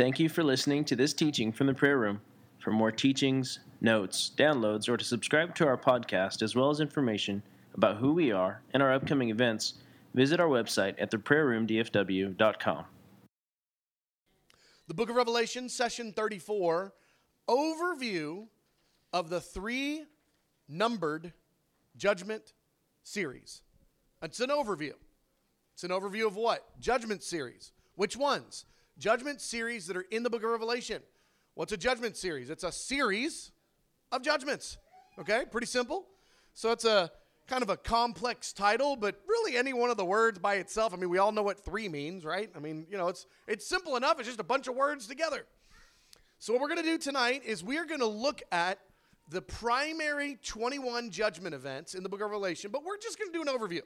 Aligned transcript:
Thank 0.00 0.18
you 0.18 0.30
for 0.30 0.42
listening 0.42 0.86
to 0.86 0.96
this 0.96 1.12
teaching 1.12 1.52
from 1.52 1.66
the 1.66 1.74
prayer 1.74 1.98
room. 1.98 2.22
For 2.58 2.70
more 2.70 2.90
teachings, 2.90 3.58
notes, 3.82 4.32
downloads, 4.34 4.88
or 4.88 4.96
to 4.96 5.04
subscribe 5.04 5.54
to 5.56 5.66
our 5.66 5.76
podcast, 5.76 6.40
as 6.40 6.56
well 6.56 6.70
as 6.70 6.80
information 6.80 7.42
about 7.74 7.98
who 7.98 8.14
we 8.14 8.32
are 8.32 8.62
and 8.72 8.82
our 8.82 8.94
upcoming 8.94 9.28
events, 9.28 9.74
visit 10.14 10.40
our 10.40 10.48
website 10.48 10.94
at 10.98 11.10
theprayerroomdfw.com. 11.10 12.84
The 14.88 14.94
book 14.94 15.10
of 15.10 15.16
Revelation, 15.16 15.68
session 15.68 16.14
34, 16.14 16.94
overview 17.46 18.46
of 19.12 19.28
the 19.28 19.42
three 19.42 20.04
numbered 20.66 21.34
judgment 21.98 22.54
series. 23.02 23.60
It's 24.22 24.40
an 24.40 24.48
overview. 24.48 24.94
It's 25.74 25.84
an 25.84 25.90
overview 25.90 26.26
of 26.26 26.36
what? 26.36 26.80
Judgment 26.80 27.22
series. 27.22 27.72
Which 27.96 28.16
ones? 28.16 28.64
Judgment 29.00 29.40
series 29.40 29.86
that 29.86 29.96
are 29.96 30.04
in 30.10 30.22
the 30.22 30.28
book 30.28 30.44
of 30.44 30.50
Revelation. 30.50 31.00
What's 31.54 31.72
a 31.72 31.78
judgment 31.78 32.18
series? 32.18 32.50
It's 32.50 32.64
a 32.64 32.70
series 32.70 33.50
of 34.12 34.20
judgments. 34.20 34.76
Okay, 35.18 35.44
pretty 35.50 35.66
simple. 35.66 36.04
So 36.52 36.70
it's 36.70 36.84
a 36.84 37.10
kind 37.46 37.62
of 37.62 37.70
a 37.70 37.78
complex 37.78 38.52
title, 38.52 38.96
but 38.96 39.18
really 39.26 39.56
any 39.56 39.72
one 39.72 39.88
of 39.88 39.96
the 39.96 40.04
words 40.04 40.38
by 40.38 40.56
itself. 40.56 40.92
I 40.92 40.98
mean, 40.98 41.08
we 41.08 41.16
all 41.16 41.32
know 41.32 41.42
what 41.42 41.64
three 41.64 41.88
means, 41.88 42.26
right? 42.26 42.50
I 42.54 42.58
mean, 42.58 42.86
you 42.90 42.98
know, 42.98 43.08
it's 43.08 43.26
it's 43.48 43.66
simple 43.66 43.96
enough. 43.96 44.18
It's 44.18 44.28
just 44.28 44.38
a 44.38 44.44
bunch 44.44 44.68
of 44.68 44.76
words 44.76 45.06
together. 45.06 45.46
So 46.38 46.52
what 46.52 46.60
we're 46.60 46.68
going 46.68 46.82
to 46.82 46.90
do 46.90 46.98
tonight 46.98 47.40
is 47.46 47.64
we 47.64 47.78
are 47.78 47.86
going 47.86 48.00
to 48.00 48.06
look 48.06 48.42
at 48.52 48.80
the 49.30 49.40
primary 49.40 50.38
21 50.44 51.10
judgment 51.10 51.54
events 51.54 51.94
in 51.94 52.02
the 52.02 52.10
book 52.10 52.20
of 52.20 52.30
Revelation, 52.30 52.70
but 52.70 52.84
we're 52.84 52.98
just 52.98 53.18
going 53.18 53.32
to 53.32 53.42
do 53.42 53.50
an 53.50 53.58
overview. 53.58 53.80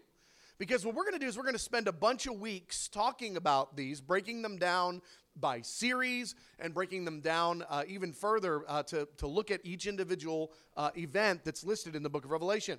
Because 0.59 0.87
what 0.87 0.95
we're 0.95 1.03
going 1.03 1.15
to 1.15 1.19
do 1.19 1.27
is 1.27 1.37
we're 1.37 1.43
going 1.43 1.55
to 1.55 1.59
spend 1.59 1.89
a 1.89 1.93
bunch 1.93 2.27
of 2.27 2.39
weeks 2.39 2.89
talking 2.89 3.37
about 3.37 3.77
these, 3.77 4.01
breaking 4.01 4.43
them 4.43 4.57
down 4.57 5.03
by 5.37 5.61
series 5.61 6.37
and 6.61 6.73
breaking 6.73 7.05
them 7.05 7.21
down 7.21 7.65
uh, 7.69 7.83
even 7.89 8.13
further 8.13 8.63
uh, 8.69 8.83
to, 8.85 9.09
to 9.17 9.27
look 9.27 9.51
at 9.51 9.61
each 9.65 9.89
individual 9.89 10.53
uh, 10.77 10.91
event 10.97 11.41
that's 11.45 11.65
listed 11.65 11.97
in 11.97 12.05
the 12.05 12.11
book 12.11 12.25
of 12.25 12.31
Revelation. 12.31 12.79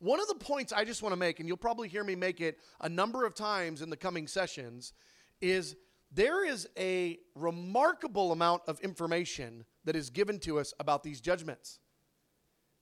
One 0.00 0.18
of 0.18 0.26
the 0.26 0.34
points 0.34 0.72
I 0.72 0.84
just 0.84 1.02
want 1.02 1.12
to 1.12 1.16
make, 1.16 1.38
and 1.38 1.46
you'll 1.46 1.56
probably 1.56 1.86
hear 1.86 2.02
me 2.02 2.16
make 2.16 2.40
it 2.40 2.58
a 2.80 2.88
number 2.88 3.24
of 3.24 3.36
times 3.36 3.80
in 3.82 3.88
the 3.88 3.96
coming 3.96 4.26
sessions, 4.26 4.92
is 5.40 5.76
there 6.10 6.44
is 6.44 6.68
a 6.76 7.18
remarkable 7.36 8.32
amount 8.32 8.62
of 8.66 8.80
information 8.80 9.64
that 9.84 9.94
is 9.94 10.10
given 10.10 10.40
to 10.40 10.58
us 10.58 10.74
about 10.80 11.04
these 11.04 11.20
judgments. 11.20 11.78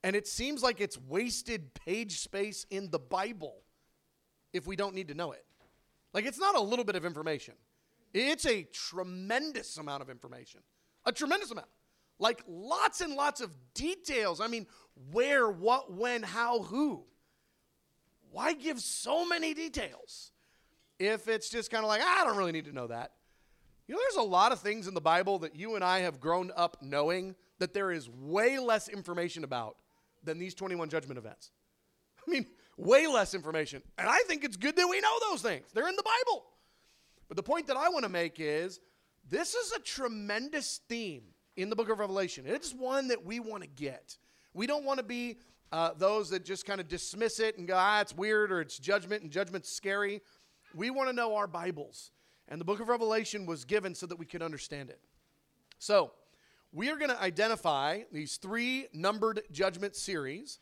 And 0.03 0.15
it 0.15 0.27
seems 0.27 0.63
like 0.63 0.81
it's 0.81 0.97
wasted 0.97 1.75
page 1.75 2.19
space 2.19 2.65
in 2.71 2.89
the 2.89 2.97
Bible 2.97 3.57
if 4.53 4.67
we 4.67 4.75
don't 4.75 4.95
need 4.95 5.07
to 5.09 5.13
know 5.13 5.31
it. 5.31 5.45
Like, 6.13 6.25
it's 6.25 6.39
not 6.39 6.55
a 6.55 6.61
little 6.61 6.85
bit 6.85 6.95
of 6.95 7.05
information, 7.05 7.55
it's 8.13 8.45
a 8.45 8.63
tremendous 8.63 9.77
amount 9.77 10.01
of 10.01 10.09
information. 10.09 10.61
A 11.05 11.11
tremendous 11.11 11.49
amount. 11.49 11.69
Like, 12.19 12.43
lots 12.47 13.01
and 13.01 13.15
lots 13.15 13.41
of 13.41 13.51
details. 13.73 14.39
I 14.39 14.47
mean, 14.47 14.67
where, 15.11 15.49
what, 15.49 15.91
when, 15.91 16.21
how, 16.21 16.61
who. 16.61 17.05
Why 18.31 18.53
give 18.53 18.79
so 18.79 19.27
many 19.27 19.53
details 19.53 20.31
if 20.99 21.27
it's 21.27 21.49
just 21.49 21.71
kind 21.71 21.83
of 21.83 21.87
like, 21.87 22.01
I 22.01 22.23
don't 22.23 22.37
really 22.37 22.51
need 22.51 22.65
to 22.65 22.73
know 22.73 22.87
that? 22.87 23.13
You 23.87 23.95
know, 23.95 24.01
there's 24.01 24.23
a 24.23 24.29
lot 24.29 24.51
of 24.51 24.59
things 24.59 24.87
in 24.87 24.93
the 24.93 25.01
Bible 25.01 25.39
that 25.39 25.55
you 25.55 25.75
and 25.75 25.83
I 25.83 25.99
have 25.99 26.19
grown 26.19 26.51
up 26.55 26.77
knowing 26.81 27.35
that 27.59 27.73
there 27.73 27.91
is 27.91 28.09
way 28.09 28.59
less 28.59 28.87
information 28.87 29.43
about 29.43 29.75
than 30.23 30.37
these 30.37 30.53
21 30.53 30.89
judgment 30.89 31.17
events. 31.17 31.51
I 32.25 32.31
mean, 32.31 32.45
way 32.81 33.07
less 33.07 33.33
information. 33.33 33.81
And 33.97 34.09
I 34.09 34.19
think 34.27 34.43
it's 34.43 34.57
good 34.57 34.75
that 34.75 34.87
we 34.87 34.99
know 34.99 35.17
those 35.29 35.41
things. 35.41 35.67
They're 35.73 35.87
in 35.87 35.95
the 35.95 36.03
Bible. 36.03 36.45
But 37.27 37.37
the 37.37 37.43
point 37.43 37.67
that 37.67 37.77
I 37.77 37.89
want 37.89 38.03
to 38.03 38.09
make 38.09 38.35
is 38.39 38.79
this 39.29 39.53
is 39.53 39.71
a 39.71 39.79
tremendous 39.79 40.81
theme 40.89 41.23
in 41.55 41.69
the 41.69 41.75
book 41.75 41.89
of 41.89 41.99
Revelation. 41.99 42.45
It's 42.47 42.73
one 42.73 43.09
that 43.09 43.23
we 43.23 43.39
want 43.39 43.63
to 43.63 43.69
get. 43.69 44.17
We 44.53 44.67
don't 44.67 44.83
want 44.83 44.97
to 44.97 45.05
be 45.05 45.37
uh, 45.71 45.91
those 45.97 46.31
that 46.31 46.43
just 46.43 46.65
kind 46.65 46.81
of 46.81 46.87
dismiss 46.87 47.39
it 47.39 47.57
and 47.57 47.67
go, 47.67 47.75
ah, 47.77 48.01
it's 48.01 48.15
weird 48.15 48.51
or 48.51 48.59
it's 48.59 48.77
judgment 48.77 49.21
and 49.21 49.31
judgment's 49.31 49.71
scary. 49.71 50.21
We 50.73 50.89
want 50.89 51.07
to 51.09 51.13
know 51.13 51.35
our 51.35 51.47
Bibles. 51.47 52.11
And 52.47 52.59
the 52.59 52.65
book 52.65 52.79
of 52.79 52.89
Revelation 52.89 53.45
was 53.45 53.63
given 53.63 53.95
so 53.95 54.07
that 54.07 54.17
we 54.19 54.25
could 54.25 54.41
understand 54.41 54.89
it. 54.89 54.99
So, 55.77 56.11
we 56.73 56.89
are 56.89 56.97
going 56.97 57.09
to 57.09 57.21
identify 57.21 58.01
these 58.13 58.37
three 58.37 58.87
numbered 58.93 59.41
judgment 59.51 59.95
series 59.95 60.59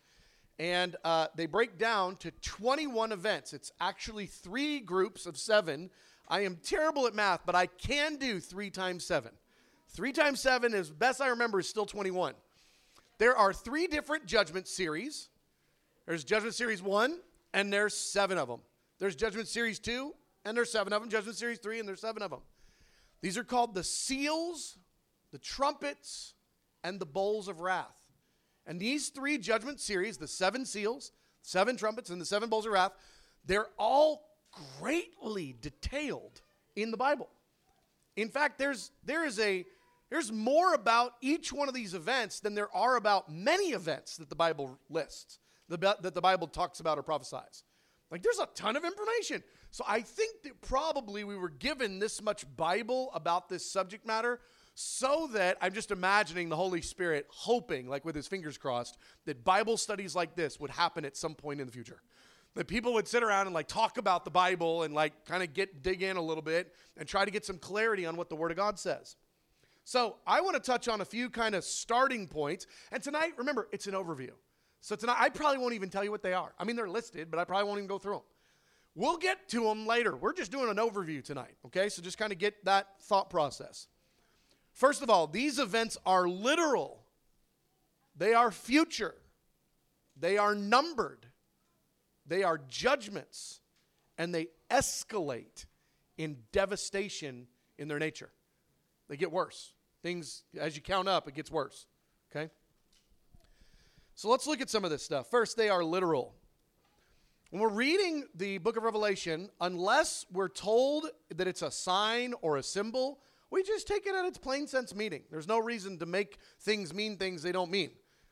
and 0.59 0.97
uh, 1.05 1.27
they 1.35 1.45
break 1.45 1.77
down 1.77 2.17
to 2.17 2.31
21 2.41 3.13
events. 3.13 3.53
It's 3.53 3.71
actually 3.79 4.25
three 4.25 4.81
groups 4.81 5.25
of 5.25 5.37
seven. 5.37 5.89
I 6.27 6.41
am 6.41 6.57
terrible 6.61 7.07
at 7.07 7.15
math, 7.15 7.41
but 7.45 7.55
I 7.55 7.65
can 7.65 8.17
do 8.17 8.41
three 8.41 8.69
times 8.69 9.05
seven. 9.05 9.31
Three 9.87 10.11
times 10.11 10.41
seven, 10.41 10.73
as 10.73 10.91
best 10.91 11.21
I 11.21 11.29
remember, 11.29 11.59
is 11.59 11.69
still 11.69 11.85
21. 11.85 12.33
There 13.17 13.35
are 13.35 13.53
three 13.53 13.87
different 13.87 14.25
judgment 14.25 14.67
series. 14.67 15.29
There's 16.05 16.23
Judgment 16.23 16.55
Series 16.55 16.81
1, 16.81 17.19
and 17.53 17.71
there's 17.71 17.95
seven 17.95 18.37
of 18.37 18.47
them. 18.47 18.61
There's 18.99 19.15
Judgment 19.15 19.47
Series 19.47 19.79
2, 19.79 20.13
and 20.45 20.55
there's 20.55 20.71
seven 20.71 20.93
of 20.93 21.01
them. 21.01 21.09
Judgment 21.09 21.37
Series 21.37 21.59
3, 21.59 21.79
and 21.79 21.87
there's 21.87 22.01
seven 22.01 22.21
of 22.21 22.31
them. 22.31 22.41
These 23.21 23.37
are 23.37 23.43
called 23.43 23.73
the 23.73 23.83
seals, 23.83 24.77
the 25.31 25.37
trumpets, 25.37 26.33
and 26.83 26.99
the 26.99 27.05
bowls 27.05 27.47
of 27.47 27.59
wrath. 27.59 27.98
And 28.69 28.79
these 28.79 29.09
three 29.09 29.39
judgment 29.39 29.79
series, 29.79 30.17
the 30.17 30.27
seven 30.27 30.63
seals, 30.63 31.11
seven 31.41 31.75
trumpets, 31.75 32.11
and 32.11 32.21
the 32.21 32.25
seven 32.25 32.49
bowls 32.49 32.67
of 32.67 32.71
wrath, 32.71 32.91
they're 33.43 33.69
all 33.79 34.29
greatly 34.79 35.55
detailed 35.59 36.41
in 36.75 36.91
the 36.91 36.97
Bible. 36.97 37.29
In 38.15 38.29
fact, 38.29 38.59
there's 38.59 38.91
there 39.03 39.25
is 39.25 39.39
a 39.39 39.65
there's 40.11 40.31
more 40.31 40.75
about 40.75 41.13
each 41.19 41.51
one 41.51 41.67
of 41.67 41.73
these 41.73 41.95
events 41.95 42.39
than 42.41 42.53
there 42.53 42.73
are 42.75 42.95
about 42.95 43.31
many 43.31 43.71
events 43.71 44.17
that 44.17 44.29
the 44.29 44.35
Bible 44.35 44.77
lists, 44.87 45.39
that 45.67 46.13
the 46.13 46.21
Bible 46.21 46.47
talks 46.47 46.79
about 46.79 46.99
or 46.99 47.03
prophesies. 47.03 47.63
Like 48.11 48.21
there's 48.21 48.39
a 48.39 48.47
ton 48.53 48.75
of 48.75 48.85
information. 48.85 49.43
So 49.71 49.83
I 49.87 50.01
think 50.01 50.43
that 50.43 50.61
probably 50.61 51.23
we 51.23 51.37
were 51.37 51.49
given 51.49 51.97
this 51.97 52.21
much 52.21 52.45
Bible 52.55 53.09
about 53.15 53.49
this 53.49 53.69
subject 53.71 54.05
matter 54.05 54.39
so 54.81 55.27
that 55.33 55.57
I'm 55.61 55.73
just 55.73 55.91
imagining 55.91 56.47
the 56.47 56.55
Holy 56.55 56.81
Spirit 56.81 57.27
hoping, 57.27 57.89
like 57.89 58.05
with 58.05 58.15
his 58.15 58.29
fingers 58.29 58.57
crossed, 58.57 58.97
that 59.25 59.43
Bible 59.43 59.75
studies 59.75 60.15
like 60.15 60.37
this 60.37 60.57
would 60.57 60.69
happen 60.69 61.03
at 61.03 61.17
some 61.17 61.35
point 61.35 61.59
in 61.59 61.67
the 61.67 61.73
future. 61.73 62.01
That 62.55 62.69
people 62.69 62.93
would 62.93 63.05
sit 63.05 63.21
around 63.21 63.47
and 63.47 63.53
like 63.53 63.67
talk 63.67 63.97
about 63.97 64.23
the 64.23 64.31
Bible 64.31 64.83
and 64.83 64.93
like 64.93 65.25
kind 65.25 65.43
of 65.43 65.53
get 65.53 65.83
dig 65.83 66.01
in 66.01 66.15
a 66.15 66.21
little 66.21 66.41
bit 66.41 66.73
and 66.95 67.05
try 67.05 67.25
to 67.25 67.29
get 67.29 67.45
some 67.45 67.57
clarity 67.57 68.05
on 68.05 68.15
what 68.15 68.29
the 68.29 68.37
Word 68.37 68.51
of 68.51 68.57
God 68.57 68.79
says. 68.79 69.17
So 69.83 70.15
I 70.25 70.39
want 70.39 70.55
to 70.55 70.61
touch 70.61 70.87
on 70.87 71.01
a 71.01 71.05
few 71.05 71.29
kind 71.29 71.55
of 71.55 71.65
starting 71.65 72.25
points. 72.25 72.65
And 72.93 73.03
tonight, 73.03 73.33
remember, 73.37 73.67
it's 73.73 73.87
an 73.87 73.95
overview. 73.95 74.31
So 74.79 74.95
tonight, 74.95 75.17
I 75.19 75.27
probably 75.27 75.57
won't 75.57 75.73
even 75.73 75.89
tell 75.89 76.05
you 76.05 76.11
what 76.11 76.23
they 76.23 76.31
are. 76.31 76.53
I 76.57 76.63
mean, 76.63 76.77
they're 76.77 76.87
listed, 76.87 77.29
but 77.29 77.37
I 77.37 77.43
probably 77.43 77.67
won't 77.67 77.79
even 77.79 77.89
go 77.89 77.97
through 77.97 78.13
them. 78.13 78.23
We'll 78.95 79.17
get 79.17 79.49
to 79.49 79.61
them 79.65 79.85
later. 79.85 80.15
We're 80.15 80.31
just 80.31 80.53
doing 80.53 80.69
an 80.69 80.77
overview 80.77 81.21
tonight, 81.21 81.57
okay? 81.65 81.89
So 81.89 82.01
just 82.01 82.17
kind 82.17 82.31
of 82.31 82.37
get 82.37 82.63
that 82.63 82.87
thought 83.01 83.29
process. 83.29 83.87
First 84.79 85.03
of 85.03 85.09
all, 85.09 85.27
these 85.27 85.59
events 85.59 85.97
are 86.05 86.25
literal, 86.25 87.03
they 88.15 88.33
are 88.33 88.49
future, 88.49 89.13
they 90.17 90.37
are 90.37 90.55
numbered, 90.55 91.25
they 92.25 92.43
are 92.43 92.57
judgments, 92.69 93.59
and 94.17 94.33
they 94.33 94.47
escalate 94.71 95.65
in 96.17 96.37
devastation 96.53 97.47
in 97.77 97.89
their 97.89 97.99
nature. 97.99 98.29
They 99.09 99.17
get 99.17 99.33
worse. 99.33 99.73
Things, 100.01 100.43
as 100.57 100.77
you 100.77 100.81
count 100.81 101.09
up, 101.09 101.27
it 101.27 101.33
gets 101.33 101.51
worse. 101.51 101.85
Okay? 102.31 102.49
So 104.15 104.29
let's 104.29 104.47
look 104.47 104.61
at 104.61 104.69
some 104.69 104.85
of 104.85 104.91
this 104.91 105.03
stuff. 105.03 105.29
First, 105.29 105.57
they 105.57 105.67
are 105.67 105.83
literal. 105.83 106.33
When 107.49 107.61
we're 107.61 107.67
reading 107.67 108.27
the 108.33 108.59
book 108.59 108.77
of 108.77 108.83
Revelation, 108.83 109.49
unless 109.59 110.25
we're 110.31 110.47
told 110.47 111.07
that 111.35 111.49
it's 111.49 111.63
a 111.63 111.71
sign 111.71 112.33
or 112.41 112.55
a 112.55 112.63
symbol, 112.63 113.19
we 113.51 113.63
just 113.63 113.87
take 113.87 114.05
it 114.05 114.15
at 114.15 114.25
its 114.25 114.37
plain 114.37 114.67
sense 114.67 114.93
meaning. 114.93 115.23
There's 115.31 115.47
no 115.47 115.59
reason 115.59 115.97
to 115.99 116.05
make 116.05 116.37
things 116.61 116.93
mean 116.93 117.17
things 117.17 117.41
they 117.41 117.51
don't 117.51 117.71
mean. 117.71 117.91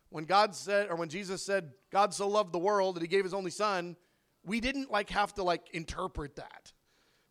When 0.09 0.25
God 0.25 0.55
said, 0.55 0.89
or 0.89 0.95
when 0.95 1.09
Jesus 1.09 1.43
said, 1.43 1.71
God 1.91 2.13
so 2.13 2.27
loved 2.27 2.53
the 2.53 2.59
world 2.59 2.95
that 2.95 3.01
he 3.01 3.07
gave 3.07 3.23
his 3.23 3.33
only 3.33 3.51
son, 3.51 3.95
we 4.45 4.59
didn't 4.59 4.91
like 4.91 5.09
have 5.09 5.33
to 5.35 5.43
like 5.43 5.69
interpret 5.73 6.35
that. 6.37 6.71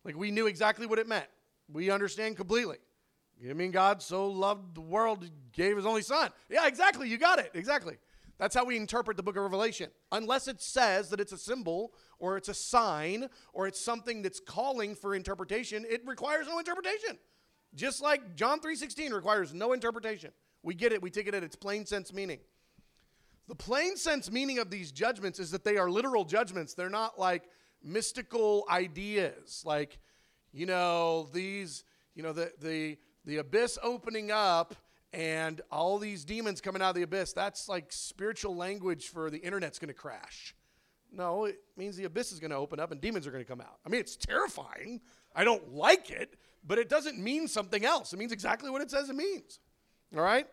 Like 0.03 0.15
we 0.15 0.31
knew 0.31 0.47
exactly 0.47 0.85
what 0.85 0.99
it 0.99 1.07
meant. 1.07 1.27
We 1.71 1.89
understand 1.89 2.37
completely. 2.37 2.77
You 3.39 3.53
mean 3.55 3.71
God 3.71 4.01
so 4.01 4.27
loved 4.27 4.75
the 4.75 4.81
world, 4.81 5.23
he 5.23 5.31
gave 5.51 5.75
his 5.75 5.85
only 5.85 6.01
son? 6.01 6.29
Yeah, 6.49 6.67
exactly. 6.67 7.09
You 7.09 7.17
got 7.17 7.39
it. 7.39 7.51
Exactly. 7.53 7.97
That's 8.37 8.55
how 8.55 8.65
we 8.65 8.77
interpret 8.77 9.17
the 9.17 9.23
book 9.23 9.35
of 9.35 9.43
Revelation. 9.43 9.89
Unless 10.11 10.47
it 10.47 10.61
says 10.61 11.09
that 11.09 11.19
it's 11.19 11.31
a 11.31 11.37
symbol 11.37 11.93
or 12.19 12.37
it's 12.37 12.49
a 12.49 12.53
sign 12.53 13.29
or 13.53 13.67
it's 13.67 13.79
something 13.79 14.21
that's 14.21 14.39
calling 14.39 14.95
for 14.95 15.15
interpretation, 15.15 15.85
it 15.89 16.01
requires 16.05 16.47
no 16.47 16.59
interpretation. 16.59 17.17
Just 17.75 18.01
like 18.01 18.35
John 18.35 18.59
3:16 18.59 19.13
requires 19.13 19.53
no 19.53 19.73
interpretation. 19.73 20.31
We 20.63 20.73
get 20.73 20.91
it, 20.91 21.01
we 21.01 21.09
take 21.09 21.27
it 21.27 21.33
at 21.33 21.43
its 21.43 21.55
plain 21.55 21.85
sense 21.85 22.11
meaning. 22.11 22.39
The 23.47 23.55
plain 23.55 23.95
sense 23.95 24.29
meaning 24.31 24.59
of 24.59 24.69
these 24.69 24.91
judgments 24.91 25.39
is 25.39 25.51
that 25.51 25.63
they 25.63 25.77
are 25.77 25.89
literal 25.89 26.25
judgments. 26.25 26.73
They're 26.73 26.89
not 26.89 27.19
like 27.19 27.43
mystical 27.83 28.65
ideas 28.69 29.61
like 29.65 29.99
you 30.51 30.65
know 30.65 31.29
these 31.31 31.83
you 32.15 32.23
know 32.23 32.33
the 32.33 32.51
the 32.59 32.97
the 33.23 33.37
abyss 33.37 33.77
opening 33.83 34.31
up 34.31 34.75
and 35.13 35.61
all 35.71 35.97
these 35.97 36.25
demons 36.25 36.61
coming 36.61 36.81
out 36.81 36.89
of 36.89 36.95
the 36.95 37.01
abyss, 37.03 37.33
that's 37.33 37.69
like 37.69 37.91
spiritual 37.91 38.55
language 38.55 39.07
for 39.07 39.29
the 39.29 39.37
internet's 39.37 39.79
going 39.79 39.87
to 39.87 39.93
crash. 39.93 40.55
No, 41.11 41.45
it 41.45 41.59
means 41.75 41.95
the 41.95 42.03
abyss 42.03 42.31
is 42.31 42.39
going 42.39 42.51
to 42.51 42.57
open 42.57 42.79
up 42.79 42.91
and 42.91 42.99
demons 42.99 43.25
are 43.25 43.31
going 43.31 43.43
to 43.43 43.49
come 43.49 43.61
out. 43.61 43.79
I 43.85 43.89
mean, 43.89 43.99
it's 43.99 44.15
terrifying. 44.15 45.01
I 45.35 45.43
don't 45.43 45.73
like 45.73 46.09
it, 46.09 46.35
but 46.65 46.77
it 46.77 46.89
doesn't 46.89 47.17
mean 47.17 47.47
something 47.47 47.85
else. 47.85 48.13
It 48.13 48.17
means 48.17 48.31
exactly 48.31 48.69
what 48.69 48.81
it 48.81 48.91
says 48.91 49.09
it 49.09 49.15
means. 49.15 49.59
All 50.15 50.21
right? 50.21 50.47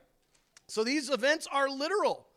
So 0.68 0.84
these 0.84 1.10
events 1.10 1.46
are 1.50 1.68
literal. 1.68 2.28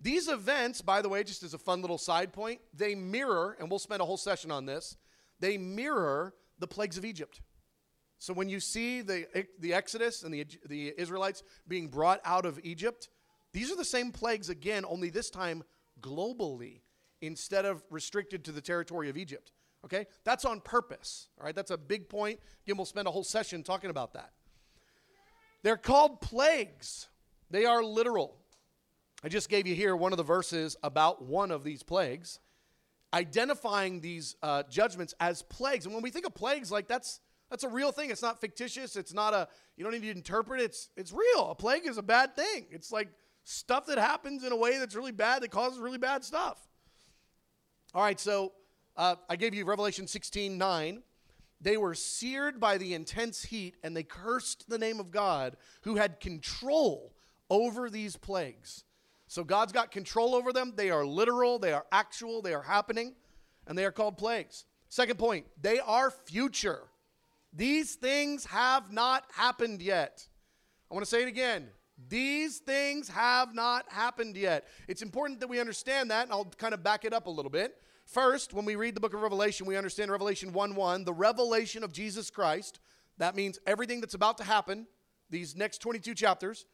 These 0.00 0.28
events, 0.28 0.82
by 0.82 1.02
the 1.02 1.08
way, 1.08 1.24
just 1.24 1.42
as 1.42 1.54
a 1.54 1.58
fun 1.58 1.80
little 1.80 1.98
side 1.98 2.32
point, 2.32 2.60
they 2.74 2.94
mirror, 2.94 3.56
and 3.58 3.70
we'll 3.70 3.78
spend 3.78 4.02
a 4.02 4.04
whole 4.04 4.16
session 4.18 4.50
on 4.50 4.66
this, 4.66 4.96
they 5.40 5.56
mirror 5.58 6.34
the 6.58 6.66
plagues 6.66 6.98
of 6.98 7.04
Egypt. 7.04 7.40
So 8.18 8.32
when 8.32 8.48
you 8.48 8.60
see 8.60 9.02
the, 9.02 9.26
the 9.58 9.74
Exodus 9.74 10.22
and 10.22 10.32
the, 10.32 10.46
the 10.66 10.94
Israelites 10.96 11.42
being 11.68 11.88
brought 11.88 12.20
out 12.24 12.46
of 12.46 12.58
Egypt, 12.62 13.08
these 13.52 13.70
are 13.70 13.76
the 13.76 13.84
same 13.84 14.10
plagues 14.12 14.48
again, 14.48 14.84
only 14.86 15.10
this 15.10 15.30
time 15.30 15.62
globally 16.00 16.80
instead 17.20 17.64
of 17.64 17.82
restricted 17.90 18.44
to 18.44 18.52
the 18.52 18.60
territory 18.60 19.08
of 19.08 19.16
Egypt. 19.16 19.52
Okay? 19.84 20.06
That's 20.24 20.44
on 20.44 20.60
purpose. 20.60 21.28
All 21.38 21.44
right? 21.44 21.54
That's 21.54 21.70
a 21.70 21.78
big 21.78 22.08
point. 22.08 22.40
Again, 22.64 22.76
we'll 22.76 22.86
spend 22.86 23.08
a 23.08 23.10
whole 23.10 23.24
session 23.24 23.62
talking 23.62 23.90
about 23.90 24.14
that. 24.14 24.32
They're 25.62 25.76
called 25.76 26.20
plagues, 26.20 27.08
they 27.50 27.64
are 27.64 27.82
literal. 27.82 28.36
I 29.24 29.28
just 29.28 29.48
gave 29.48 29.66
you 29.66 29.74
here 29.74 29.96
one 29.96 30.12
of 30.12 30.18
the 30.18 30.22
verses 30.22 30.76
about 30.82 31.24
one 31.24 31.50
of 31.50 31.64
these 31.64 31.82
plagues, 31.82 32.38
identifying 33.12 34.00
these 34.00 34.36
uh, 34.42 34.62
judgments 34.70 35.14
as 35.18 35.42
plagues. 35.42 35.86
And 35.86 35.94
when 35.94 36.02
we 36.02 36.10
think 36.10 36.26
of 36.26 36.34
plagues, 36.34 36.70
like 36.70 36.86
that's 36.86 37.20
that's 37.50 37.64
a 37.64 37.68
real 37.68 37.92
thing. 37.92 38.10
It's 38.10 38.22
not 38.22 38.40
fictitious. 38.40 38.94
It's 38.94 39.14
not 39.14 39.32
a 39.32 39.48
you 39.76 39.84
don't 39.84 39.92
need 39.92 40.02
to 40.02 40.10
interpret 40.10 40.60
it. 40.60 40.64
It's 40.64 40.90
it's 40.96 41.12
real. 41.12 41.50
A 41.50 41.54
plague 41.54 41.86
is 41.86 41.98
a 41.98 42.02
bad 42.02 42.36
thing. 42.36 42.66
It's 42.70 42.92
like 42.92 43.08
stuff 43.44 43.86
that 43.86 43.98
happens 43.98 44.44
in 44.44 44.52
a 44.52 44.56
way 44.56 44.78
that's 44.78 44.94
really 44.94 45.12
bad 45.12 45.42
that 45.42 45.50
causes 45.50 45.78
really 45.78 45.98
bad 45.98 46.24
stuff. 46.24 46.58
All 47.94 48.02
right, 48.02 48.18
so 48.18 48.52
uh, 48.96 49.16
I 49.28 49.36
gave 49.36 49.54
you 49.54 49.64
Revelation 49.64 50.06
16 50.06 50.56
9. 50.58 51.02
They 51.60 51.76
were 51.76 51.94
seared 51.94 52.60
by 52.60 52.76
the 52.76 52.92
intense 52.92 53.44
heat, 53.44 53.76
and 53.82 53.96
they 53.96 54.02
cursed 54.02 54.68
the 54.68 54.78
name 54.78 55.00
of 55.00 55.10
God 55.10 55.56
who 55.82 55.96
had 55.96 56.20
control 56.20 57.14
over 57.48 57.88
these 57.88 58.16
plagues. 58.16 58.84
So 59.28 59.42
God's 59.42 59.72
got 59.72 59.90
control 59.90 60.34
over 60.34 60.52
them. 60.52 60.74
They 60.76 60.90
are 60.90 61.06
literal, 61.06 61.58
they 61.58 61.72
are 61.72 61.86
actual, 61.90 62.42
they 62.42 62.54
are 62.54 62.62
happening, 62.62 63.14
and 63.66 63.76
they 63.76 63.84
are 63.84 63.92
called 63.92 64.18
plagues. 64.18 64.66
Second 64.88 65.18
point, 65.18 65.46
they 65.60 65.80
are 65.80 66.10
future. 66.10 66.82
These 67.52 67.94
things 67.94 68.44
have 68.46 68.92
not 68.92 69.24
happened 69.32 69.80
yet. 69.82 70.28
I 70.90 70.94
want 70.94 71.04
to 71.04 71.10
say 71.10 71.22
it 71.22 71.28
again. 71.28 71.68
These 72.08 72.58
things 72.58 73.08
have 73.08 73.54
not 73.54 73.90
happened 73.90 74.36
yet. 74.36 74.68
It's 74.86 75.02
important 75.02 75.40
that 75.40 75.48
we 75.48 75.58
understand 75.58 76.10
that, 76.10 76.24
and 76.24 76.32
I'll 76.32 76.44
kind 76.44 76.74
of 76.74 76.82
back 76.82 77.04
it 77.04 77.12
up 77.12 77.26
a 77.26 77.30
little 77.30 77.50
bit. 77.50 77.76
First, 78.04 78.52
when 78.52 78.64
we 78.64 78.76
read 78.76 78.94
the 78.94 79.00
book 79.00 79.14
of 79.14 79.22
Revelation, 79.22 79.66
we 79.66 79.76
understand 79.76 80.10
Revelation 80.10 80.52
1 80.52 80.74
1, 80.74 81.04
the 81.04 81.12
revelation 81.12 81.82
of 81.82 81.92
Jesus 81.92 82.30
Christ. 82.30 82.80
That 83.18 83.34
means 83.34 83.58
everything 83.66 84.00
that's 84.00 84.14
about 84.14 84.38
to 84.38 84.44
happen, 84.44 84.86
these 85.30 85.56
next 85.56 85.78
22 85.78 86.14
chapters, 86.14 86.66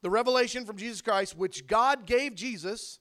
the 0.00 0.10
revelation 0.10 0.64
from 0.64 0.76
Jesus 0.76 1.02
Christ, 1.02 1.36
which 1.36 1.66
God 1.66 2.06
gave 2.06 2.34
Jesus 2.34 3.00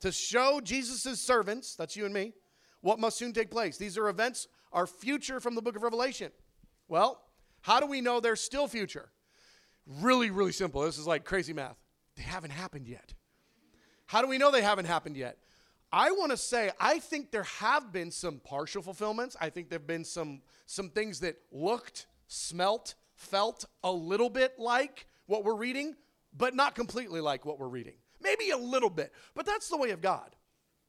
to 0.00 0.12
show 0.12 0.60
Jesus' 0.62 1.20
servants, 1.20 1.74
that's 1.74 1.96
you 1.96 2.04
and 2.04 2.14
me, 2.14 2.32
what 2.80 3.00
must 3.00 3.18
soon 3.18 3.32
take 3.32 3.50
place. 3.50 3.76
These 3.76 3.98
are 3.98 4.08
events, 4.08 4.46
are 4.72 4.86
future 4.86 5.40
from 5.40 5.54
the 5.54 5.62
book 5.62 5.76
of 5.76 5.82
Revelation. 5.82 6.30
Well, 6.88 7.20
how 7.62 7.80
do 7.80 7.86
we 7.86 8.00
know 8.00 8.20
they're 8.20 8.36
still 8.36 8.68
future? 8.68 9.10
Really, 9.86 10.30
really 10.30 10.52
simple. 10.52 10.82
This 10.82 10.98
is 10.98 11.06
like 11.06 11.24
crazy 11.24 11.52
math. 11.52 11.76
They 12.16 12.22
haven't 12.22 12.50
happened 12.50 12.88
yet. 12.88 13.14
How 14.06 14.22
do 14.22 14.28
we 14.28 14.38
know 14.38 14.50
they 14.50 14.62
haven't 14.62 14.86
happened 14.86 15.16
yet? 15.16 15.38
I 15.92 16.10
want 16.10 16.30
to 16.32 16.36
say 16.36 16.70
I 16.80 16.98
think 16.98 17.30
there 17.30 17.44
have 17.44 17.92
been 17.92 18.10
some 18.10 18.40
partial 18.40 18.82
fulfillments. 18.82 19.36
I 19.40 19.50
think 19.50 19.68
there've 19.68 19.86
been 19.86 20.04
some 20.04 20.42
some 20.66 20.90
things 20.90 21.20
that 21.20 21.36
looked, 21.52 22.06
smelt, 22.26 22.94
felt 23.14 23.64
a 23.84 23.92
little 23.92 24.30
bit 24.30 24.58
like 24.58 25.06
what 25.26 25.44
we're 25.44 25.56
reading, 25.56 25.94
but 26.36 26.54
not 26.54 26.74
completely 26.74 27.20
like 27.20 27.44
what 27.44 27.58
we're 27.58 27.68
reading. 27.68 27.94
Maybe 28.20 28.50
a 28.50 28.56
little 28.56 28.90
bit, 28.90 29.12
but 29.34 29.46
that's 29.46 29.68
the 29.68 29.76
way 29.76 29.90
of 29.90 30.00
God. 30.00 30.34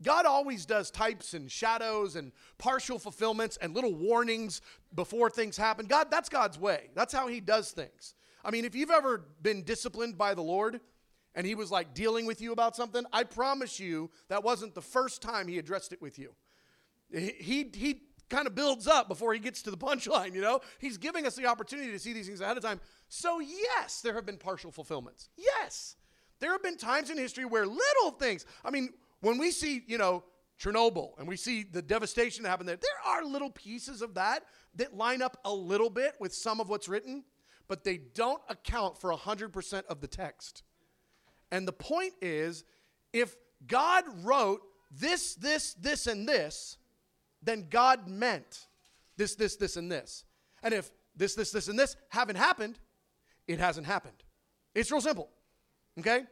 God 0.01 0.25
always 0.25 0.65
does 0.65 0.91
types 0.91 1.33
and 1.33 1.51
shadows 1.51 2.15
and 2.15 2.31
partial 2.57 2.99
fulfillments 2.99 3.57
and 3.57 3.73
little 3.73 3.95
warnings 3.95 4.61
before 4.93 5.29
things 5.29 5.57
happen. 5.57 5.87
God, 5.87 6.11
that's 6.11 6.29
God's 6.29 6.59
way. 6.59 6.89
That's 6.93 7.13
how 7.13 7.27
He 7.27 7.39
does 7.39 7.71
things. 7.71 8.13
I 8.47 8.51
mean, 8.51 8.63
if 8.63 8.73
you've 8.73 8.91
ever 8.91 9.25
been 9.41 9.63
disciplined 9.63 10.17
by 10.17 10.33
the 10.33 10.41
Lord 10.41 10.79
and 11.35 11.45
He 11.45 11.53
was 11.53 11.69
like 11.69 11.93
dealing 11.93 12.25
with 12.25 12.41
you 12.41 12.53
about 12.53 12.77
something, 12.77 13.03
I 13.11 13.25
promise 13.25 13.77
you 13.77 14.09
that 14.29 14.41
wasn't 14.41 14.73
the 14.73 14.81
first 14.81 15.21
time 15.21 15.49
He 15.49 15.59
addressed 15.59 15.91
it 15.91 16.01
with 16.01 16.17
you. 16.17 16.33
He, 17.11 17.33
he, 17.37 17.71
he 17.73 18.01
kind 18.29 18.47
of 18.47 18.55
builds 18.55 18.87
up 18.87 19.09
before 19.09 19.33
He 19.33 19.39
gets 19.39 19.61
to 19.63 19.71
the 19.71 19.77
punchline, 19.77 20.33
you 20.33 20.39
know? 20.39 20.61
He's 20.79 20.97
giving 20.97 21.27
us 21.27 21.35
the 21.35 21.45
opportunity 21.45 21.91
to 21.91 21.99
see 21.99 22.13
these 22.13 22.27
things 22.27 22.39
ahead 22.39 22.55
of 22.55 22.63
time. 22.63 22.79
So, 23.09 23.39
yes, 23.39 23.99
there 24.01 24.13
have 24.13 24.25
been 24.25 24.37
partial 24.37 24.71
fulfillments. 24.71 25.29
Yes. 25.35 25.97
There 26.39 26.51
have 26.51 26.63
been 26.63 26.77
times 26.77 27.09
in 27.09 27.17
history 27.17 27.43
where 27.43 27.65
little 27.65 28.11
things, 28.17 28.45
I 28.63 28.71
mean, 28.71 28.93
when 29.19 29.37
we 29.37 29.51
see, 29.51 29.83
you 29.87 29.97
know, 29.97 30.23
Chernobyl 30.59 31.19
and 31.19 31.27
we 31.27 31.35
see 31.35 31.63
the 31.63 31.81
devastation 31.81 32.43
that 32.43 32.49
happened 32.49 32.69
there, 32.69 32.77
there 32.77 33.13
are 33.13 33.23
little 33.23 33.49
pieces 33.49 34.01
of 34.01 34.15
that 34.15 34.43
that 34.75 34.95
line 34.95 35.21
up 35.21 35.37
a 35.45 35.53
little 35.53 35.89
bit 35.89 36.13
with 36.19 36.33
some 36.33 36.59
of 36.59 36.69
what's 36.69 36.87
written, 36.87 37.23
but 37.67 37.83
they 37.83 37.97
don't 37.97 38.41
account 38.49 38.97
for 38.97 39.11
100% 39.11 39.85
of 39.85 40.01
the 40.01 40.07
text. 40.07 40.63
And 41.51 41.67
the 41.67 41.73
point 41.73 42.13
is 42.21 42.63
if 43.13 43.35
God 43.65 44.03
wrote 44.23 44.61
this, 44.91 45.35
this, 45.35 45.73
this, 45.73 46.07
and 46.07 46.27
this, 46.27 46.77
then 47.41 47.67
God 47.69 48.07
meant 48.07 48.67
this, 49.17 49.35
this, 49.35 49.55
this, 49.55 49.77
and 49.77 49.91
this. 49.91 50.23
And 50.63 50.73
if 50.73 50.91
this, 51.15 51.35
this, 51.35 51.51
this, 51.51 51.67
and 51.67 51.77
this 51.77 51.95
haven't 52.09 52.37
happened, 52.37 52.79
it 53.47 53.59
hasn't 53.59 53.87
happened. 53.87 54.23
It's 54.75 54.91
real 54.91 55.01
simple. 55.01 55.29
Okay? 55.99 56.23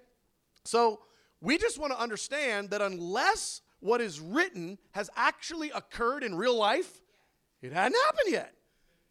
So, 0.64 1.00
we 1.42 1.58
just 1.58 1.78
want 1.78 1.94
to 1.94 2.00
understand 2.00 2.72
that 2.72 2.82
unless 2.82 3.62
what 3.80 4.02
is 4.02 4.20
written 4.20 4.78
has 4.92 5.10
actually 5.16 5.70
occurred 5.72 6.24
in 6.24 6.34
real 6.34 6.58
life, 6.58 7.02
it 7.62 7.72
hadn't 7.72 7.98
happened 8.06 8.32
yet. 8.32 8.54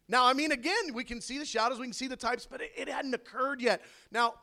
Now, 0.07 0.25
I 0.25 0.33
mean, 0.33 0.51
again, 0.51 0.93
we 0.93 1.03
can 1.03 1.19
see 1.19 1.39
the 1.39 1.45
shadows, 1.45 1.79
we 1.79 1.85
can 1.85 1.93
see 1.93 2.07
the 2.07 2.15
types, 2.15 2.47
but 2.49 2.61
it, 2.61 2.71
it 2.75 2.87
hadn't 2.87 3.13
occurred 3.13 3.61
yet. 3.61 3.81
Now, 4.11 4.35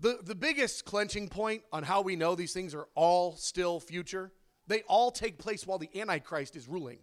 the, 0.00 0.18
the 0.22 0.34
biggest 0.34 0.84
clenching 0.84 1.28
point 1.28 1.62
on 1.72 1.82
how 1.82 2.02
we 2.02 2.16
know 2.16 2.34
these 2.34 2.52
things 2.52 2.74
are 2.74 2.88
all 2.94 3.36
still 3.36 3.80
future, 3.80 4.32
they 4.66 4.82
all 4.82 5.10
take 5.10 5.38
place 5.38 5.66
while 5.66 5.78
the 5.78 5.90
Antichrist 5.94 6.56
is 6.56 6.68
ruling. 6.68 6.98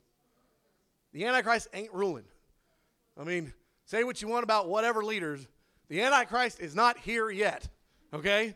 The 1.14 1.26
Antichrist 1.26 1.70
ain't 1.74 1.94
ruling. 1.94 2.26
I 3.18 3.24
mean, 3.24 3.54
say 3.86 4.04
what 4.04 4.22
you 4.22 4.28
want 4.28 4.44
about 4.44 4.68
whatever 4.68 5.04
leaders, 5.04 5.48
the 5.88 6.02
Antichrist 6.02 6.60
is 6.60 6.76
not 6.76 6.98
here 6.98 7.30
yet, 7.30 7.68
okay? 8.14 8.56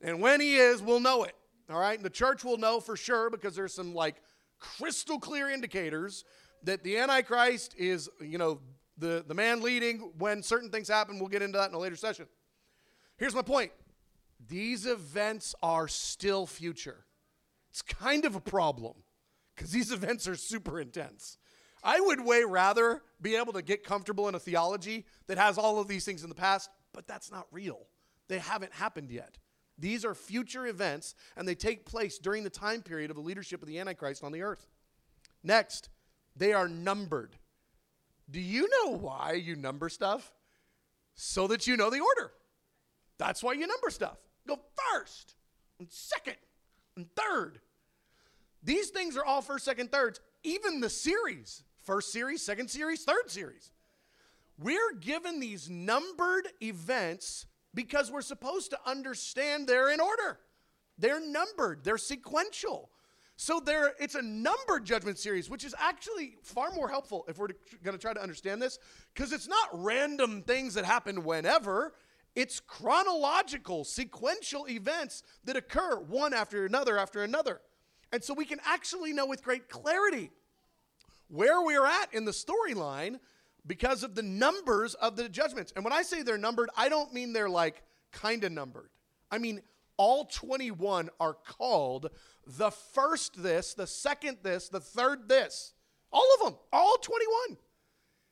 And 0.00 0.20
when 0.20 0.40
he 0.40 0.56
is, 0.56 0.82
we'll 0.82 1.00
know 1.00 1.22
it. 1.24 1.34
All 1.70 1.78
right? 1.78 1.96
And 1.96 2.04
the 2.04 2.10
church 2.10 2.44
will 2.44 2.58
know 2.58 2.80
for 2.80 2.96
sure 2.96 3.30
because 3.30 3.54
there's 3.54 3.72
some 3.72 3.94
like 3.94 4.16
crystal 4.58 5.18
clear 5.18 5.48
indicators 5.48 6.24
that 6.64 6.82
the 6.82 6.98
Antichrist 6.98 7.74
is, 7.76 8.08
you 8.20 8.38
know, 8.38 8.60
the, 8.98 9.24
the 9.26 9.34
man 9.34 9.62
leading 9.62 10.12
when 10.18 10.42
certain 10.42 10.70
things 10.70 10.88
happen. 10.88 11.18
We'll 11.18 11.28
get 11.28 11.42
into 11.42 11.58
that 11.58 11.68
in 11.68 11.74
a 11.74 11.78
later 11.78 11.96
session. 11.96 12.26
Here's 13.16 13.34
my 13.34 13.42
point 13.42 13.72
these 14.48 14.86
events 14.86 15.54
are 15.62 15.88
still 15.88 16.46
future. 16.46 17.04
It's 17.70 17.82
kind 17.82 18.24
of 18.24 18.34
a 18.34 18.40
problem 18.40 18.94
because 19.54 19.70
these 19.70 19.92
events 19.92 20.28
are 20.28 20.36
super 20.36 20.80
intense. 20.80 21.38
I 21.84 22.00
would 22.00 22.24
way 22.24 22.44
rather 22.44 23.02
be 23.20 23.34
able 23.34 23.52
to 23.54 23.62
get 23.62 23.82
comfortable 23.82 24.28
in 24.28 24.34
a 24.34 24.38
theology 24.38 25.04
that 25.26 25.38
has 25.38 25.58
all 25.58 25.80
of 25.80 25.88
these 25.88 26.04
things 26.04 26.22
in 26.22 26.28
the 26.28 26.34
past, 26.34 26.70
but 26.92 27.08
that's 27.08 27.30
not 27.30 27.46
real. 27.50 27.86
They 28.28 28.38
haven't 28.38 28.72
happened 28.72 29.10
yet. 29.10 29.38
These 29.78 30.04
are 30.04 30.14
future 30.14 30.66
events, 30.66 31.16
and 31.36 31.48
they 31.48 31.56
take 31.56 31.84
place 31.84 32.18
during 32.18 32.44
the 32.44 32.50
time 32.50 32.82
period 32.82 33.10
of 33.10 33.16
the 33.16 33.22
leadership 33.22 33.62
of 33.62 33.68
the 33.68 33.80
Antichrist 33.80 34.22
on 34.22 34.30
the 34.30 34.42
earth. 34.42 34.68
Next, 35.42 35.88
they 36.36 36.52
are 36.52 36.68
numbered. 36.68 37.36
Do 38.30 38.40
you 38.40 38.68
know 38.68 38.96
why 38.96 39.32
you 39.32 39.56
number 39.56 39.88
stuff? 39.88 40.32
So 41.14 41.46
that 41.48 41.66
you 41.66 41.76
know 41.76 41.90
the 41.90 42.00
order. 42.00 42.32
That's 43.18 43.42
why 43.42 43.52
you 43.52 43.66
number 43.66 43.90
stuff. 43.90 44.16
Go 44.48 44.58
first, 44.92 45.34
and 45.78 45.90
second, 45.90 46.36
and 46.96 47.06
third. 47.14 47.60
These 48.62 48.90
things 48.90 49.16
are 49.16 49.24
all 49.24 49.42
first, 49.42 49.64
second, 49.64 49.92
thirds. 49.92 50.20
Even 50.42 50.80
the 50.80 50.90
series 50.90 51.62
first 51.82 52.12
series, 52.12 52.42
second 52.42 52.68
series, 52.68 53.04
third 53.04 53.28
series. 53.30 53.72
We're 54.58 54.94
given 55.00 55.40
these 55.40 55.68
numbered 55.68 56.46
events 56.62 57.46
because 57.74 58.10
we're 58.10 58.22
supposed 58.22 58.70
to 58.70 58.78
understand 58.86 59.66
they're 59.66 59.90
in 59.90 60.00
order. 60.00 60.38
They're 60.98 61.24
numbered, 61.24 61.84
they're 61.84 61.98
sequential. 61.98 62.90
So 63.42 63.58
there, 63.58 63.94
it's 63.98 64.14
a 64.14 64.22
numbered 64.22 64.84
judgment 64.84 65.18
series, 65.18 65.50
which 65.50 65.64
is 65.64 65.74
actually 65.76 66.36
far 66.44 66.70
more 66.70 66.88
helpful 66.88 67.24
if 67.26 67.38
we're 67.38 67.48
going 67.82 67.96
to 67.96 68.00
try 68.00 68.12
to 68.12 68.22
understand 68.22 68.62
this, 68.62 68.78
because 69.12 69.32
it's 69.32 69.48
not 69.48 69.68
random 69.72 70.42
things 70.42 70.74
that 70.74 70.84
happen 70.84 71.24
whenever. 71.24 71.92
It's 72.36 72.60
chronological, 72.60 73.82
sequential 73.82 74.68
events 74.68 75.24
that 75.42 75.56
occur 75.56 75.98
one 75.98 76.32
after 76.32 76.66
another 76.66 76.96
after 76.96 77.24
another. 77.24 77.60
And 78.12 78.22
so 78.22 78.32
we 78.32 78.44
can 78.44 78.60
actually 78.64 79.12
know 79.12 79.26
with 79.26 79.42
great 79.42 79.68
clarity 79.68 80.30
where 81.26 81.62
we're 81.62 81.84
at 81.84 82.14
in 82.14 82.24
the 82.24 82.30
storyline 82.30 83.18
because 83.66 84.04
of 84.04 84.14
the 84.14 84.22
numbers 84.22 84.94
of 84.94 85.16
the 85.16 85.28
judgments. 85.28 85.72
And 85.74 85.82
when 85.82 85.92
I 85.92 86.02
say 86.02 86.22
they're 86.22 86.38
numbered, 86.38 86.70
I 86.76 86.88
don't 86.88 87.12
mean 87.12 87.32
they're 87.32 87.50
like 87.50 87.82
kind 88.12 88.44
of 88.44 88.52
numbered. 88.52 88.90
I 89.32 89.38
mean, 89.38 89.62
all 90.02 90.24
21 90.24 91.10
are 91.20 91.34
called 91.34 92.10
the 92.44 92.72
first 92.72 93.40
this, 93.40 93.72
the 93.72 93.86
second 93.86 94.38
this, 94.42 94.68
the 94.68 94.80
third 94.80 95.28
this. 95.28 95.74
All 96.12 96.26
of 96.34 96.44
them, 96.44 96.58
all 96.72 96.96
21. 96.96 97.56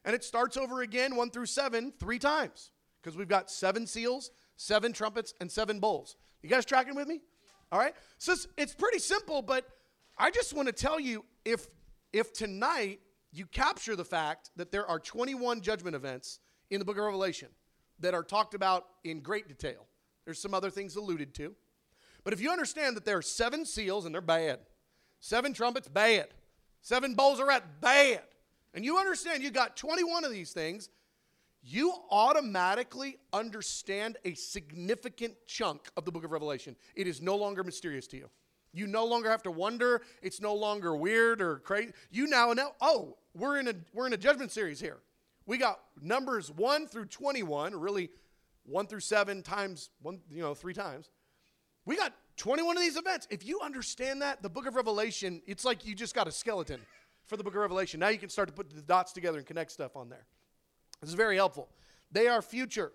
And 0.04 0.16
it 0.16 0.24
starts 0.24 0.56
over 0.56 0.82
again, 0.82 1.14
one 1.14 1.30
through 1.30 1.46
seven, 1.46 1.92
three 2.00 2.18
times 2.18 2.72
because 3.00 3.16
we've 3.16 3.28
got 3.28 3.52
seven 3.52 3.86
seals, 3.86 4.32
seven 4.56 4.92
trumpets, 4.92 5.32
and 5.40 5.48
seven 5.48 5.78
bowls. 5.78 6.16
You 6.42 6.48
guys 6.48 6.64
tracking 6.64 6.96
with 6.96 7.06
me? 7.06 7.20
All 7.70 7.78
right. 7.78 7.94
So 8.18 8.32
it's, 8.32 8.48
it's 8.56 8.74
pretty 8.74 8.98
simple, 8.98 9.40
but 9.40 9.64
I 10.18 10.32
just 10.32 10.52
want 10.52 10.66
to 10.66 10.72
tell 10.72 10.98
you 10.98 11.24
if 11.44 11.68
if 12.12 12.32
tonight 12.32 12.98
you 13.30 13.46
capture 13.46 13.94
the 13.94 14.04
fact 14.04 14.50
that 14.56 14.72
there 14.72 14.88
are 14.88 14.98
21 14.98 15.60
judgment 15.60 15.94
events 15.94 16.40
in 16.68 16.80
the 16.80 16.84
book 16.84 16.98
of 16.98 17.04
Revelation 17.04 17.46
that 18.00 18.12
are 18.12 18.24
talked 18.24 18.54
about 18.54 18.86
in 19.04 19.20
great 19.20 19.46
detail. 19.46 19.86
There's 20.30 20.38
some 20.38 20.54
other 20.54 20.70
things 20.70 20.94
alluded 20.94 21.34
to. 21.34 21.56
But 22.22 22.32
if 22.32 22.40
you 22.40 22.52
understand 22.52 22.96
that 22.96 23.04
there 23.04 23.16
are 23.16 23.22
seven 23.22 23.66
seals 23.66 24.06
and 24.06 24.14
they're 24.14 24.22
bad, 24.22 24.60
seven 25.18 25.52
trumpets, 25.52 25.88
bad, 25.88 26.28
seven 26.82 27.16
bowls 27.16 27.40
of 27.40 27.48
wrath, 27.48 27.64
bad, 27.80 28.22
and 28.72 28.84
you 28.84 28.96
understand 28.96 29.42
you 29.42 29.50
got 29.50 29.76
21 29.76 30.24
of 30.24 30.30
these 30.30 30.52
things, 30.52 30.88
you 31.64 31.92
automatically 32.12 33.16
understand 33.32 34.18
a 34.24 34.34
significant 34.34 35.34
chunk 35.48 35.90
of 35.96 36.04
the 36.04 36.12
book 36.12 36.22
of 36.22 36.30
Revelation. 36.30 36.76
It 36.94 37.08
is 37.08 37.20
no 37.20 37.34
longer 37.34 37.64
mysterious 37.64 38.06
to 38.06 38.16
you. 38.16 38.30
You 38.72 38.86
no 38.86 39.06
longer 39.06 39.28
have 39.30 39.42
to 39.42 39.50
wonder. 39.50 40.00
It's 40.22 40.40
no 40.40 40.54
longer 40.54 40.94
weird 40.94 41.42
or 41.42 41.56
crazy. 41.56 41.92
You 42.12 42.28
now 42.28 42.52
know, 42.52 42.70
oh, 42.80 43.16
we're 43.34 43.58
in 43.58 43.66
a 43.66 43.74
we're 43.92 44.06
in 44.06 44.12
a 44.12 44.16
judgment 44.16 44.52
series 44.52 44.78
here. 44.78 44.98
We 45.44 45.58
got 45.58 45.80
numbers 46.00 46.52
1 46.52 46.86
through 46.86 47.06
21, 47.06 47.74
really 47.74 48.10
1 48.64 48.86
through 48.86 49.00
7 49.00 49.42
times 49.42 49.90
one, 50.00 50.20
you 50.30 50.42
know, 50.42 50.54
3 50.54 50.72
times. 50.74 51.10
We 51.86 51.96
got 51.96 52.12
21 52.36 52.76
of 52.76 52.82
these 52.82 52.96
events. 52.96 53.26
If 53.30 53.44
you 53.44 53.60
understand 53.60 54.22
that, 54.22 54.42
the 54.42 54.48
book 54.48 54.66
of 54.66 54.74
Revelation, 54.74 55.42
it's 55.46 55.64
like 55.64 55.86
you 55.86 55.94
just 55.94 56.14
got 56.14 56.28
a 56.28 56.32
skeleton 56.32 56.80
for 57.26 57.36
the 57.36 57.44
book 57.44 57.54
of 57.54 57.60
Revelation. 57.60 58.00
Now 58.00 58.08
you 58.08 58.18
can 58.18 58.28
start 58.28 58.48
to 58.48 58.54
put 58.54 58.70
the 58.70 58.82
dots 58.82 59.12
together 59.12 59.38
and 59.38 59.46
connect 59.46 59.72
stuff 59.72 59.96
on 59.96 60.08
there. 60.08 60.26
This 61.00 61.08
is 61.08 61.14
very 61.14 61.36
helpful. 61.36 61.68
They 62.12 62.28
are 62.28 62.42
future, 62.42 62.92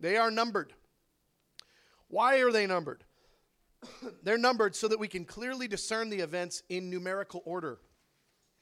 they 0.00 0.16
are 0.16 0.30
numbered. 0.30 0.72
Why 2.08 2.40
are 2.40 2.52
they 2.52 2.66
numbered? 2.66 3.04
They're 4.22 4.38
numbered 4.38 4.76
so 4.76 4.86
that 4.88 4.98
we 4.98 5.08
can 5.08 5.24
clearly 5.24 5.66
discern 5.66 6.10
the 6.10 6.18
events 6.18 6.62
in 6.68 6.90
numerical 6.90 7.42
order. 7.46 7.78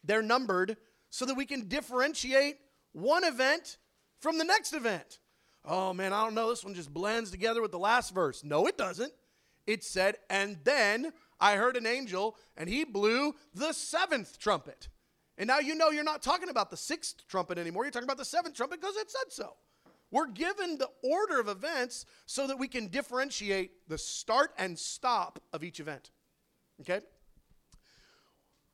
They're 0.04 0.22
numbered 0.22 0.76
so 1.10 1.24
that 1.26 1.34
we 1.34 1.46
can 1.46 1.68
differentiate 1.68 2.58
one 2.92 3.24
event 3.24 3.78
from 4.20 4.38
the 4.38 4.44
next 4.44 4.72
event. 4.72 5.19
Oh 5.64 5.92
man, 5.92 6.12
I 6.12 6.24
don't 6.24 6.34
know. 6.34 6.50
This 6.50 6.64
one 6.64 6.74
just 6.74 6.92
blends 6.92 7.30
together 7.30 7.60
with 7.60 7.70
the 7.70 7.78
last 7.78 8.14
verse. 8.14 8.42
No, 8.42 8.66
it 8.66 8.78
doesn't. 8.78 9.12
It 9.66 9.84
said, 9.84 10.16
and 10.28 10.58
then 10.64 11.12
I 11.38 11.56
heard 11.56 11.76
an 11.76 11.86
angel, 11.86 12.36
and 12.56 12.68
he 12.68 12.84
blew 12.84 13.34
the 13.54 13.72
seventh 13.72 14.38
trumpet. 14.38 14.88
And 15.38 15.46
now 15.46 15.58
you 15.58 15.74
know 15.74 15.90
you're 15.90 16.04
not 16.04 16.22
talking 16.22 16.48
about 16.48 16.70
the 16.70 16.76
sixth 16.76 17.26
trumpet 17.28 17.56
anymore. 17.56 17.84
You're 17.84 17.92
talking 17.92 18.06
about 18.06 18.18
the 18.18 18.24
seventh 18.24 18.54
trumpet 18.54 18.80
because 18.80 18.96
it 18.96 19.10
said 19.10 19.30
so. 19.32 19.56
We're 20.10 20.26
given 20.26 20.76
the 20.76 20.90
order 21.02 21.38
of 21.38 21.48
events 21.48 22.04
so 22.26 22.46
that 22.46 22.58
we 22.58 22.68
can 22.68 22.88
differentiate 22.88 23.88
the 23.88 23.96
start 23.96 24.52
and 24.58 24.78
stop 24.78 25.40
of 25.52 25.62
each 25.62 25.78
event. 25.78 26.10
Okay? 26.80 27.00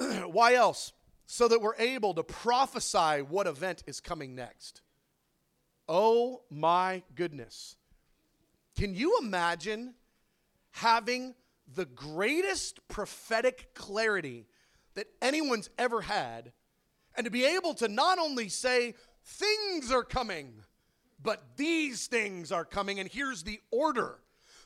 Why 0.27 0.55
else? 0.55 0.93
So 1.27 1.47
that 1.49 1.61
we're 1.61 1.77
able 1.77 2.15
to 2.15 2.23
prophesy 2.23 3.23
what 3.23 3.47
event 3.47 3.83
is 3.87 4.01
coming 4.01 4.35
next. 4.35 4.83
Oh 5.89 6.43
my 6.51 7.03
goodness. 7.15 7.77
Can 8.77 8.95
you 8.95 9.19
imagine 9.23 9.95
having 10.73 11.35
the 11.75 11.87
greatest 11.87 12.87
prophetic 12.89 13.75
clarity 13.75 14.47
that 14.95 15.07
anyone's 15.23 15.71
ever 15.79 16.03
had, 16.03 16.53
and 17.17 17.25
to 17.25 17.31
be 17.31 17.45
able 17.45 17.75
to 17.75 17.89
not 17.89 18.19
only 18.19 18.49
say, 18.49 18.95
things 19.25 19.91
are 19.91 20.05
coming, 20.05 20.63
but 21.23 21.43
these 21.57 22.07
things 22.07 22.53
are 22.53 22.65
coming, 22.65 23.01
and 23.01 23.09
here's 23.09 23.43
the 23.43 23.61
order. 23.71 24.19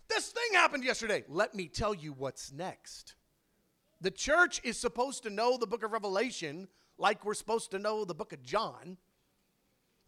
This 0.09 0.29
thing 0.29 0.55
happened 0.55 0.85
yesterday. 0.85 1.25
Let 1.29 1.55
me 1.55 1.69
tell 1.69 1.95
you 1.95 2.13
what's 2.13 2.53
next. 2.53 3.15
The 4.01 4.11
church 4.11 4.61
is 4.65 4.79
supposed 4.79 5.23
to 5.23 5.31
know 5.31 5.57
the 5.57 5.67
book 5.67 5.85
of 5.85 5.93
Revelation 5.93 6.69
like 6.99 7.25
we're 7.25 7.35
supposed 7.35 7.71
to 7.71 7.79
know 7.79 8.05
the 8.05 8.15
book 8.15 8.33
of 8.33 8.43
John 8.43 8.99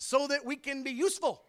so 0.03 0.27
that 0.27 0.45
we 0.45 0.57
can 0.57 0.83
be 0.83 0.91
useful. 0.91 1.45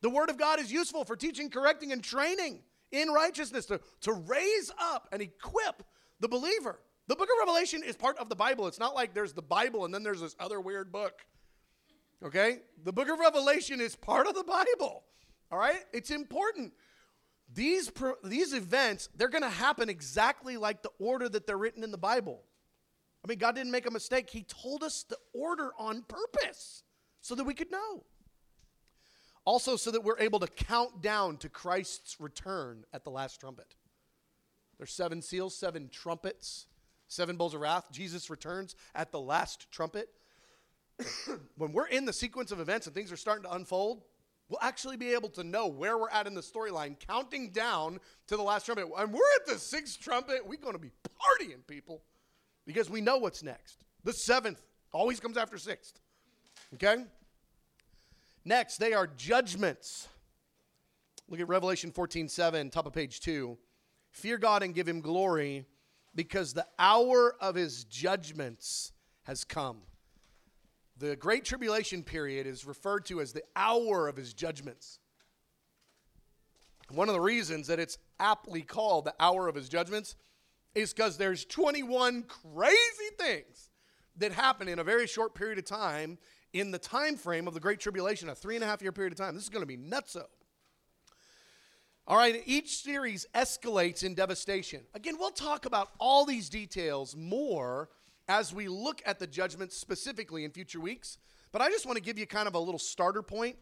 The 0.00 0.10
Word 0.10 0.28
of 0.28 0.36
God 0.36 0.58
is 0.58 0.72
useful 0.72 1.04
for 1.04 1.14
teaching, 1.14 1.48
correcting, 1.48 1.92
and 1.92 2.02
training 2.02 2.60
in 2.90 3.08
righteousness 3.08 3.66
to, 3.66 3.80
to 4.00 4.12
raise 4.12 4.72
up 4.78 5.08
and 5.12 5.22
equip 5.22 5.84
the 6.18 6.28
believer. 6.28 6.80
The 7.06 7.14
book 7.14 7.28
of 7.28 7.46
Revelation 7.46 7.82
is 7.84 7.94
part 7.96 8.18
of 8.18 8.28
the 8.28 8.34
Bible. 8.34 8.66
It's 8.66 8.80
not 8.80 8.94
like 8.94 9.14
there's 9.14 9.32
the 9.32 9.42
Bible 9.42 9.84
and 9.84 9.94
then 9.94 10.02
there's 10.02 10.20
this 10.20 10.34
other 10.40 10.60
weird 10.60 10.90
book. 10.90 11.12
Okay? 12.24 12.58
The 12.84 12.92
book 12.92 13.08
of 13.08 13.20
Revelation 13.20 13.80
is 13.80 13.94
part 13.94 14.26
of 14.26 14.34
the 14.34 14.44
Bible. 14.44 15.04
All 15.52 15.58
right? 15.58 15.84
It's 15.92 16.10
important. 16.10 16.72
These, 17.54 17.92
these 18.24 18.52
events, 18.52 19.08
they're 19.16 19.28
going 19.28 19.42
to 19.42 19.48
happen 19.48 19.88
exactly 19.88 20.56
like 20.56 20.82
the 20.82 20.90
order 20.98 21.28
that 21.28 21.46
they're 21.46 21.58
written 21.58 21.84
in 21.84 21.92
the 21.92 21.98
Bible. 21.98 22.42
I 23.24 23.28
mean, 23.28 23.38
God 23.38 23.54
didn't 23.54 23.70
make 23.70 23.86
a 23.86 23.92
mistake. 23.92 24.28
He 24.30 24.42
told 24.42 24.82
us 24.82 25.04
the 25.08 25.18
order 25.32 25.70
on 25.78 26.02
purpose 26.02 26.82
so 27.22 27.34
that 27.34 27.44
we 27.44 27.54
could 27.54 27.70
know. 27.70 28.04
Also, 29.44 29.76
so 29.76 29.90
that 29.90 30.04
we're 30.04 30.18
able 30.18 30.38
to 30.38 30.46
count 30.46 31.02
down 31.02 31.38
to 31.38 31.48
Christ's 31.48 32.20
return 32.20 32.84
at 32.92 33.04
the 33.04 33.10
last 33.10 33.40
trumpet. 33.40 33.74
There's 34.78 34.92
seven 34.92 35.22
seals, 35.22 35.58
seven 35.58 35.88
trumpets 35.88 36.66
seven 37.12 37.36
bowls 37.36 37.54
of 37.54 37.60
wrath, 37.60 37.86
Jesus 37.92 38.30
returns 38.30 38.74
at 38.94 39.12
the 39.12 39.20
last 39.20 39.70
trumpet. 39.70 40.08
when 41.56 41.72
we're 41.72 41.86
in 41.86 42.04
the 42.04 42.12
sequence 42.12 42.50
of 42.52 42.60
events 42.60 42.86
and 42.86 42.94
things 42.94 43.12
are 43.12 43.16
starting 43.16 43.44
to 43.44 43.52
unfold, 43.52 44.02
we'll 44.48 44.58
actually 44.62 44.96
be 44.96 45.12
able 45.12 45.28
to 45.30 45.44
know 45.44 45.66
where 45.66 45.98
we're 45.98 46.10
at 46.10 46.26
in 46.26 46.34
the 46.34 46.40
storyline, 46.40 46.98
counting 46.98 47.50
down 47.50 48.00
to 48.26 48.36
the 48.36 48.42
last 48.42 48.66
trumpet. 48.66 48.88
And 48.96 49.12
we're 49.12 49.20
at 49.40 49.46
the 49.46 49.58
sixth 49.58 50.00
trumpet, 50.00 50.46
we're 50.46 50.60
going 50.60 50.74
to 50.74 50.78
be 50.78 50.92
partying, 51.04 51.66
people, 51.66 52.02
because 52.66 52.88
we 52.88 53.00
know 53.00 53.18
what's 53.18 53.42
next. 53.42 53.84
The 54.04 54.12
seventh 54.12 54.62
always 54.92 55.20
comes 55.20 55.36
after 55.36 55.58
sixth. 55.58 56.00
Okay? 56.74 57.04
Next, 58.44 58.78
they 58.78 58.92
are 58.92 59.06
judgments. 59.06 60.08
Look 61.28 61.40
at 61.40 61.48
Revelation 61.48 61.90
14 61.90 62.28
7, 62.28 62.70
top 62.70 62.86
of 62.86 62.92
page 62.92 63.20
2. 63.20 63.56
Fear 64.10 64.38
God 64.38 64.62
and 64.62 64.74
give 64.74 64.88
him 64.88 65.00
glory 65.00 65.64
because 66.14 66.52
the 66.52 66.66
hour 66.78 67.34
of 67.40 67.54
his 67.54 67.84
judgments 67.84 68.92
has 69.24 69.44
come. 69.44 69.78
The 70.98 71.16
Great 71.16 71.44
Tribulation 71.44 72.02
period 72.02 72.46
is 72.46 72.66
referred 72.66 73.06
to 73.06 73.20
as 73.20 73.32
the 73.32 73.42
hour 73.56 74.08
of 74.08 74.16
his 74.16 74.34
judgments. 74.34 74.98
One 76.90 77.08
of 77.08 77.14
the 77.14 77.20
reasons 77.20 77.68
that 77.68 77.80
it's 77.80 77.96
aptly 78.20 78.60
called 78.60 79.06
the 79.06 79.14
hour 79.18 79.48
of 79.48 79.54
his 79.54 79.68
judgments 79.68 80.14
is 80.74 80.92
because 80.92 81.16
there's 81.16 81.44
21 81.46 82.24
crazy 82.24 82.76
things 83.18 83.70
that 84.16 84.32
happen 84.32 84.68
in 84.68 84.78
a 84.78 84.84
very 84.84 85.06
short 85.06 85.34
period 85.34 85.58
of 85.58 85.64
time 85.64 86.18
in 86.52 86.70
the 86.70 86.78
time 86.78 87.16
frame 87.16 87.48
of 87.48 87.54
the 87.54 87.60
Great 87.60 87.80
Tribulation, 87.80 88.28
a 88.28 88.34
three 88.34 88.54
and 88.54 88.64
a 88.64 88.66
half 88.66 88.82
year 88.82 88.92
period 88.92 89.12
of 89.12 89.18
time. 89.18 89.34
This 89.34 89.44
is 89.44 89.48
going 89.48 89.62
to 89.62 89.66
be 89.66 89.76
nutso. 89.76 90.24
All 92.06 92.16
right, 92.16 92.42
each 92.46 92.82
series 92.82 93.26
escalates 93.34 94.02
in 94.02 94.14
devastation. 94.14 94.80
Again, 94.92 95.16
we'll 95.18 95.30
talk 95.30 95.66
about 95.66 95.90
all 96.00 96.24
these 96.24 96.48
details 96.48 97.16
more 97.16 97.90
as 98.28 98.52
we 98.52 98.66
look 98.66 99.00
at 99.06 99.18
the 99.18 99.26
judgments 99.26 99.76
specifically 99.76 100.44
in 100.44 100.50
future 100.50 100.80
weeks. 100.80 101.18
But 101.52 101.62
I 101.62 101.70
just 101.70 101.86
want 101.86 101.96
to 101.96 102.02
give 102.02 102.18
you 102.18 102.26
kind 102.26 102.48
of 102.48 102.54
a 102.54 102.58
little 102.58 102.78
starter 102.78 103.22
point. 103.22 103.56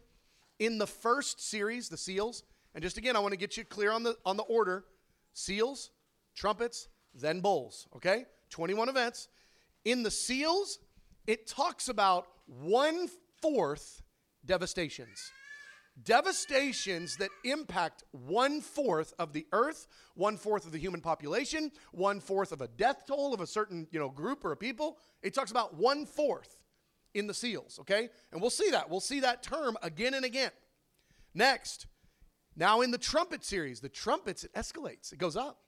In 0.59 0.77
the 0.77 0.87
first 0.87 1.41
series, 1.41 1.89
the 1.89 1.97
seals, 1.97 2.43
and 2.73 2.83
just 2.83 2.97
again, 2.97 3.15
I 3.15 3.19
want 3.19 3.31
to 3.31 3.37
get 3.37 3.57
you 3.57 3.63
clear 3.63 3.91
on 3.91 4.03
the 4.03 4.17
on 4.25 4.37
the 4.37 4.43
order: 4.43 4.85
seals, 5.33 5.91
trumpets, 6.35 6.87
then 7.13 7.41
bowls. 7.41 7.87
Okay, 7.95 8.25
21 8.49 8.89
events. 8.89 9.27
In 9.85 10.03
the 10.03 10.11
seals, 10.11 10.79
it 11.31 11.47
talks 11.47 11.87
about 11.87 12.27
one 12.45 13.07
fourth 13.41 14.03
devastations 14.45 15.31
devastations 16.03 17.17
that 17.17 17.29
impact 17.43 18.03
one 18.11 18.61
fourth 18.61 19.13
of 19.19 19.33
the 19.33 19.45
earth, 19.51 19.87
one 20.15 20.37
fourth 20.37 20.65
of 20.65 20.71
the 20.71 20.77
human 20.77 21.01
population, 21.01 21.69
one 21.91 22.19
fourth 22.19 22.51
of 22.53 22.61
a 22.61 22.67
death 22.67 23.03
toll 23.05 23.33
of 23.33 23.41
a 23.41 23.45
certain 23.47 23.87
you 23.91 23.99
know 23.99 24.09
group 24.09 24.43
or 24.43 24.51
a 24.51 24.57
people. 24.57 24.97
It 25.21 25.33
talks 25.33 25.51
about 25.51 25.75
one 25.75 26.05
fourth 26.05 26.57
in 27.13 27.27
the 27.27 27.33
seals, 27.33 27.77
okay? 27.79 28.09
And 28.31 28.41
we'll 28.41 28.49
see 28.49 28.71
that. 28.71 28.89
We'll 28.89 28.99
see 28.99 29.19
that 29.19 29.43
term 29.43 29.77
again 29.83 30.13
and 30.13 30.25
again. 30.25 30.51
Next, 31.33 31.87
now 32.55 32.81
in 32.81 32.91
the 32.91 32.97
trumpet 32.97 33.45
series, 33.45 33.79
the 33.79 33.89
trumpets, 33.89 34.43
it 34.43 34.53
escalates, 34.53 35.13
it 35.13 35.19
goes 35.19 35.35
up. 35.37 35.59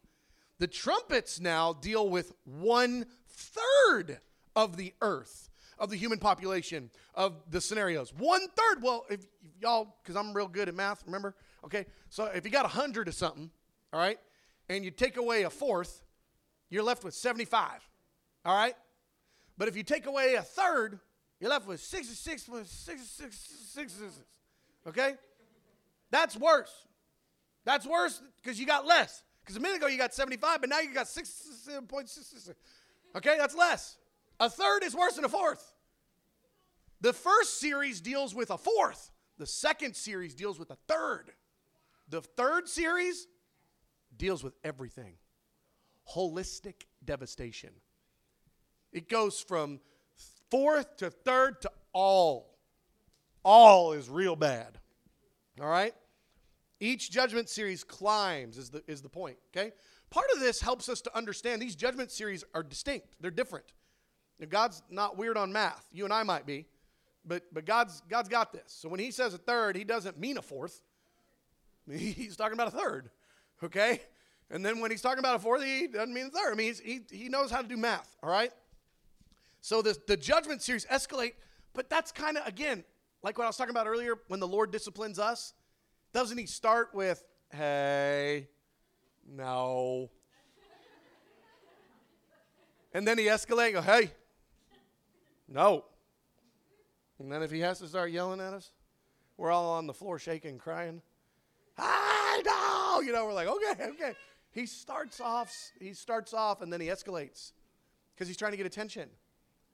The 0.59 0.67
trumpets 0.67 1.39
now 1.39 1.73
deal 1.73 2.09
with 2.09 2.33
one 2.45 3.05
third 3.27 4.19
of 4.55 4.77
the 4.77 4.93
earth, 5.01 5.49
of 5.83 5.89
the 5.89 5.97
human 5.97 6.17
population, 6.17 6.89
of 7.13 7.33
the 7.51 7.59
scenarios. 7.59 8.13
One 8.17 8.47
third. 8.55 8.81
Well, 8.81 9.05
if, 9.09 9.25
y'all, 9.59 9.97
because 10.01 10.15
I'm 10.15 10.33
real 10.33 10.47
good 10.47 10.69
at 10.69 10.75
math, 10.75 11.03
remember? 11.05 11.35
Okay, 11.65 11.85
so 12.09 12.25
if 12.25 12.45
you 12.45 12.51
got 12.51 12.63
a 12.63 12.69
hundred 12.69 13.09
of 13.09 13.13
something, 13.13 13.51
all 13.91 13.99
right, 13.99 14.17
and 14.69 14.85
you 14.85 14.91
take 14.91 15.17
away 15.17 15.43
a 15.43 15.49
fourth, 15.49 16.01
you're 16.69 16.83
left 16.83 17.03
with 17.03 17.13
75, 17.13 17.85
all 18.45 18.55
right? 18.55 18.75
But 19.57 19.67
if 19.67 19.75
you 19.75 19.83
take 19.83 20.05
away 20.05 20.35
a 20.35 20.41
third, 20.41 20.99
you're 21.41 21.49
left 21.49 21.67
with 21.67 21.81
66 21.81 22.43
plus 22.43 22.69
66, 22.69 23.35
66, 23.73 24.19
okay? 24.87 25.15
That's 26.11 26.37
worse. 26.37 26.87
That's 27.65 27.85
worse 27.85 28.21
because 28.41 28.57
you 28.57 28.65
got 28.65 28.85
less. 28.85 29.21
Because 29.43 29.57
a 29.57 29.59
minute 29.59 29.77
ago 29.77 29.87
you 29.87 29.97
got 29.97 30.13
75, 30.13 30.61
but 30.61 30.69
now 30.69 30.79
you 30.79 30.93
got 30.93 31.07
6.66. 31.07 32.53
Okay, 33.17 33.35
that's 33.37 33.55
less. 33.55 33.97
A 34.39 34.49
third 34.49 34.83
is 34.83 34.95
worse 34.95 35.15
than 35.15 35.25
a 35.25 35.29
fourth. 35.29 35.72
The 37.03 37.11
first 37.11 37.59
series 37.59 37.99
deals 37.99 38.33
with 38.33 38.49
a 38.49 38.57
fourth, 38.57 39.11
the 39.37 39.45
second 39.45 39.93
series 39.93 40.33
deals 40.33 40.57
with 40.57 40.71
a 40.71 40.77
third. 40.87 41.33
The 42.07 42.21
third 42.21 42.69
series 42.69 43.27
deals 44.15 44.41
with 44.41 44.53
everything 44.63 45.15
holistic 46.15 46.85
devastation. 47.03 47.71
It 48.93 49.09
goes 49.09 49.41
from 49.41 49.81
fourth 50.49 50.95
to 50.97 51.09
third 51.09 51.61
to 51.63 51.71
all. 51.91 52.57
All 53.43 53.91
is 53.91 54.09
real 54.09 54.37
bad. 54.37 54.79
All 55.59 55.67
right? 55.67 55.93
Each 56.79 57.11
judgment 57.11 57.49
series 57.49 57.83
climbs, 57.83 58.57
is 58.57 58.69
the, 58.69 58.81
is 58.87 59.01
the 59.01 59.09
point, 59.09 59.37
okay? 59.55 59.71
Part 60.09 60.27
of 60.33 60.39
this 60.39 60.61
helps 60.61 60.87
us 60.87 61.01
to 61.01 61.17
understand 61.17 61.61
these 61.61 61.75
judgment 61.75 62.11
series 62.11 62.45
are 62.53 62.63
distinct, 62.63 63.15
they're 63.19 63.31
different. 63.31 63.73
Now, 64.39 64.47
God's 64.49 64.81
not 64.89 65.17
weird 65.17 65.37
on 65.37 65.51
math. 65.51 65.85
You 65.91 66.05
and 66.05 66.13
I 66.13 66.23
might 66.23 66.45
be, 66.45 66.67
but, 67.25 67.43
but 67.51 67.65
God's, 67.65 68.01
God's 68.09 68.29
got 68.29 68.51
this. 68.51 68.63
So 68.67 68.89
when 68.89 68.99
He 68.99 69.11
says 69.11 69.33
a 69.33 69.37
third, 69.37 69.75
He 69.75 69.83
doesn't 69.83 70.19
mean 70.19 70.37
a 70.37 70.41
fourth, 70.41 70.81
He's 71.91 72.35
talking 72.35 72.53
about 72.53 72.67
a 72.67 72.77
third, 72.77 73.09
okay? 73.63 74.01
And 74.49 74.65
then 74.65 74.79
when 74.79 74.91
He's 74.91 75.01
talking 75.01 75.19
about 75.19 75.35
a 75.35 75.39
fourth, 75.39 75.63
He 75.63 75.87
doesn't 75.87 76.13
mean 76.13 76.27
a 76.27 76.29
third. 76.29 76.51
I 76.51 76.55
mean, 76.55 76.73
he, 76.83 77.01
he 77.11 77.29
knows 77.29 77.51
how 77.51 77.61
to 77.61 77.67
do 77.67 77.77
math, 77.77 78.15
all 78.21 78.29
right? 78.29 78.51
So 79.61 79.81
the, 79.81 79.97
the 80.07 80.17
judgment 80.17 80.61
series 80.61 80.85
escalate, 80.85 81.33
but 81.73 81.89
that's 81.89 82.11
kind 82.11 82.37
of, 82.37 82.45
again, 82.45 82.83
like 83.23 83.37
what 83.37 83.45
I 83.45 83.47
was 83.47 83.55
talking 83.55 83.71
about 83.71 83.87
earlier 83.87 84.15
when 84.27 84.39
the 84.39 84.47
Lord 84.47 84.71
disciplines 84.71 85.19
us 85.19 85.53
doesn't 86.11 86.37
he 86.37 86.45
start 86.45 86.93
with, 86.93 87.23
hey, 87.51 88.49
no? 89.27 90.11
and 92.93 93.07
then 93.07 93.17
he 93.17 93.25
escalates, 93.25 93.83
hey, 93.83 94.11
no. 95.47 95.85
And 97.23 97.31
then 97.31 97.41
if 97.41 97.51
he 97.51 97.61
has 97.61 97.79
to 97.79 97.87
start 97.87 98.11
yelling 98.11 98.41
at 98.41 98.53
us, 98.53 98.73
we're 99.37 99.49
all 99.49 99.71
on 99.71 99.87
the 99.87 99.93
floor 99.93 100.19
shaking, 100.19 100.57
crying. 100.57 101.01
I 101.77 102.41
know, 102.45 103.01
you 103.01 103.13
know, 103.13 103.25
we're 103.25 103.33
like, 103.33 103.47
okay, 103.47 103.85
okay. 103.91 104.13
He 104.51 104.65
starts 104.65 105.21
off, 105.21 105.51
he 105.79 105.93
starts 105.93 106.33
off, 106.33 106.61
and 106.61 106.71
then 106.71 106.81
he 106.81 106.87
escalates 106.87 107.53
because 108.13 108.27
he's 108.27 108.35
trying 108.35 108.51
to 108.51 108.57
get 108.57 108.65
attention. 108.65 109.09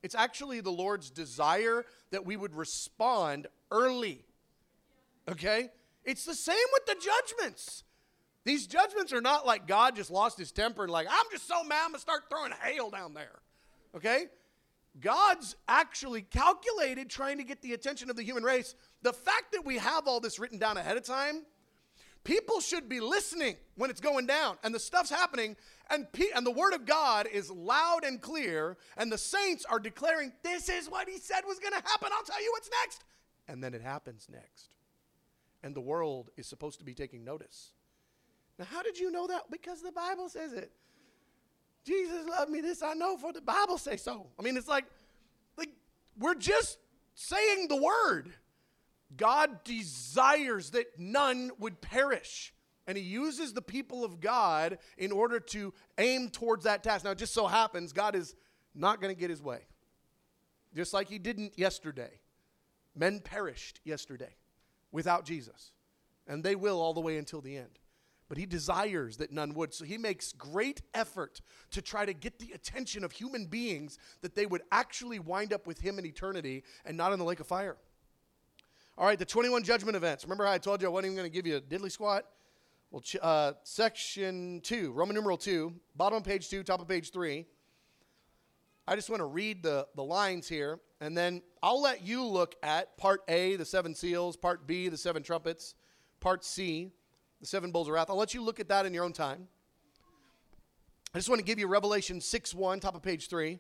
It's 0.04 0.14
actually 0.14 0.62
the 0.62 0.72
Lord's 0.72 1.10
desire 1.10 1.86
that 2.12 2.24
we 2.24 2.38
would 2.38 2.54
respond 2.54 3.48
early. 3.72 4.24
Okay? 5.28 5.70
It's 6.06 6.26
the 6.26 6.36
same 6.36 6.56
with 6.74 6.86
the 6.86 7.04
judgments. 7.04 7.84
These 8.46 8.68
judgments 8.68 9.12
are 9.12 9.22
not 9.22 9.48
like 9.48 9.68
God 9.68 9.96
just 9.96 10.12
lost 10.12 10.38
his 10.38 10.52
temper 10.52 10.84
and 10.84 10.92
like, 10.92 11.08
I'm 11.10 11.26
just 11.32 11.48
so 11.48 11.64
mad, 11.64 11.82
I'm 11.86 11.94
to 11.94 12.00
start 12.00 12.26
throwing 12.30 12.52
hail 12.64 12.92
down 12.92 13.16
there. 13.16 13.40
Okay? 13.96 14.28
God's 15.00 15.56
actually 15.68 16.24
calculated 16.24 17.10
trying 17.10 17.38
to 17.38 17.44
get 17.44 17.62
the 17.62 17.74
attention 17.74 18.10
of 18.10 18.16
the 18.16 18.24
human 18.24 18.44
race. 18.44 18.76
The 19.02 19.14
fact 19.14 19.52
that 19.54 19.66
we 19.66 19.78
have 19.78 20.08
all 20.08 20.20
this 20.20 20.40
written 20.40 20.60
down 20.60 20.78
ahead 20.78 20.98
of 20.98 21.04
time, 21.04 21.44
people 22.24 22.60
should 22.60 22.90
be 22.90 23.00
listening 23.00 23.56
when 23.76 23.90
it's 23.90 24.02
going 24.02 24.26
down 24.26 24.58
and 24.64 24.74
the 24.74 24.80
stuff's 24.80 25.10
happening 25.10 25.56
and, 25.90 26.12
pe- 26.12 26.32
and 26.36 26.46
the 26.46 26.52
word 26.52 26.74
of 26.74 26.86
God 26.86 27.28
is 27.32 27.50
loud 27.50 28.04
and 28.04 28.22
clear 28.22 28.78
and 28.98 29.12
the 29.12 29.18
saints 29.18 29.66
are 29.66 29.80
declaring, 29.80 30.34
This 30.44 30.70
is 30.70 30.90
what 30.90 31.08
he 31.08 31.18
said 31.18 31.42
was 31.48 31.60
going 31.60 31.74
to 31.74 31.88
happen. 31.88 32.10
I'll 32.14 32.24
tell 32.24 32.42
you 32.44 32.52
what's 32.54 32.70
next. 32.84 33.04
And 33.48 33.64
then 33.64 33.74
it 33.74 33.82
happens 33.82 34.28
next 34.30 34.70
and 35.64 35.76
the 35.76 35.82
world 35.82 36.30
is 36.38 36.48
supposed 36.48 36.80
to 36.80 36.86
be 36.86 36.94
taking 36.94 37.24
notice. 37.24 37.72
Now, 38.58 38.66
how 38.66 38.82
did 38.82 38.98
you 38.98 39.12
know 39.12 39.28
that? 39.28 39.50
Because 39.52 39.82
the 39.82 39.92
Bible 39.92 40.30
says 40.30 40.54
it. 40.54 40.72
Jesus 41.90 42.28
loved 42.28 42.52
me, 42.52 42.62
this 42.62 42.84
I 42.84 42.94
know, 42.94 43.18
for 43.18 43.34
the 43.34 43.42
Bible 43.42 43.80
say 43.80 43.98
so. 43.98 44.28
I 44.38 44.44
mean, 44.44 44.58
it's 44.58 44.68
like, 44.68 44.86
like 45.58 45.70
we're 46.20 46.36
just 46.36 46.78
saying 47.16 47.68
the 47.68 47.82
word. 47.82 48.32
God 49.18 49.64
desires 49.64 50.70
that 50.72 51.00
none 51.00 51.50
would 51.58 51.82
perish. 51.82 52.54
And 52.86 52.96
he 52.96 53.04
uses 53.04 53.54
the 53.54 53.62
people 53.64 54.06
of 54.06 54.20
God 54.20 54.78
in 55.00 55.12
order 55.12 55.40
to 55.40 55.74
aim 55.98 56.30
towards 56.30 56.66
that 56.66 56.84
task. 56.84 57.06
Now, 57.06 57.12
it 57.12 57.18
just 57.18 57.34
so 57.34 57.48
happens 57.48 57.92
God 57.92 58.16
is 58.16 58.36
not 58.76 59.02
going 59.02 59.14
to 59.14 59.20
get 59.20 59.32
his 59.32 59.42
way. 59.42 59.62
Just 60.76 60.94
like 60.94 61.10
he 61.10 61.18
didn't 61.18 61.58
yesterday. 61.58 62.20
Men 62.96 63.20
perished 63.20 63.80
yesterday 63.84 64.36
without 64.92 65.26
Jesus. 65.26 65.72
And 66.28 66.44
they 66.44 66.56
will 66.56 66.80
all 66.80 66.94
the 66.94 67.02
way 67.02 67.18
until 67.18 67.42
the 67.42 67.58
end. 67.58 67.80
But 68.30 68.38
he 68.38 68.46
desires 68.46 69.18
that 69.18 69.32
none 69.32 69.54
would. 69.56 69.74
So 69.74 69.84
he 69.84 69.98
makes 69.98 70.32
great 70.32 70.82
effort 70.94 71.42
to 71.72 71.82
try 71.82 72.06
to 72.06 72.14
get 72.14 72.40
the 72.40 72.52
attention 72.54 73.04
of 73.04 73.12
human 73.12 73.48
beings 73.48 73.98
that 74.22 74.36
they 74.36 74.46
would 74.46 74.62
actually 74.72 75.20
wind 75.20 75.52
up 75.52 75.66
with 75.66 75.82
him 75.82 76.00
in 76.00 76.06
eternity 76.06 76.64
and 76.86 76.96
not 76.96 77.12
in 77.12 77.20
the 77.20 77.26
lake 77.26 77.40
of 77.40 77.48
fire. 77.48 77.76
All 78.98 79.06
right, 79.06 79.18
the 79.18 79.26
21 79.26 79.64
judgment 79.64 79.96
events. 79.98 80.26
Remember 80.26 80.46
how 80.46 80.52
I 80.52 80.58
told 80.60 80.82
you 80.82 80.88
I 80.88 80.92
wasn't 80.92 81.08
even 81.08 81.18
going 81.18 81.32
to 81.32 81.34
give 81.34 81.48
you 81.48 81.58
a 81.58 81.62
diddly 81.62 81.92
squat? 81.92 82.26
Well, 82.92 83.04
uh, 83.22 83.54
section 83.64 84.62
2, 84.62 84.92
Roman 84.92 85.16
numeral 85.16 85.38
2, 85.38 85.74
bottom 85.96 86.18
of 86.18 86.24
page 86.24 86.50
2, 86.50 86.64
top 86.64 86.82
of 86.82 86.88
page 86.88 87.12
3. 87.12 87.46
I 88.88 88.96
just 88.96 89.10
want 89.10 89.20
to 89.20 89.26
read 89.26 89.62
the, 89.62 89.88
the 89.96 90.04
lines 90.04 90.48
here, 90.48 90.80
and 91.00 91.16
then 91.16 91.44
I'll 91.62 91.82
let 91.82 92.02
you 92.02 92.26
look 92.26 92.56
at 92.64 92.98
part 92.98 93.22
A, 93.28 93.56
the 93.56 93.66
seven 93.66 93.94
seals, 93.94 94.36
part 94.36 94.66
B, 94.66 94.90
the 94.90 94.98
seven 94.98 95.22
trumpets, 95.22 95.76
part 96.20 96.44
C, 96.44 96.92
the 97.40 97.48
seven 97.48 97.72
bowls 97.72 97.88
of 97.88 97.94
wrath. 97.94 98.10
I'll 98.10 98.18
let 98.18 98.34
you 98.34 98.42
look 98.42 98.60
at 98.60 98.68
that 98.70 98.86
in 98.86 98.94
your 98.94 99.04
own 99.04 99.14
time. 99.14 99.48
I 101.14 101.18
just 101.18 101.30
want 101.30 101.40
to 101.40 101.46
give 101.46 101.58
you 101.58 101.68
Revelation 101.68 102.22
6 102.22 102.54
1, 102.54 102.80
top 102.80 102.96
of 102.96 103.02
page 103.02 103.30
3. 103.30 103.60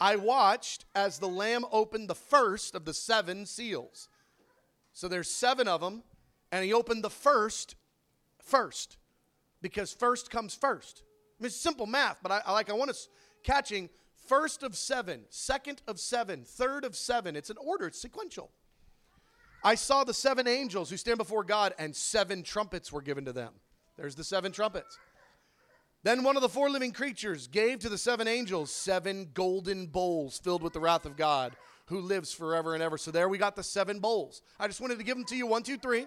I 0.00 0.16
watched 0.16 0.86
as 0.94 1.18
the 1.18 1.28
Lamb 1.28 1.64
opened 1.70 2.08
the 2.08 2.14
first 2.14 2.74
of 2.74 2.84
the 2.84 2.94
seven 2.94 3.46
seals. 3.46 4.08
So 4.92 5.08
there's 5.08 5.30
seven 5.30 5.68
of 5.68 5.80
them, 5.80 6.02
and 6.50 6.64
he 6.64 6.72
opened 6.72 7.04
the 7.04 7.10
first 7.10 7.76
first, 8.42 8.96
because 9.62 9.92
first 9.92 10.30
comes 10.30 10.54
first. 10.54 11.02
I 11.38 11.42
mean, 11.42 11.46
it's 11.46 11.56
simple 11.56 11.86
math, 11.86 12.18
but 12.22 12.32
I, 12.32 12.42
I 12.46 12.52
like 12.52 12.70
I 12.70 12.74
want 12.74 12.90
us 12.90 13.08
catching 13.44 13.88
first 14.26 14.62
of 14.62 14.76
seven, 14.76 15.22
second 15.28 15.82
of 15.86 16.00
seven, 16.00 16.44
third 16.44 16.84
of 16.84 16.96
seven. 16.96 17.36
It's 17.36 17.50
an 17.50 17.56
order, 17.60 17.86
it's 17.86 18.00
sequential. 18.00 18.50
I 19.62 19.74
saw 19.74 20.04
the 20.04 20.14
seven 20.14 20.48
angels 20.48 20.90
who 20.90 20.96
stand 20.96 21.18
before 21.18 21.44
God, 21.44 21.74
and 21.78 21.94
seven 21.94 22.42
trumpets 22.42 22.92
were 22.92 23.02
given 23.02 23.24
to 23.26 23.32
them. 23.32 23.52
There's 23.96 24.14
the 24.14 24.24
seven 24.24 24.52
trumpets. 24.52 24.98
Then 26.02 26.22
one 26.22 26.36
of 26.36 26.42
the 26.42 26.48
four 26.48 26.70
living 26.70 26.92
creatures 26.92 27.46
gave 27.46 27.80
to 27.80 27.90
the 27.90 27.98
seven 27.98 28.26
angels 28.26 28.72
seven 28.72 29.28
golden 29.34 29.86
bowls 29.86 30.38
filled 30.38 30.62
with 30.62 30.72
the 30.72 30.80
wrath 30.80 31.04
of 31.04 31.16
God 31.16 31.54
who 31.86 32.00
lives 32.00 32.32
forever 32.32 32.72
and 32.72 32.82
ever. 32.82 32.96
So 32.96 33.10
there 33.10 33.28
we 33.28 33.36
got 33.36 33.56
the 33.56 33.62
seven 33.62 33.98
bowls. 33.98 34.42
I 34.58 34.66
just 34.66 34.80
wanted 34.80 34.98
to 34.98 35.04
give 35.04 35.16
them 35.16 35.26
to 35.26 35.36
you 35.36 35.46
one, 35.46 35.62
two, 35.62 35.76
three. 35.76 36.06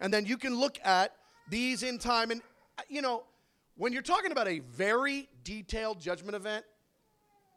And 0.00 0.12
then 0.12 0.26
you 0.26 0.36
can 0.36 0.56
look 0.56 0.78
at 0.82 1.12
these 1.48 1.82
in 1.82 1.98
time. 1.98 2.30
And, 2.30 2.42
you 2.88 3.02
know, 3.02 3.22
when 3.76 3.92
you're 3.92 4.02
talking 4.02 4.32
about 4.32 4.48
a 4.48 4.58
very 4.58 5.28
detailed 5.44 6.00
judgment 6.00 6.34
event, 6.34 6.64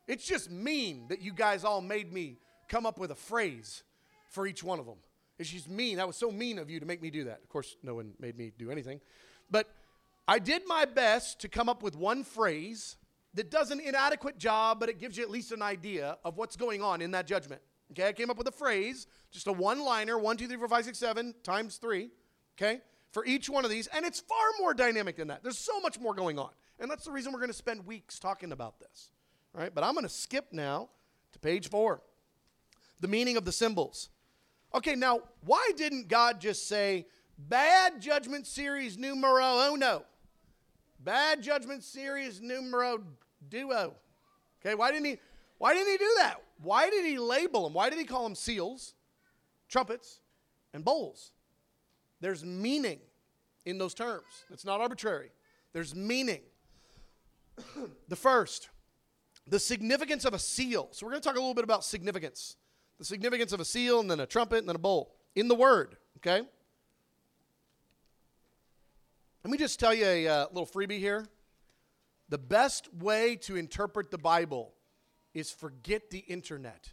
it's 0.07 0.25
just 0.25 0.51
mean 0.51 1.07
that 1.07 1.21
you 1.21 1.33
guys 1.33 1.63
all 1.63 1.81
made 1.81 2.11
me 2.11 2.37
come 2.67 2.85
up 2.85 2.99
with 2.99 3.09
a 3.09 3.15
phrase 3.15 3.83
for 4.29 4.47
each 4.47 4.63
one 4.63 4.79
of 4.79 4.85
them. 4.85 4.97
It's 5.37 5.49
just 5.49 5.69
mean. 5.69 5.97
That 5.97 6.07
was 6.07 6.17
so 6.17 6.31
mean 6.31 6.59
of 6.59 6.69
you 6.69 6.79
to 6.79 6.85
make 6.85 7.01
me 7.01 7.09
do 7.09 7.25
that. 7.25 7.39
Of 7.41 7.49
course, 7.49 7.75
no 7.83 7.95
one 7.95 8.13
made 8.19 8.37
me 8.37 8.51
do 8.57 8.71
anything. 8.71 8.99
But 9.49 9.67
I 10.27 10.39
did 10.39 10.63
my 10.67 10.85
best 10.85 11.39
to 11.41 11.47
come 11.47 11.69
up 11.69 11.81
with 11.81 11.95
one 11.95 12.23
phrase 12.23 12.97
that 13.33 13.49
does 13.49 13.71
an 13.71 13.79
inadequate 13.79 14.37
job, 14.37 14.79
but 14.79 14.89
it 14.89 14.99
gives 14.99 15.17
you 15.17 15.23
at 15.23 15.29
least 15.29 15.51
an 15.51 15.61
idea 15.61 16.17
of 16.23 16.37
what's 16.37 16.55
going 16.55 16.81
on 16.81 17.01
in 17.01 17.11
that 17.11 17.25
judgment. 17.25 17.61
Okay, 17.91 18.07
I 18.07 18.13
came 18.13 18.29
up 18.29 18.37
with 18.37 18.47
a 18.47 18.51
phrase 18.51 19.07
just 19.31 19.47
a 19.47 19.51
one 19.51 19.79
liner, 19.83 20.17
one, 20.17 20.37
two, 20.37 20.47
three, 20.47 20.57
four, 20.57 20.67
five, 20.67 20.85
six, 20.85 20.97
seven 20.97 21.33
times 21.43 21.77
three, 21.77 22.09
okay, 22.57 22.81
for 23.11 23.25
each 23.25 23.49
one 23.49 23.63
of 23.63 23.71
these. 23.71 23.87
And 23.87 24.05
it's 24.05 24.19
far 24.19 24.37
more 24.59 24.73
dynamic 24.73 25.17
than 25.17 25.27
that. 25.27 25.43
There's 25.43 25.57
so 25.57 25.79
much 25.79 25.99
more 25.99 26.13
going 26.13 26.39
on. 26.39 26.49
And 26.79 26.89
that's 26.89 27.05
the 27.05 27.11
reason 27.11 27.31
we're 27.31 27.39
going 27.39 27.51
to 27.51 27.57
spend 27.57 27.85
weeks 27.85 28.19
talking 28.19 28.51
about 28.51 28.79
this. 28.79 29.11
All 29.53 29.61
right, 29.61 29.73
but 29.73 29.83
I'm 29.83 29.93
going 29.93 30.05
to 30.05 30.09
skip 30.09 30.47
now 30.51 30.89
to 31.33 31.39
page 31.39 31.69
four 31.69 32.01
the 32.99 33.07
meaning 33.07 33.37
of 33.37 33.45
the 33.45 33.51
symbols. 33.51 34.09
Okay, 34.73 34.95
now, 34.95 35.21
why 35.43 35.71
didn't 35.75 36.07
God 36.07 36.39
just 36.39 36.67
say, 36.67 37.07
bad 37.37 38.01
judgment 38.01 38.45
series 38.45 38.97
numero 38.97 39.73
uno? 39.73 40.05
Bad 40.99 41.41
judgment 41.41 41.83
series 41.83 42.41
numero 42.41 43.03
duo. 43.49 43.95
Okay, 44.61 44.75
why 44.75 44.91
didn't 44.91 45.05
he 45.05 45.17
why 45.59 45.73
didn't 45.73 45.91
he 45.91 45.97
do 45.97 46.13
that? 46.17 46.41
Why 46.61 46.89
did 46.89 47.05
he 47.05 47.19
label 47.19 47.63
them? 47.63 47.73
Why 47.73 47.89
did 47.89 47.99
he 47.99 48.05
call 48.05 48.23
them 48.23 48.33
seals, 48.33 48.95
trumpets, 49.67 50.19
and 50.73 50.83
bowls? 50.83 51.31
There's 52.21 52.43
meaning 52.43 52.99
in 53.65 53.77
those 53.77 53.93
terms. 53.93 54.45
It's 54.51 54.65
not 54.65 54.81
arbitrary. 54.81 55.31
There's 55.73 55.93
meaning. 55.93 56.41
the 58.07 58.15
first, 58.15 58.69
the 59.47 59.59
significance 59.59 60.23
of 60.23 60.33
a 60.33 60.39
seal. 60.39 60.87
So 60.91 61.05
we're 61.05 61.11
going 61.11 61.21
to 61.21 61.27
talk 61.27 61.35
a 61.35 61.39
little 61.39 61.53
bit 61.53 61.65
about 61.65 61.83
significance. 61.83 62.55
The 62.99 63.05
significance 63.05 63.53
of 63.53 63.59
a 63.59 63.65
seal 63.65 63.99
and 63.99 64.11
then 64.11 64.19
a 64.19 64.25
trumpet 64.25 64.59
and 64.59 64.67
then 64.67 64.75
a 64.75 64.79
bowl 64.79 65.15
in 65.35 65.47
the 65.47 65.55
word, 65.55 65.95
okay? 66.17 66.41
Let 69.43 69.51
me 69.51 69.57
just 69.57 69.79
tell 69.79 69.93
you 69.93 70.05
a 70.05 70.27
uh, 70.27 70.45
little 70.51 70.67
freebie 70.67 70.99
here. 70.99 71.25
The 72.27 72.37
best 72.37 72.93
way 72.93 73.37
to 73.37 73.55
interpret 73.55 74.11
the 74.11 74.17
Bible 74.17 74.73
is 75.33 75.49
forget 75.49 76.09
the 76.09 76.19
internet. 76.19 76.91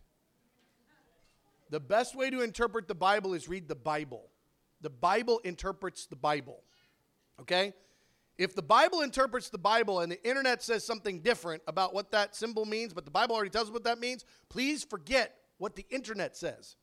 The 1.70 1.80
best 1.80 2.14
way 2.14 2.30
to 2.30 2.40
interpret 2.42 2.86
the 2.86 2.94
Bible 2.94 3.34
is 3.34 3.48
read 3.48 3.68
the 3.68 3.74
Bible. 3.74 4.30
The 4.80 4.90
Bible 4.90 5.40
interprets 5.44 6.06
the 6.06 6.16
Bible. 6.16 6.62
Okay? 7.40 7.74
If 8.38 8.54
the 8.54 8.62
Bible 8.62 9.00
interprets 9.00 9.48
the 9.48 9.58
Bible 9.58 10.00
and 10.00 10.12
the 10.12 10.22
internet 10.26 10.62
says 10.62 10.84
something 10.84 11.20
different 11.20 11.62
about 11.66 11.94
what 11.94 12.12
that 12.12 12.36
symbol 12.36 12.64
means, 12.64 12.94
but 12.94 13.04
the 13.04 13.10
Bible 13.10 13.34
already 13.34 13.50
tells 13.50 13.68
us 13.68 13.72
what 13.72 13.84
that 13.84 13.98
means, 13.98 14.24
please 14.48 14.84
forget 14.84 15.34
what 15.58 15.76
the 15.76 15.86
internet 15.90 16.36
says. 16.36 16.76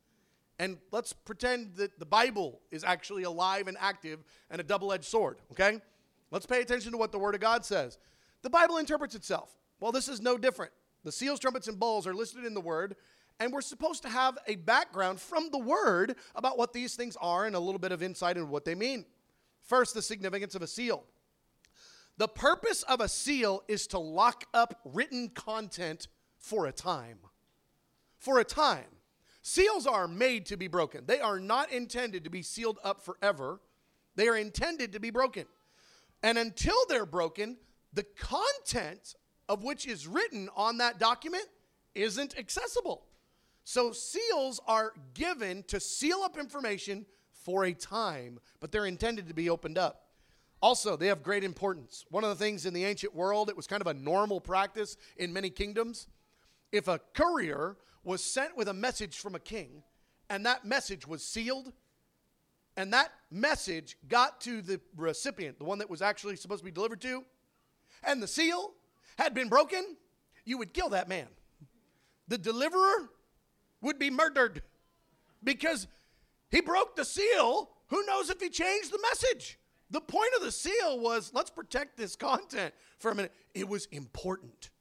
And 0.60 0.78
let's 0.92 1.14
pretend 1.14 1.76
that 1.76 2.00
the 2.00 2.06
Bible 2.06 2.62
is 2.72 2.84
actually 2.84 3.24
alive 3.24 3.68
and 3.68 3.78
active 3.80 4.24
and 4.50 4.62
a 4.62 4.64
double 4.64 4.94
edged 4.94 5.06
sword, 5.06 5.38
okay? 5.52 5.80
Let's 6.32 6.46
pay 6.46 6.62
attention 6.62 6.92
to 6.92 6.98
what 6.98 7.12
the 7.12 7.20
Word 7.20 7.36
of 7.36 7.42
God 7.42 7.66
says. 7.66 7.98
The 8.44 8.50
Bible 8.50 8.78
interprets 8.78 9.16
itself. 9.16 9.56
Well, 9.80 9.92
this 9.92 10.08
is 10.08 10.22
no 10.22 10.38
different. 10.38 10.72
The 11.04 11.12
seals, 11.12 11.40
trumpets, 11.40 11.68
and 11.68 11.80
bowls 11.80 12.08
are 12.08 12.14
listed 12.14 12.46
in 12.46 12.54
the 12.54 12.62
Word, 12.62 12.96
and 13.40 13.52
we're 13.52 13.62
supposed 13.62 14.04
to 14.04 14.10
have 14.10 14.38
a 14.48 14.56
background 14.56 15.20
from 15.20 15.50
the 15.52 15.58
Word 15.58 16.16
about 16.36 16.58
what 16.58 16.72
these 16.72 16.96
things 16.96 17.18
are 17.20 17.46
and 17.46 17.56
a 17.56 17.60
little 17.60 17.80
bit 17.80 17.92
of 17.92 18.04
insight 18.04 18.38
into 18.38 18.50
what 18.50 18.64
they 18.64 18.76
mean. 18.76 19.06
First, 19.62 19.96
the 19.96 20.02
significance 20.02 20.56
of 20.56 20.62
a 20.62 20.68
seal. 20.68 21.04
The 22.18 22.28
purpose 22.28 22.84
of 22.84 23.02
a 23.02 23.10
seal 23.10 23.64
is 23.68 23.88
to 23.88 24.00
lock 24.00 24.46
up 24.54 24.80
written 24.86 25.30
content 25.30 26.08
for 26.38 26.68
a 26.68 26.72
time. 26.72 27.18
For 28.24 28.40
a 28.40 28.46
time. 28.46 28.86
Seals 29.42 29.86
are 29.86 30.08
made 30.08 30.46
to 30.46 30.56
be 30.56 30.70
broken. 30.70 31.04
They 31.06 31.20
are 31.20 31.42
not 31.42 31.74
intended 31.74 32.24
to 32.24 32.30
be 32.30 32.42
sealed 32.42 32.80
up 32.82 33.02
forever. 33.02 33.60
They 34.16 34.30
are 34.30 34.38
intended 34.38 34.94
to 34.94 35.02
be 35.02 35.10
broken. 35.10 35.46
And 36.24 36.38
until 36.38 36.78
they're 36.88 37.06
broken, 37.06 37.58
the 37.92 38.06
content 38.18 39.16
of 39.50 39.66
which 39.66 39.86
is 39.86 40.08
written 40.08 40.48
on 40.56 40.78
that 40.78 41.00
document 41.00 41.44
isn't 41.96 42.40
accessible. 42.40 43.04
So 43.66 43.92
seals 43.92 44.62
are 44.68 44.94
given 45.14 45.64
to 45.64 45.82
seal 45.82 46.22
up 46.24 46.38
information 46.38 47.06
for 47.34 47.66
a 47.66 47.74
time, 47.74 48.40
but 48.62 48.72
they're 48.72 48.86
intended 48.86 49.28
to 49.28 49.34
be 49.34 49.50
opened 49.50 49.78
up. 49.78 50.08
Also, 50.62 50.96
they 50.96 51.08
have 51.08 51.24
great 51.24 51.44
importance. 51.44 52.06
One 52.10 52.24
of 52.24 52.30
the 52.30 52.42
things 52.42 52.66
in 52.66 52.74
the 52.74 52.86
ancient 52.86 53.14
world, 53.14 53.50
it 53.50 53.58
was 53.58 53.68
kind 53.68 53.82
of 53.82 53.88
a 53.88 53.94
normal 53.94 54.40
practice 54.40 54.96
in 55.18 55.34
many 55.34 55.50
kingdoms. 55.50 56.08
If 56.72 56.88
a 56.88 57.02
courier 57.14 57.76
was 58.04 58.24
sent 58.24 58.58
with 58.58 58.68
a 58.68 58.74
message 58.74 59.20
from 59.20 59.36
a 59.36 59.40
king, 59.40 59.84
and 60.30 60.46
that 60.46 60.66
message 60.66 61.08
was 61.08 61.24
sealed, 61.24 61.72
and 62.76 62.92
that 62.94 63.12
message 63.32 63.98
got 64.08 64.42
to 64.42 64.62
the 64.62 64.80
recipient, 64.96 65.58
the 65.60 65.66
one 65.66 65.80
that 65.80 65.90
was 65.90 66.02
actually 66.02 66.36
supposed 66.36 66.60
to 66.60 66.66
be 66.66 66.72
delivered 66.72 67.02
to, 67.02 67.24
and 68.04 68.22
the 68.22 68.28
seal 68.28 68.74
had 69.18 69.34
been 69.34 69.48
broken, 69.48 69.96
you 70.46 70.58
would 70.58 70.74
kill 70.74 70.90
that 70.90 71.08
man. 71.08 71.28
The 72.28 72.38
deliverer 72.38 73.10
would 73.82 74.00
be 74.00 74.10
murdered 74.10 74.62
because 75.44 75.88
he 76.50 76.62
broke 76.62 76.96
the 76.96 77.06
seal. 77.06 77.70
Who 77.88 78.06
knows 78.06 78.30
if 78.30 78.40
he 78.42 78.50
changed 78.50 78.92
the 78.92 79.00
message? 79.02 79.60
The 79.92 80.02
point 80.02 80.32
of 80.38 80.44
the 80.44 80.52
seal 80.52 81.00
was 81.00 81.32
let's 81.34 81.52
protect 81.52 81.98
this 81.98 82.16
content 82.16 82.74
for 82.98 83.12
a 83.12 83.16
minute. 83.16 83.34
It 83.54 83.68
was 83.68 83.86
important. 83.88 84.72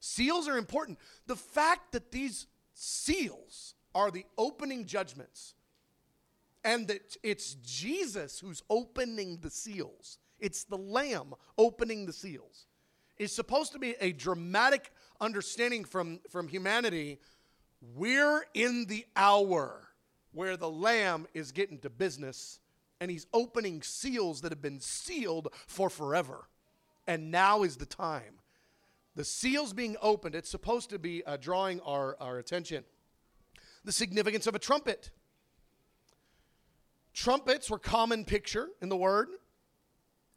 Seals 0.00 0.46
are 0.48 0.58
important. 0.58 0.98
The 1.26 1.36
fact 1.36 1.92
that 1.92 2.12
these 2.12 2.46
seals 2.80 3.74
are 3.92 4.10
the 4.12 4.24
opening 4.36 4.86
judgments 4.86 5.54
and 6.62 6.86
that 6.86 7.16
it's 7.24 7.54
Jesus 7.54 8.38
who's 8.38 8.62
opening 8.70 9.38
the 9.40 9.50
seals, 9.50 10.18
it's 10.38 10.62
the 10.62 10.78
Lamb 10.78 11.34
opening 11.56 12.06
the 12.06 12.12
seals, 12.12 12.66
It's 13.16 13.32
supposed 13.32 13.72
to 13.72 13.80
be 13.80 13.96
a 14.00 14.12
dramatic 14.12 14.92
understanding 15.20 15.84
from, 15.84 16.20
from 16.30 16.46
humanity. 16.46 17.18
We're 17.80 18.44
in 18.54 18.86
the 18.86 19.04
hour 19.16 19.88
where 20.32 20.56
the 20.56 20.70
Lamb 20.70 21.26
is 21.34 21.50
getting 21.50 21.78
to 21.80 21.90
business 21.90 22.60
and 23.00 23.10
he's 23.10 23.26
opening 23.32 23.82
seals 23.82 24.40
that 24.42 24.52
have 24.52 24.62
been 24.62 24.80
sealed 24.80 25.48
for 25.66 25.90
forever. 25.90 26.48
And 27.08 27.32
now 27.32 27.64
is 27.64 27.76
the 27.76 27.86
time 27.86 28.38
the 29.18 29.24
seals 29.24 29.72
being 29.72 29.96
opened, 30.00 30.36
it's 30.36 30.48
supposed 30.48 30.90
to 30.90 30.98
be 31.00 31.24
uh, 31.24 31.36
drawing 31.36 31.80
our, 31.80 32.16
our 32.20 32.38
attention. 32.38 32.84
The 33.84 33.90
significance 33.90 34.46
of 34.46 34.54
a 34.54 34.60
trumpet. 34.60 35.10
Trumpets 37.12 37.68
were 37.68 37.80
common 37.80 38.24
picture 38.24 38.68
in 38.80 38.88
the 38.88 38.96
word, 38.96 39.26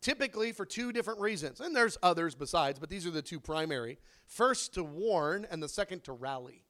typically 0.01 0.51
for 0.51 0.65
two 0.65 0.91
different 0.91 1.19
reasons. 1.19 1.59
And 1.59 1.75
there's 1.75 1.95
others 2.01 2.33
besides, 2.33 2.79
but 2.79 2.89
these 2.89 3.05
are 3.05 3.11
the 3.11 3.21
two 3.21 3.39
primary. 3.39 3.99
First, 4.25 4.73
to 4.73 4.83
warn, 4.83 5.45
and 5.51 5.61
the 5.61 5.69
second, 5.69 6.03
to 6.05 6.13
rally. 6.13 6.63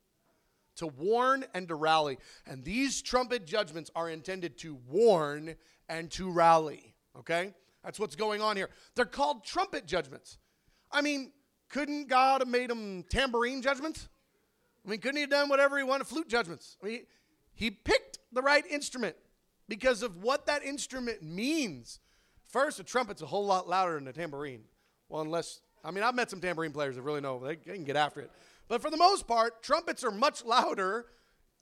To 0.75 0.87
warn 0.87 1.45
and 1.53 1.65
to 1.69 1.75
rally. 1.75 2.17
And 2.45 2.65
these 2.65 3.01
trumpet 3.01 3.45
judgments 3.45 3.89
are 3.95 4.09
intended 4.09 4.57
to 4.57 4.77
warn 4.89 5.55
and 5.87 6.11
to 6.11 6.29
rally. 6.29 6.93
Okay? 7.17 7.53
That's 7.85 8.01
what's 8.01 8.17
going 8.17 8.41
on 8.41 8.57
here. 8.57 8.69
They're 8.95 9.05
called 9.05 9.45
trumpet 9.45 9.85
judgments. 9.85 10.39
I 10.91 11.01
mean, 11.01 11.31
couldn't 11.71 12.09
God 12.09 12.41
have 12.41 12.47
made 12.47 12.69
them 12.69 13.03
tambourine 13.09 13.61
judgments? 13.61 14.09
I 14.85 14.89
mean, 14.89 14.99
couldn't 14.99 15.17
he 15.17 15.21
have 15.21 15.29
done 15.29 15.49
whatever 15.49 15.77
he 15.77 15.83
wanted, 15.83 16.07
flute 16.07 16.27
judgments? 16.27 16.77
I 16.83 16.85
mean, 16.85 17.05
he 17.53 17.71
picked 17.71 18.19
the 18.31 18.41
right 18.41 18.65
instrument 18.69 19.15
because 19.67 20.03
of 20.03 20.23
what 20.23 20.45
that 20.47 20.63
instrument 20.63 21.23
means. 21.23 21.99
First, 22.47 22.79
a 22.79 22.83
trumpet's 22.83 23.21
a 23.21 23.25
whole 23.25 23.45
lot 23.45 23.69
louder 23.69 23.95
than 23.95 24.07
a 24.07 24.13
tambourine. 24.13 24.63
Well, 25.07 25.21
unless, 25.21 25.61
I 25.83 25.91
mean, 25.91 26.03
I've 26.03 26.15
met 26.15 26.29
some 26.29 26.41
tambourine 26.41 26.71
players 26.71 26.95
that 26.95 27.03
really 27.03 27.21
know, 27.21 27.39
they, 27.39 27.55
they 27.55 27.75
can 27.75 27.83
get 27.83 27.95
after 27.95 28.21
it. 28.21 28.31
But 28.67 28.81
for 28.81 28.89
the 28.89 28.97
most 28.97 29.27
part, 29.27 29.63
trumpets 29.63 30.03
are 30.03 30.11
much 30.11 30.43
louder 30.43 31.05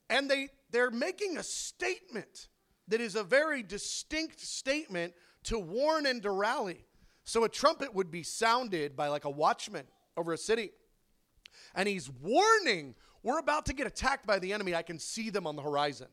and 0.09 0.29
they, 0.29 0.49
they're 0.71 0.91
making 0.91 1.37
a 1.37 1.43
statement 1.43 2.47
that 2.87 3.01
is 3.01 3.15
a 3.15 3.23
very 3.23 3.61
distinct 3.61 4.39
statement 4.39 5.13
to 5.43 5.59
warn 5.59 6.05
and 6.05 6.23
to 6.23 6.31
rally. 6.31 6.85
So 7.23 7.43
a 7.43 7.49
trumpet 7.49 7.93
would 7.93 8.09
be 8.09 8.23
sounded 8.23 8.95
by 8.95 9.07
like 9.09 9.25
a 9.25 9.29
watchman 9.29 9.85
over 10.17 10.33
a 10.33 10.37
city. 10.37 10.71
And 11.75 11.87
he's 11.87 12.09
warning, 12.09 12.95
we're 13.23 13.39
about 13.39 13.65
to 13.67 13.73
get 13.73 13.87
attacked 13.87 14.25
by 14.25 14.39
the 14.39 14.53
enemy. 14.53 14.75
I 14.75 14.81
can 14.81 14.99
see 14.99 15.29
them 15.29 15.47
on 15.47 15.55
the 15.55 15.61
horizon. 15.61 16.07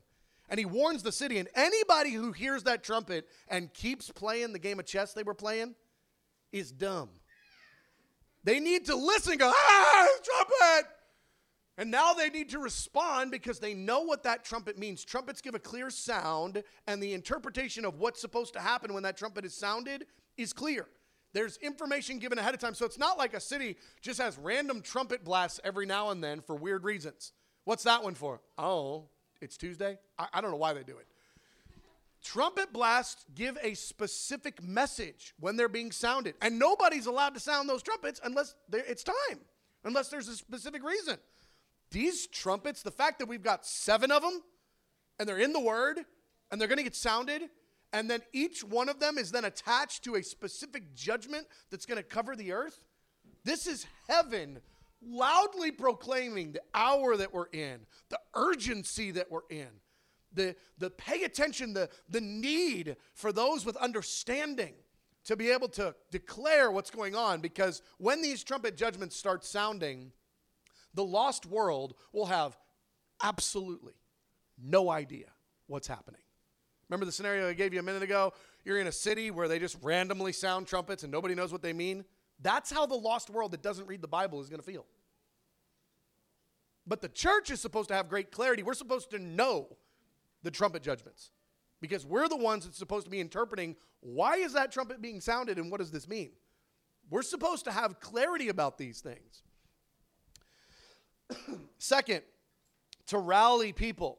And 0.48 0.58
he 0.58 0.64
warns 0.64 1.02
the 1.02 1.12
city, 1.12 1.38
and 1.38 1.48
anybody 1.54 2.12
who 2.12 2.30
hears 2.30 2.62
that 2.64 2.84
trumpet 2.84 3.26
and 3.48 3.72
keeps 3.74 4.10
playing 4.10 4.52
the 4.52 4.58
game 4.58 4.78
of 4.78 4.86
chess 4.86 5.12
they 5.12 5.24
were 5.24 5.34
playing 5.34 5.74
is 6.52 6.70
dumb. 6.70 7.10
They 8.44 8.60
need 8.60 8.84
to 8.86 8.94
listen 8.94 9.38
go, 9.38 9.52
ah, 9.52 10.06
trumpet! 10.22 10.90
And 11.78 11.90
now 11.90 12.14
they 12.14 12.30
need 12.30 12.48
to 12.50 12.58
respond 12.58 13.32
because 13.32 13.58
they 13.58 13.74
know 13.74 14.00
what 14.00 14.22
that 14.22 14.44
trumpet 14.44 14.78
means. 14.78 15.04
Trumpets 15.04 15.42
give 15.42 15.54
a 15.54 15.58
clear 15.58 15.90
sound, 15.90 16.62
and 16.86 17.02
the 17.02 17.12
interpretation 17.12 17.84
of 17.84 17.98
what's 17.98 18.20
supposed 18.20 18.54
to 18.54 18.60
happen 18.60 18.94
when 18.94 19.02
that 19.02 19.16
trumpet 19.16 19.44
is 19.44 19.54
sounded 19.54 20.06
is 20.36 20.52
clear. 20.52 20.86
There's 21.36 21.58
information 21.58 22.18
given 22.18 22.38
ahead 22.38 22.54
of 22.54 22.60
time. 22.60 22.72
So 22.72 22.86
it's 22.86 22.96
not 22.98 23.18
like 23.18 23.34
a 23.34 23.40
city 23.40 23.76
just 24.00 24.18
has 24.22 24.38
random 24.38 24.80
trumpet 24.80 25.22
blasts 25.22 25.60
every 25.64 25.84
now 25.84 26.08
and 26.08 26.24
then 26.24 26.40
for 26.40 26.56
weird 26.56 26.82
reasons. 26.82 27.32
What's 27.64 27.82
that 27.82 28.02
one 28.02 28.14
for? 28.14 28.40
Oh, 28.56 29.10
it's 29.42 29.58
Tuesday? 29.58 29.98
I, 30.18 30.28
I 30.32 30.40
don't 30.40 30.50
know 30.50 30.56
why 30.56 30.72
they 30.72 30.82
do 30.82 30.96
it. 30.96 31.06
Trumpet 32.24 32.72
blasts 32.72 33.26
give 33.34 33.58
a 33.62 33.74
specific 33.74 34.62
message 34.62 35.34
when 35.38 35.58
they're 35.58 35.68
being 35.68 35.92
sounded. 35.92 36.36
And 36.40 36.58
nobody's 36.58 37.04
allowed 37.04 37.34
to 37.34 37.40
sound 37.40 37.68
those 37.68 37.82
trumpets 37.82 38.18
unless 38.24 38.54
it's 38.72 39.04
time, 39.04 39.40
unless 39.84 40.08
there's 40.08 40.28
a 40.28 40.36
specific 40.36 40.82
reason. 40.82 41.18
These 41.90 42.28
trumpets, 42.28 42.82
the 42.82 42.90
fact 42.90 43.18
that 43.18 43.28
we've 43.28 43.42
got 43.42 43.66
seven 43.66 44.10
of 44.10 44.22
them, 44.22 44.40
and 45.18 45.28
they're 45.28 45.36
in 45.36 45.52
the 45.52 45.60
Word, 45.60 46.00
and 46.50 46.58
they're 46.58 46.66
going 46.66 46.78
to 46.78 46.82
get 46.82 46.96
sounded, 46.96 47.42
and 47.96 48.10
then 48.10 48.20
each 48.34 48.62
one 48.62 48.90
of 48.90 49.00
them 49.00 49.16
is 49.16 49.30
then 49.30 49.46
attached 49.46 50.04
to 50.04 50.16
a 50.16 50.22
specific 50.22 50.94
judgment 50.94 51.46
that's 51.70 51.86
going 51.86 51.96
to 51.96 52.02
cover 52.02 52.36
the 52.36 52.52
earth. 52.52 52.84
This 53.42 53.66
is 53.66 53.86
heaven 54.06 54.60
loudly 55.00 55.70
proclaiming 55.70 56.52
the 56.52 56.60
hour 56.74 57.16
that 57.16 57.32
we're 57.32 57.48
in, 57.54 57.86
the 58.10 58.20
urgency 58.34 59.12
that 59.12 59.30
we're 59.30 59.48
in, 59.48 59.68
the, 60.34 60.54
the 60.76 60.90
pay 60.90 61.22
attention, 61.22 61.72
the, 61.72 61.88
the 62.10 62.20
need 62.20 62.96
for 63.14 63.32
those 63.32 63.64
with 63.64 63.76
understanding 63.76 64.74
to 65.24 65.34
be 65.34 65.50
able 65.50 65.68
to 65.68 65.94
declare 66.10 66.70
what's 66.70 66.90
going 66.90 67.14
on. 67.14 67.40
Because 67.40 67.80
when 67.96 68.20
these 68.20 68.44
trumpet 68.44 68.76
judgments 68.76 69.16
start 69.16 69.42
sounding, 69.42 70.12
the 70.92 71.04
lost 71.04 71.46
world 71.46 71.94
will 72.12 72.26
have 72.26 72.58
absolutely 73.22 73.94
no 74.62 74.90
idea 74.90 75.28
what's 75.66 75.88
happening. 75.88 76.20
Remember 76.88 77.06
the 77.06 77.12
scenario 77.12 77.48
I 77.48 77.52
gave 77.52 77.72
you 77.72 77.80
a 77.80 77.82
minute 77.82 78.02
ago? 78.02 78.32
You're 78.64 78.78
in 78.78 78.86
a 78.86 78.92
city 78.92 79.30
where 79.30 79.48
they 79.48 79.58
just 79.58 79.76
randomly 79.82 80.32
sound 80.32 80.66
trumpets 80.66 81.02
and 81.02 81.12
nobody 81.12 81.34
knows 81.34 81.52
what 81.52 81.62
they 81.62 81.72
mean. 81.72 82.04
That's 82.40 82.70
how 82.70 82.86
the 82.86 82.94
lost 82.94 83.30
world 83.30 83.52
that 83.52 83.62
doesn't 83.62 83.86
read 83.86 84.02
the 84.02 84.08
Bible 84.08 84.40
is 84.40 84.48
going 84.48 84.60
to 84.60 84.66
feel. 84.66 84.84
But 86.86 87.00
the 87.00 87.08
church 87.08 87.50
is 87.50 87.60
supposed 87.60 87.88
to 87.88 87.94
have 87.94 88.08
great 88.08 88.30
clarity. 88.30 88.62
We're 88.62 88.74
supposed 88.74 89.10
to 89.10 89.18
know 89.18 89.76
the 90.42 90.50
trumpet 90.50 90.82
judgments 90.82 91.30
because 91.80 92.06
we're 92.06 92.28
the 92.28 92.36
ones 92.36 92.64
that's 92.64 92.78
supposed 92.78 93.06
to 93.06 93.10
be 93.10 93.20
interpreting 93.20 93.74
why 94.00 94.36
is 94.36 94.52
that 94.52 94.70
trumpet 94.70 95.02
being 95.02 95.20
sounded 95.20 95.58
and 95.58 95.70
what 95.70 95.80
does 95.80 95.90
this 95.90 96.06
mean? 96.06 96.30
We're 97.10 97.22
supposed 97.22 97.64
to 97.64 97.72
have 97.72 98.00
clarity 98.00 98.48
about 98.48 98.78
these 98.78 99.00
things. 99.00 99.42
Second, 101.78 102.22
to 103.08 103.18
rally 103.18 103.72
people. 103.72 104.18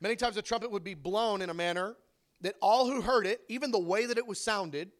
Many 0.00 0.16
times 0.16 0.36
a 0.36 0.42
trumpet 0.42 0.70
would 0.70 0.84
be 0.84 0.94
blown 0.94 1.42
in 1.42 1.50
a 1.50 1.54
manner 1.54 1.96
that 2.42 2.56
all 2.60 2.86
who 2.86 3.00
heard 3.00 3.26
it, 3.26 3.40
even 3.48 3.70
the 3.70 3.78
way 3.78 4.06
that 4.06 4.18
it 4.18 4.26
was 4.26 4.42
sounded, 4.42 4.90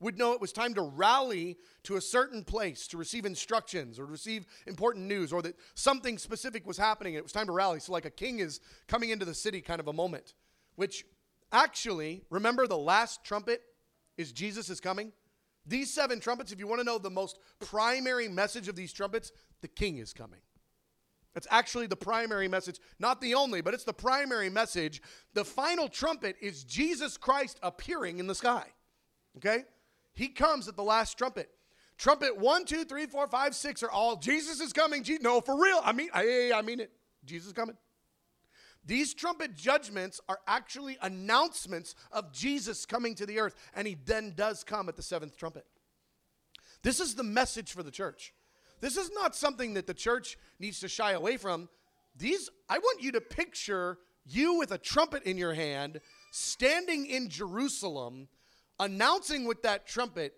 would 0.00 0.18
know 0.18 0.32
it 0.32 0.40
was 0.40 0.52
time 0.52 0.74
to 0.74 0.82
rally 0.82 1.56
to 1.84 1.96
a 1.96 2.00
certain 2.00 2.42
place 2.42 2.88
to 2.88 2.96
receive 2.96 3.24
instructions 3.24 3.98
or 3.98 4.04
receive 4.04 4.46
important 4.66 5.06
news 5.06 5.32
or 5.32 5.42
that 5.42 5.54
something 5.74 6.18
specific 6.18 6.66
was 6.66 6.76
happening 6.76 7.14
and 7.14 7.18
it 7.18 7.22
was 7.22 7.32
time 7.32 7.46
to 7.46 7.52
rally. 7.52 7.78
So, 7.78 7.92
like 7.92 8.04
a 8.04 8.10
king 8.10 8.40
is 8.40 8.60
coming 8.88 9.10
into 9.10 9.24
the 9.24 9.34
city, 9.34 9.60
kind 9.60 9.80
of 9.80 9.86
a 9.86 9.92
moment, 9.92 10.34
which 10.74 11.04
actually, 11.52 12.24
remember 12.30 12.66
the 12.66 12.76
last 12.76 13.24
trumpet 13.24 13.62
is 14.16 14.32
Jesus 14.32 14.68
is 14.70 14.80
coming? 14.80 15.12
These 15.64 15.94
seven 15.94 16.18
trumpets, 16.18 16.50
if 16.50 16.58
you 16.58 16.66
want 16.66 16.80
to 16.80 16.84
know 16.84 16.98
the 16.98 17.10
most 17.10 17.38
primary 17.60 18.28
message 18.28 18.66
of 18.66 18.74
these 18.74 18.92
trumpets, 18.92 19.30
the 19.60 19.68
king 19.68 19.98
is 19.98 20.12
coming. 20.12 20.40
That's 21.34 21.46
actually 21.50 21.86
the 21.86 21.96
primary 21.96 22.46
message, 22.46 22.78
not 22.98 23.20
the 23.20 23.34
only, 23.34 23.62
but 23.62 23.72
it's 23.72 23.84
the 23.84 23.92
primary 23.94 24.50
message. 24.50 25.00
The 25.32 25.44
final 25.44 25.88
trumpet 25.88 26.36
is 26.40 26.64
Jesus 26.64 27.16
Christ 27.16 27.58
appearing 27.62 28.18
in 28.18 28.26
the 28.26 28.34
sky. 28.34 28.66
Okay? 29.38 29.64
He 30.12 30.28
comes 30.28 30.68
at 30.68 30.76
the 30.76 30.82
last 30.82 31.16
trumpet. 31.16 31.48
Trumpet 31.96 32.36
one, 32.36 32.64
two, 32.64 32.84
three, 32.84 33.06
four, 33.06 33.26
five, 33.28 33.54
six 33.54 33.82
are 33.82 33.90
all 33.90 34.16
Jesus 34.16 34.60
is 34.60 34.72
coming. 34.72 35.02
Je- 35.02 35.18
no, 35.20 35.40
for 35.40 35.58
real. 35.58 35.80
I 35.82 35.92
mean, 35.92 36.10
I, 36.12 36.52
I 36.54 36.62
mean 36.62 36.80
it. 36.80 36.90
Jesus 37.24 37.48
is 37.48 37.52
coming. 37.52 37.76
These 38.84 39.14
trumpet 39.14 39.54
judgments 39.54 40.20
are 40.28 40.40
actually 40.46 40.98
announcements 41.00 41.94
of 42.10 42.32
Jesus 42.32 42.84
coming 42.84 43.14
to 43.14 43.26
the 43.26 43.38
earth, 43.38 43.54
and 43.74 43.86
he 43.86 43.96
then 44.04 44.32
does 44.36 44.64
come 44.64 44.88
at 44.88 44.96
the 44.96 45.02
seventh 45.02 45.36
trumpet. 45.36 45.64
This 46.82 46.98
is 46.98 47.14
the 47.14 47.22
message 47.22 47.72
for 47.72 47.84
the 47.84 47.92
church. 47.92 48.34
This 48.82 48.96
is 48.96 49.12
not 49.14 49.36
something 49.36 49.74
that 49.74 49.86
the 49.86 49.94
church 49.94 50.36
needs 50.58 50.80
to 50.80 50.88
shy 50.88 51.12
away 51.12 51.36
from. 51.36 51.68
These, 52.16 52.50
I 52.68 52.78
want 52.78 53.00
you 53.00 53.12
to 53.12 53.20
picture 53.20 53.96
you 54.26 54.58
with 54.58 54.72
a 54.72 54.78
trumpet 54.78 55.22
in 55.22 55.38
your 55.38 55.54
hand, 55.54 56.00
standing 56.32 57.06
in 57.06 57.30
Jerusalem, 57.30 58.26
announcing 58.80 59.46
with 59.46 59.62
that 59.62 59.86
trumpet, 59.86 60.34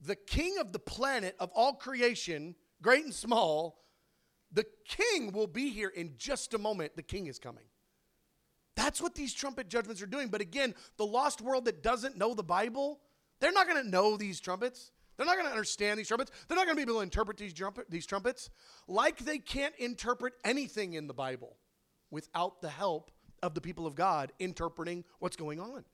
the 0.00 0.16
king 0.16 0.56
of 0.58 0.72
the 0.72 0.80
planet 0.80 1.36
of 1.38 1.50
all 1.54 1.74
creation, 1.74 2.56
great 2.82 3.04
and 3.04 3.14
small, 3.14 3.78
the 4.50 4.66
king 4.84 5.30
will 5.30 5.46
be 5.46 5.70
here 5.70 5.88
in 5.88 6.14
just 6.18 6.54
a 6.54 6.58
moment. 6.58 6.96
The 6.96 7.02
king 7.02 7.28
is 7.28 7.38
coming. 7.38 7.64
That's 8.74 9.00
what 9.00 9.14
these 9.14 9.32
trumpet 9.32 9.68
judgments 9.68 10.02
are 10.02 10.06
doing. 10.06 10.28
But 10.28 10.40
again, 10.40 10.74
the 10.96 11.06
lost 11.06 11.40
world 11.40 11.66
that 11.66 11.84
doesn't 11.84 12.18
know 12.18 12.34
the 12.34 12.42
Bible, 12.42 12.98
they're 13.38 13.52
not 13.52 13.68
going 13.68 13.82
to 13.82 13.88
know 13.88 14.16
these 14.16 14.40
trumpets. 14.40 14.90
They're 15.16 15.26
not 15.26 15.36
going 15.36 15.46
to 15.46 15.52
understand 15.52 15.98
these 15.98 16.08
trumpets. 16.08 16.30
They're 16.46 16.56
not 16.56 16.66
going 16.66 16.76
to 16.76 16.84
be 16.84 16.90
able 16.90 17.00
to 17.00 17.04
interpret 17.04 17.38
these, 17.38 17.54
trumpet, 17.54 17.86
these 17.90 18.06
trumpets 18.06 18.50
like 18.86 19.18
they 19.18 19.38
can't 19.38 19.74
interpret 19.78 20.34
anything 20.44 20.92
in 20.92 21.06
the 21.06 21.14
Bible 21.14 21.56
without 22.10 22.60
the 22.60 22.68
help 22.68 23.10
of 23.42 23.54
the 23.54 23.60
people 23.60 23.86
of 23.86 23.94
God 23.94 24.32
interpreting 24.38 25.04
what's 25.18 25.36
going 25.36 25.60
on. 25.60 25.84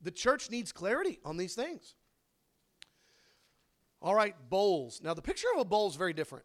The 0.00 0.10
church 0.10 0.50
needs 0.50 0.72
clarity 0.72 1.18
on 1.24 1.36
these 1.36 1.54
things. 1.54 1.94
All 4.00 4.14
right, 4.14 4.34
bowls. 4.48 5.00
Now, 5.02 5.14
the 5.14 5.22
picture 5.22 5.46
of 5.54 5.60
a 5.60 5.64
bowl 5.64 5.88
is 5.88 5.94
very 5.94 6.12
different. 6.12 6.44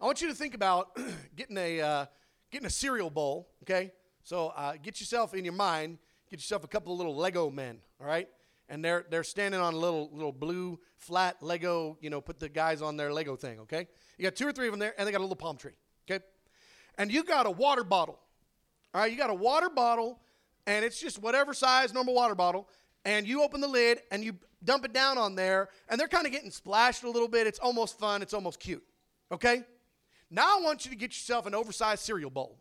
I 0.00 0.04
want 0.04 0.20
you 0.20 0.28
to 0.28 0.34
think 0.34 0.54
about 0.54 0.98
getting 1.36 1.56
a, 1.56 1.80
uh, 1.80 2.06
getting 2.50 2.66
a 2.66 2.70
cereal 2.70 3.10
bowl, 3.10 3.50
okay? 3.62 3.92
So 4.22 4.48
uh, 4.48 4.74
get 4.82 5.00
yourself 5.00 5.34
in 5.34 5.44
your 5.44 5.54
mind, 5.54 5.98
get 6.30 6.38
yourself 6.38 6.64
a 6.64 6.68
couple 6.68 6.92
of 6.92 6.98
little 6.98 7.16
Lego 7.16 7.50
men, 7.50 7.78
all 8.00 8.06
right? 8.06 8.28
And 8.70 8.84
they're 8.84 9.04
they're 9.10 9.24
standing 9.24 9.60
on 9.60 9.74
a 9.74 9.76
little 9.76 10.08
little 10.12 10.32
blue 10.32 10.78
flat 10.96 11.42
Lego, 11.42 11.98
you 12.00 12.08
know, 12.08 12.20
put 12.20 12.38
the 12.38 12.48
guys 12.48 12.80
on 12.80 12.96
their 12.96 13.12
Lego 13.12 13.36
thing, 13.36 13.60
okay? 13.60 13.88
You 14.16 14.24
got 14.24 14.36
two 14.36 14.46
or 14.46 14.52
three 14.52 14.68
of 14.68 14.72
them 14.72 14.78
there, 14.78 14.94
and 14.96 15.06
they 15.06 15.12
got 15.12 15.18
a 15.18 15.26
little 15.26 15.36
palm 15.36 15.56
tree, 15.56 15.72
okay? 16.08 16.24
And 16.96 17.12
you 17.12 17.24
got 17.24 17.46
a 17.46 17.50
water 17.50 17.84
bottle, 17.84 18.18
all 18.94 19.00
right? 19.00 19.10
You 19.10 19.18
got 19.18 19.30
a 19.30 19.34
water 19.34 19.68
bottle, 19.68 20.20
and 20.66 20.84
it's 20.84 21.00
just 21.00 21.20
whatever 21.20 21.52
size 21.52 21.92
normal 21.92 22.14
water 22.14 22.34
bottle, 22.34 22.68
and 23.04 23.26
you 23.26 23.42
open 23.42 23.60
the 23.60 23.68
lid 23.68 24.00
and 24.10 24.22
you 24.22 24.34
dump 24.62 24.84
it 24.84 24.92
down 24.92 25.18
on 25.18 25.34
there, 25.34 25.68
and 25.88 25.98
they're 25.98 26.08
kind 26.08 26.26
of 26.26 26.32
getting 26.32 26.50
splashed 26.50 27.02
a 27.02 27.10
little 27.10 27.28
bit. 27.28 27.46
It's 27.46 27.58
almost 27.58 27.98
fun. 27.98 28.22
It's 28.22 28.34
almost 28.34 28.60
cute, 28.60 28.84
okay? 29.32 29.64
Now 30.30 30.58
I 30.58 30.62
want 30.62 30.84
you 30.84 30.92
to 30.92 30.96
get 30.96 31.10
yourself 31.10 31.46
an 31.46 31.54
oversized 31.54 32.02
cereal 32.02 32.30
bowl, 32.30 32.60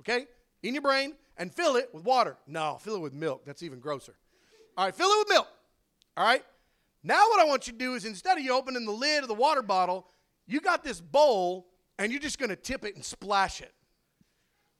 okay? 0.00 0.26
In 0.64 0.74
your 0.74 0.82
brain, 0.82 1.14
and 1.36 1.54
fill 1.54 1.76
it 1.76 1.90
with 1.92 2.02
water. 2.02 2.36
No, 2.48 2.78
fill 2.80 2.96
it 2.96 3.00
with 3.00 3.12
milk. 3.12 3.44
That's 3.44 3.62
even 3.62 3.78
grosser. 3.78 4.16
All 4.78 4.84
right, 4.84 4.94
fill 4.94 5.08
it 5.10 5.18
with 5.18 5.28
milk. 5.28 5.48
All 6.16 6.24
right. 6.24 6.44
Now, 7.02 7.28
what 7.30 7.40
I 7.40 7.44
want 7.46 7.66
you 7.66 7.72
to 7.72 7.78
do 7.78 7.94
is 7.94 8.04
instead 8.04 8.38
of 8.38 8.44
you 8.44 8.54
opening 8.54 8.84
the 8.84 8.92
lid 8.92 9.24
of 9.24 9.28
the 9.28 9.34
water 9.34 9.60
bottle, 9.60 10.06
you 10.46 10.60
got 10.60 10.84
this 10.84 11.00
bowl 11.00 11.66
and 11.98 12.12
you're 12.12 12.20
just 12.20 12.38
going 12.38 12.50
to 12.50 12.56
tip 12.56 12.84
it 12.84 12.94
and 12.94 13.04
splash 13.04 13.60
it. 13.60 13.72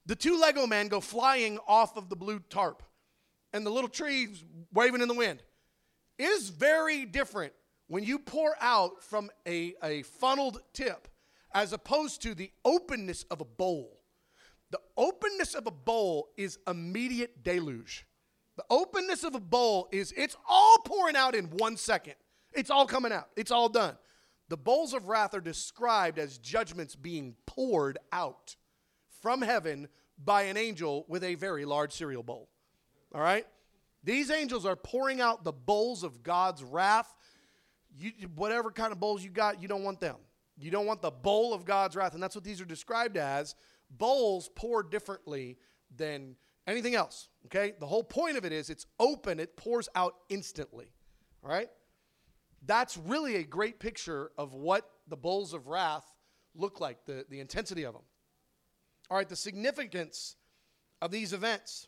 The 0.06 0.14
two 0.14 0.38
Lego 0.40 0.68
men 0.68 0.86
go 0.86 1.00
flying 1.00 1.58
off 1.66 1.96
of 1.96 2.08
the 2.08 2.14
blue 2.14 2.38
tarp 2.48 2.84
and 3.52 3.66
the 3.66 3.70
little 3.70 3.88
trees 3.88 4.44
waving 4.72 5.02
in 5.02 5.08
the 5.08 5.14
wind. 5.14 5.42
It 6.16 6.26
is 6.26 6.48
very 6.48 7.04
different 7.04 7.52
when 7.88 8.04
you 8.04 8.20
pour 8.20 8.54
out 8.60 9.02
from 9.02 9.30
a, 9.48 9.74
a 9.82 10.02
funneled 10.02 10.60
tip 10.72 11.08
as 11.52 11.72
opposed 11.72 12.22
to 12.22 12.36
the 12.36 12.52
openness 12.64 13.24
of 13.32 13.40
a 13.40 13.44
bowl. 13.44 13.98
The 14.70 14.80
openness 14.96 15.56
of 15.56 15.66
a 15.66 15.72
bowl 15.72 16.28
is 16.36 16.58
immediate 16.68 17.42
deluge. 17.42 18.06
The 18.58 18.64
openness 18.70 19.22
of 19.22 19.36
a 19.36 19.40
bowl 19.40 19.88
is 19.92 20.12
it's 20.16 20.36
all 20.48 20.78
pouring 20.84 21.14
out 21.14 21.36
in 21.36 21.44
one 21.44 21.76
second. 21.76 22.14
It's 22.52 22.70
all 22.70 22.86
coming 22.86 23.12
out. 23.12 23.28
It's 23.36 23.52
all 23.52 23.68
done. 23.68 23.96
The 24.48 24.56
bowls 24.56 24.94
of 24.94 25.06
wrath 25.06 25.32
are 25.32 25.40
described 25.40 26.18
as 26.18 26.38
judgments 26.38 26.96
being 26.96 27.36
poured 27.46 27.98
out 28.10 28.56
from 29.22 29.42
heaven 29.42 29.86
by 30.22 30.42
an 30.42 30.56
angel 30.56 31.04
with 31.06 31.22
a 31.22 31.36
very 31.36 31.64
large 31.64 31.92
cereal 31.92 32.24
bowl. 32.24 32.48
All 33.14 33.20
right? 33.20 33.46
These 34.02 34.28
angels 34.32 34.66
are 34.66 34.74
pouring 34.74 35.20
out 35.20 35.44
the 35.44 35.52
bowls 35.52 36.02
of 36.02 36.24
God's 36.24 36.64
wrath. 36.64 37.14
You, 37.96 38.10
whatever 38.34 38.72
kind 38.72 38.90
of 38.90 38.98
bowls 38.98 39.22
you 39.22 39.30
got, 39.30 39.62
you 39.62 39.68
don't 39.68 39.84
want 39.84 40.00
them. 40.00 40.16
You 40.58 40.72
don't 40.72 40.86
want 40.86 41.00
the 41.00 41.12
bowl 41.12 41.54
of 41.54 41.64
God's 41.64 41.94
wrath. 41.94 42.14
And 42.14 42.20
that's 42.20 42.34
what 42.34 42.42
these 42.42 42.60
are 42.60 42.64
described 42.64 43.16
as. 43.16 43.54
Bowls 43.88 44.50
pour 44.56 44.82
differently 44.82 45.58
than 45.96 46.34
anything 46.68 46.94
else. 46.94 47.28
Okay? 47.46 47.74
The 47.78 47.86
whole 47.86 48.04
point 48.04 48.36
of 48.36 48.44
it 48.44 48.52
is 48.52 48.70
it's 48.70 48.86
open, 49.00 49.40
it 49.40 49.56
pours 49.56 49.88
out 49.94 50.14
instantly. 50.28 50.92
All 51.42 51.50
right? 51.50 51.68
That's 52.66 52.96
really 52.96 53.36
a 53.36 53.44
great 53.44 53.78
picture 53.80 54.30
of 54.36 54.54
what 54.54 54.88
the 55.08 55.16
bowls 55.16 55.54
of 55.54 55.68
wrath 55.68 56.04
look 56.54 56.80
like, 56.80 57.04
the, 57.06 57.24
the 57.30 57.40
intensity 57.40 57.84
of 57.84 57.94
them. 57.94 58.02
All 59.10 59.16
right, 59.16 59.28
the 59.28 59.36
significance 59.36 60.36
of 61.00 61.10
these 61.10 61.32
events. 61.32 61.86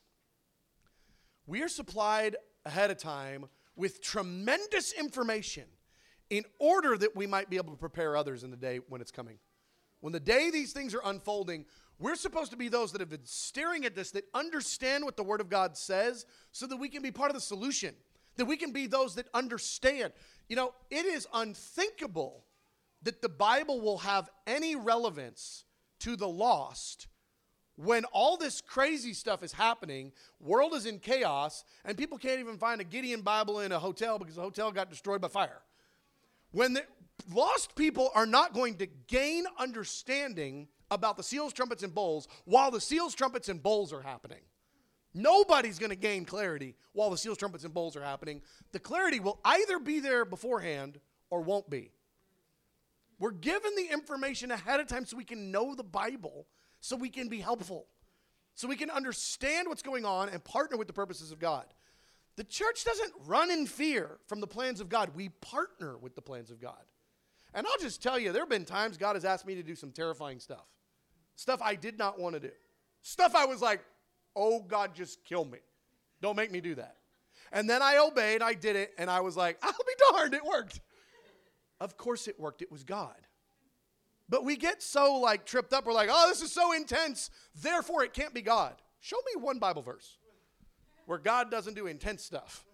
We 1.46 1.62
are 1.62 1.68
supplied 1.68 2.36
ahead 2.64 2.90
of 2.90 2.98
time 2.98 3.46
with 3.76 4.02
tremendous 4.02 4.92
information 4.92 5.64
in 6.30 6.44
order 6.58 6.96
that 6.96 7.16
we 7.16 7.26
might 7.26 7.50
be 7.50 7.56
able 7.56 7.72
to 7.72 7.78
prepare 7.78 8.16
others 8.16 8.44
in 8.44 8.50
the 8.50 8.56
day 8.56 8.80
when 8.88 9.00
it's 9.00 9.10
coming. 9.10 9.38
When 10.00 10.12
the 10.12 10.20
day 10.20 10.50
these 10.50 10.72
things 10.72 10.94
are 10.94 11.02
unfolding, 11.04 11.66
we're 12.00 12.16
supposed 12.16 12.50
to 12.50 12.56
be 12.56 12.68
those 12.68 12.92
that 12.92 13.00
have 13.00 13.10
been 13.10 13.24
staring 13.24 13.84
at 13.84 13.94
this, 13.94 14.10
that 14.12 14.24
understand 14.34 15.04
what 15.04 15.16
the 15.16 15.22
Word 15.22 15.40
of 15.40 15.50
God 15.50 15.76
says, 15.76 16.24
so 16.50 16.66
that 16.66 16.76
we 16.76 16.88
can 16.88 17.02
be 17.02 17.10
part 17.10 17.30
of 17.30 17.34
the 17.34 17.40
solution, 17.40 17.94
that 18.36 18.46
we 18.46 18.56
can 18.56 18.72
be 18.72 18.86
those 18.86 19.14
that 19.16 19.28
understand. 19.34 20.12
You 20.48 20.56
know, 20.56 20.72
it 20.90 21.04
is 21.04 21.28
unthinkable 21.32 22.44
that 23.02 23.20
the 23.20 23.28
Bible 23.28 23.80
will 23.80 23.98
have 23.98 24.30
any 24.46 24.74
relevance 24.76 25.64
to 26.00 26.16
the 26.16 26.28
lost 26.28 27.06
when 27.76 28.04
all 28.06 28.36
this 28.36 28.60
crazy 28.60 29.14
stuff 29.14 29.42
is 29.42 29.52
happening, 29.52 30.12
world 30.38 30.74
is 30.74 30.84
in 30.86 30.98
chaos, 30.98 31.64
and 31.84 31.96
people 31.96 32.18
can't 32.18 32.40
even 32.40 32.58
find 32.58 32.80
a 32.80 32.84
Gideon 32.84 33.22
Bible 33.22 33.60
in 33.60 33.72
a 33.72 33.78
hotel 33.78 34.18
because 34.18 34.34
the 34.34 34.42
hotel 34.42 34.70
got 34.70 34.90
destroyed 34.90 35.20
by 35.20 35.28
fire. 35.28 35.62
When 36.52 36.74
the 36.74 36.82
lost 37.32 37.74
people 37.76 38.10
are 38.14 38.26
not 38.26 38.52
going 38.52 38.76
to 38.76 38.86
gain 39.06 39.44
understanding 39.58 40.68
about 40.90 41.16
the 41.16 41.22
seals, 41.22 41.52
trumpets, 41.52 41.82
and 41.82 41.94
bowls 41.94 42.28
while 42.44 42.70
the 42.70 42.80
seals, 42.80 43.14
trumpets, 43.14 43.48
and 43.48 43.62
bowls 43.62 43.92
are 43.92 44.02
happening. 44.02 44.40
Nobody's 45.12 45.78
going 45.78 45.90
to 45.90 45.96
gain 45.96 46.24
clarity 46.24 46.76
while 46.92 47.10
the 47.10 47.18
seals, 47.18 47.38
trumpets, 47.38 47.64
and 47.64 47.74
bowls 47.74 47.96
are 47.96 48.04
happening. 48.04 48.42
The 48.72 48.78
clarity 48.78 49.18
will 49.20 49.40
either 49.44 49.78
be 49.78 50.00
there 50.00 50.24
beforehand 50.24 51.00
or 51.30 51.40
won't 51.40 51.68
be. 51.68 51.90
We're 53.18 53.32
given 53.32 53.72
the 53.76 53.92
information 53.92 54.50
ahead 54.50 54.80
of 54.80 54.86
time 54.86 55.04
so 55.04 55.16
we 55.16 55.24
can 55.24 55.50
know 55.50 55.74
the 55.74 55.82
Bible 55.84 56.46
so 56.80 56.96
we 56.96 57.10
can 57.10 57.28
be 57.28 57.40
helpful, 57.40 57.86
so 58.54 58.66
we 58.66 58.76
can 58.76 58.90
understand 58.90 59.68
what's 59.68 59.82
going 59.82 60.04
on 60.04 60.28
and 60.28 60.42
partner 60.42 60.76
with 60.76 60.86
the 60.86 60.92
purposes 60.92 61.30
of 61.30 61.38
God. 61.38 61.66
The 62.36 62.44
church 62.44 62.84
doesn't 62.84 63.12
run 63.26 63.50
in 63.50 63.66
fear 63.66 64.18
from 64.26 64.40
the 64.40 64.46
plans 64.46 64.80
of 64.80 64.88
God, 64.88 65.10
we 65.14 65.28
partner 65.28 65.98
with 65.98 66.14
the 66.14 66.22
plans 66.22 66.50
of 66.50 66.60
God. 66.60 66.82
And 67.52 67.66
I'll 67.66 67.78
just 67.80 68.02
tell 68.02 68.18
you, 68.18 68.32
there 68.32 68.42
have 68.42 68.48
been 68.48 68.64
times 68.64 68.96
God 68.96 69.16
has 69.16 69.24
asked 69.24 69.46
me 69.46 69.56
to 69.56 69.62
do 69.62 69.74
some 69.74 69.90
terrifying 69.90 70.38
stuff, 70.38 70.66
stuff 71.40 71.62
I 71.62 71.74
did 71.74 71.98
not 71.98 72.18
want 72.18 72.34
to 72.34 72.40
do, 72.40 72.50
stuff 73.00 73.34
I 73.34 73.46
was 73.46 73.62
like, 73.62 73.80
oh, 74.36 74.60
God, 74.60 74.94
just 74.94 75.24
kill 75.24 75.44
me. 75.44 75.58
Don't 76.20 76.36
make 76.36 76.52
me 76.52 76.60
do 76.60 76.74
that. 76.74 76.96
And 77.50 77.68
then 77.68 77.80
I 77.82 77.96
obeyed, 77.96 78.42
I 78.42 78.52
did 78.52 78.76
it, 78.76 78.92
and 78.98 79.10
I 79.10 79.20
was 79.20 79.36
like, 79.36 79.58
I'll 79.62 79.72
be 79.72 80.18
darned, 80.18 80.34
it 80.34 80.44
worked. 80.44 80.80
Of 81.80 81.96
course 81.96 82.28
it 82.28 82.38
worked, 82.38 82.60
it 82.60 82.70
was 82.70 82.84
God. 82.84 83.16
But 84.28 84.44
we 84.44 84.56
get 84.56 84.82
so 84.82 85.14
like 85.14 85.46
tripped 85.46 85.72
up. 85.72 85.86
We're 85.86 85.92
like, 85.92 86.10
oh, 86.12 86.28
this 86.28 86.42
is 86.42 86.52
so 86.52 86.72
intense. 86.72 87.30
Therefore, 87.60 88.04
it 88.04 88.12
can't 88.12 88.32
be 88.32 88.42
God. 88.42 88.74
Show 89.00 89.16
me 89.34 89.42
one 89.42 89.58
Bible 89.58 89.82
verse 89.82 90.18
where 91.06 91.18
God 91.18 91.50
doesn't 91.50 91.74
do 91.74 91.88
intense 91.88 92.22
stuff, 92.22 92.64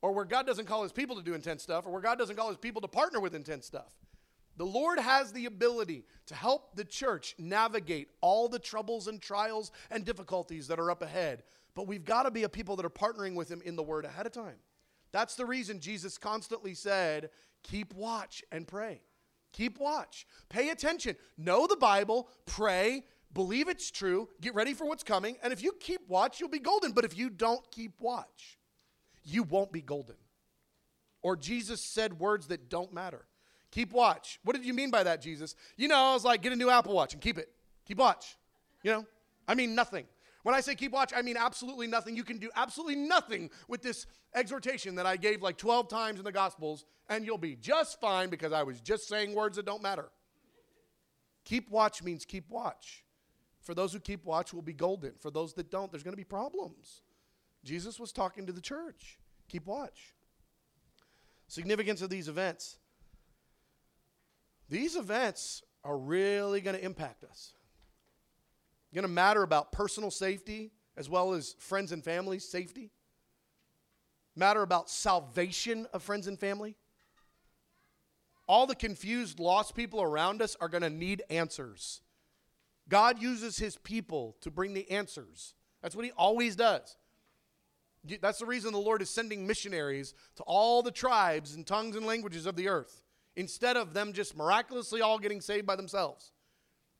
or 0.00 0.12
where 0.12 0.24
God 0.24 0.46
doesn't 0.46 0.64
call 0.64 0.84
his 0.84 0.92
people 0.92 1.16
to 1.16 1.22
do 1.22 1.34
intense 1.34 1.64
stuff, 1.64 1.84
or 1.84 1.92
where 1.92 2.00
God 2.00 2.16
doesn't 2.16 2.36
call 2.36 2.48
his 2.48 2.56
people 2.56 2.80
to 2.80 2.88
partner 2.88 3.20
with 3.20 3.34
intense 3.34 3.66
stuff. 3.66 3.92
The 4.58 4.66
Lord 4.66 4.98
has 4.98 5.32
the 5.32 5.46
ability 5.46 6.04
to 6.26 6.34
help 6.34 6.74
the 6.74 6.84
church 6.84 7.36
navigate 7.38 8.08
all 8.20 8.48
the 8.48 8.58
troubles 8.58 9.06
and 9.06 9.22
trials 9.22 9.70
and 9.88 10.04
difficulties 10.04 10.66
that 10.66 10.80
are 10.80 10.90
up 10.90 11.00
ahead. 11.00 11.44
But 11.76 11.86
we've 11.86 12.04
got 12.04 12.24
to 12.24 12.32
be 12.32 12.42
a 12.42 12.48
people 12.48 12.74
that 12.76 12.84
are 12.84 12.90
partnering 12.90 13.36
with 13.36 13.48
him 13.48 13.62
in 13.64 13.76
the 13.76 13.84
word 13.84 14.04
ahead 14.04 14.26
of 14.26 14.32
time. 14.32 14.56
That's 15.12 15.36
the 15.36 15.46
reason 15.46 15.78
Jesus 15.78 16.18
constantly 16.18 16.74
said, 16.74 17.30
keep 17.62 17.94
watch 17.94 18.42
and 18.50 18.66
pray. 18.66 19.00
Keep 19.52 19.78
watch. 19.78 20.26
Pay 20.48 20.70
attention. 20.70 21.14
Know 21.38 21.68
the 21.68 21.76
Bible, 21.76 22.28
pray, 22.44 23.04
believe 23.32 23.68
it's 23.68 23.92
true, 23.92 24.28
get 24.40 24.56
ready 24.56 24.74
for 24.74 24.86
what's 24.86 25.04
coming, 25.04 25.36
and 25.40 25.52
if 25.52 25.62
you 25.62 25.72
keep 25.78 26.00
watch, 26.08 26.40
you'll 26.40 26.48
be 26.48 26.58
golden. 26.58 26.90
But 26.90 27.04
if 27.04 27.16
you 27.16 27.30
don't 27.30 27.70
keep 27.70 28.00
watch, 28.00 28.58
you 29.22 29.44
won't 29.44 29.70
be 29.70 29.82
golden. 29.82 30.16
Or 31.22 31.36
Jesus 31.36 31.80
said 31.80 32.18
words 32.18 32.48
that 32.48 32.68
don't 32.68 32.92
matter. 32.92 33.27
Keep 33.70 33.92
watch. 33.92 34.38
What 34.44 34.56
did 34.56 34.64
you 34.64 34.74
mean 34.74 34.90
by 34.90 35.02
that, 35.02 35.20
Jesus? 35.20 35.54
You 35.76 35.88
know, 35.88 35.96
I 35.96 36.14
was 36.14 36.24
like, 36.24 36.42
get 36.42 36.52
a 36.52 36.56
new 36.56 36.70
Apple 36.70 36.94
Watch 36.94 37.12
and 37.12 37.22
keep 37.22 37.38
it. 37.38 37.50
Keep 37.86 37.98
watch. 37.98 38.36
You 38.82 38.92
know, 38.92 39.06
I 39.46 39.54
mean 39.54 39.74
nothing. 39.74 40.06
When 40.42 40.54
I 40.54 40.60
say 40.60 40.74
keep 40.74 40.92
watch, 40.92 41.12
I 41.14 41.22
mean 41.22 41.36
absolutely 41.36 41.86
nothing. 41.86 42.16
You 42.16 42.24
can 42.24 42.38
do 42.38 42.50
absolutely 42.56 42.96
nothing 42.96 43.50
with 43.66 43.82
this 43.82 44.06
exhortation 44.34 44.94
that 44.94 45.06
I 45.06 45.16
gave 45.16 45.42
like 45.42 45.58
12 45.58 45.88
times 45.88 46.18
in 46.18 46.24
the 46.24 46.32
Gospels, 46.32 46.86
and 47.08 47.26
you'll 47.26 47.38
be 47.38 47.56
just 47.56 48.00
fine 48.00 48.30
because 48.30 48.52
I 48.52 48.62
was 48.62 48.80
just 48.80 49.08
saying 49.08 49.34
words 49.34 49.56
that 49.56 49.66
don't 49.66 49.82
matter. 49.82 50.08
Keep 51.44 51.70
watch 51.70 52.02
means 52.02 52.24
keep 52.24 52.48
watch. 52.48 53.04
For 53.60 53.74
those 53.74 53.92
who 53.92 54.00
keep 54.00 54.24
watch 54.24 54.54
will 54.54 54.62
be 54.62 54.72
golden. 54.72 55.12
For 55.18 55.30
those 55.30 55.52
that 55.54 55.70
don't, 55.70 55.90
there's 55.90 56.02
going 56.02 56.12
to 56.12 56.16
be 56.16 56.24
problems. 56.24 57.02
Jesus 57.64 57.98
was 57.98 58.12
talking 58.12 58.46
to 58.46 58.52
the 58.52 58.60
church. 58.60 59.18
Keep 59.48 59.66
watch. 59.66 60.14
Significance 61.48 62.00
of 62.00 62.10
these 62.10 62.28
events. 62.28 62.78
These 64.68 64.96
events 64.96 65.62
are 65.84 65.96
really 65.96 66.60
going 66.60 66.76
to 66.76 66.84
impact 66.84 67.24
us 67.24 67.54
going 68.94 69.02
to 69.02 69.08
matter 69.08 69.42
about 69.42 69.72
personal 69.72 70.10
safety 70.10 70.72
as 70.96 71.08
well 71.08 71.32
as 71.32 71.54
friends 71.58 71.92
and 71.92 72.02
family 72.02 72.38
safety, 72.38 72.90
matter 74.34 74.62
about 74.62 74.90
salvation 74.90 75.86
of 75.92 76.02
friends 76.02 76.26
and 76.26 76.38
family. 76.38 76.76
All 78.48 78.66
the 78.66 78.74
confused, 78.74 79.38
lost 79.38 79.76
people 79.76 80.02
around 80.02 80.42
us 80.42 80.56
are 80.60 80.68
going 80.68 80.82
to 80.82 80.90
need 80.90 81.22
answers. 81.28 82.00
God 82.88 83.20
uses 83.20 83.58
his 83.58 83.76
people 83.76 84.36
to 84.40 84.50
bring 84.50 84.72
the 84.72 84.90
answers. 84.90 85.54
That's 85.82 85.94
what 85.94 86.06
he 86.06 86.12
always 86.12 86.56
does. 86.56 86.96
That's 88.20 88.38
the 88.38 88.46
reason 88.46 88.72
the 88.72 88.78
Lord 88.78 89.02
is 89.02 89.10
sending 89.10 89.46
missionaries 89.46 90.14
to 90.36 90.42
all 90.44 90.82
the 90.82 90.90
tribes 90.90 91.54
and 91.54 91.66
tongues 91.66 91.94
and 91.94 92.06
languages 92.06 92.46
of 92.46 92.56
the 92.56 92.68
earth 92.68 93.02
instead 93.38 93.76
of 93.76 93.94
them 93.94 94.12
just 94.12 94.36
miraculously 94.36 95.00
all 95.00 95.16
getting 95.16 95.40
saved 95.40 95.64
by 95.64 95.76
themselves. 95.76 96.32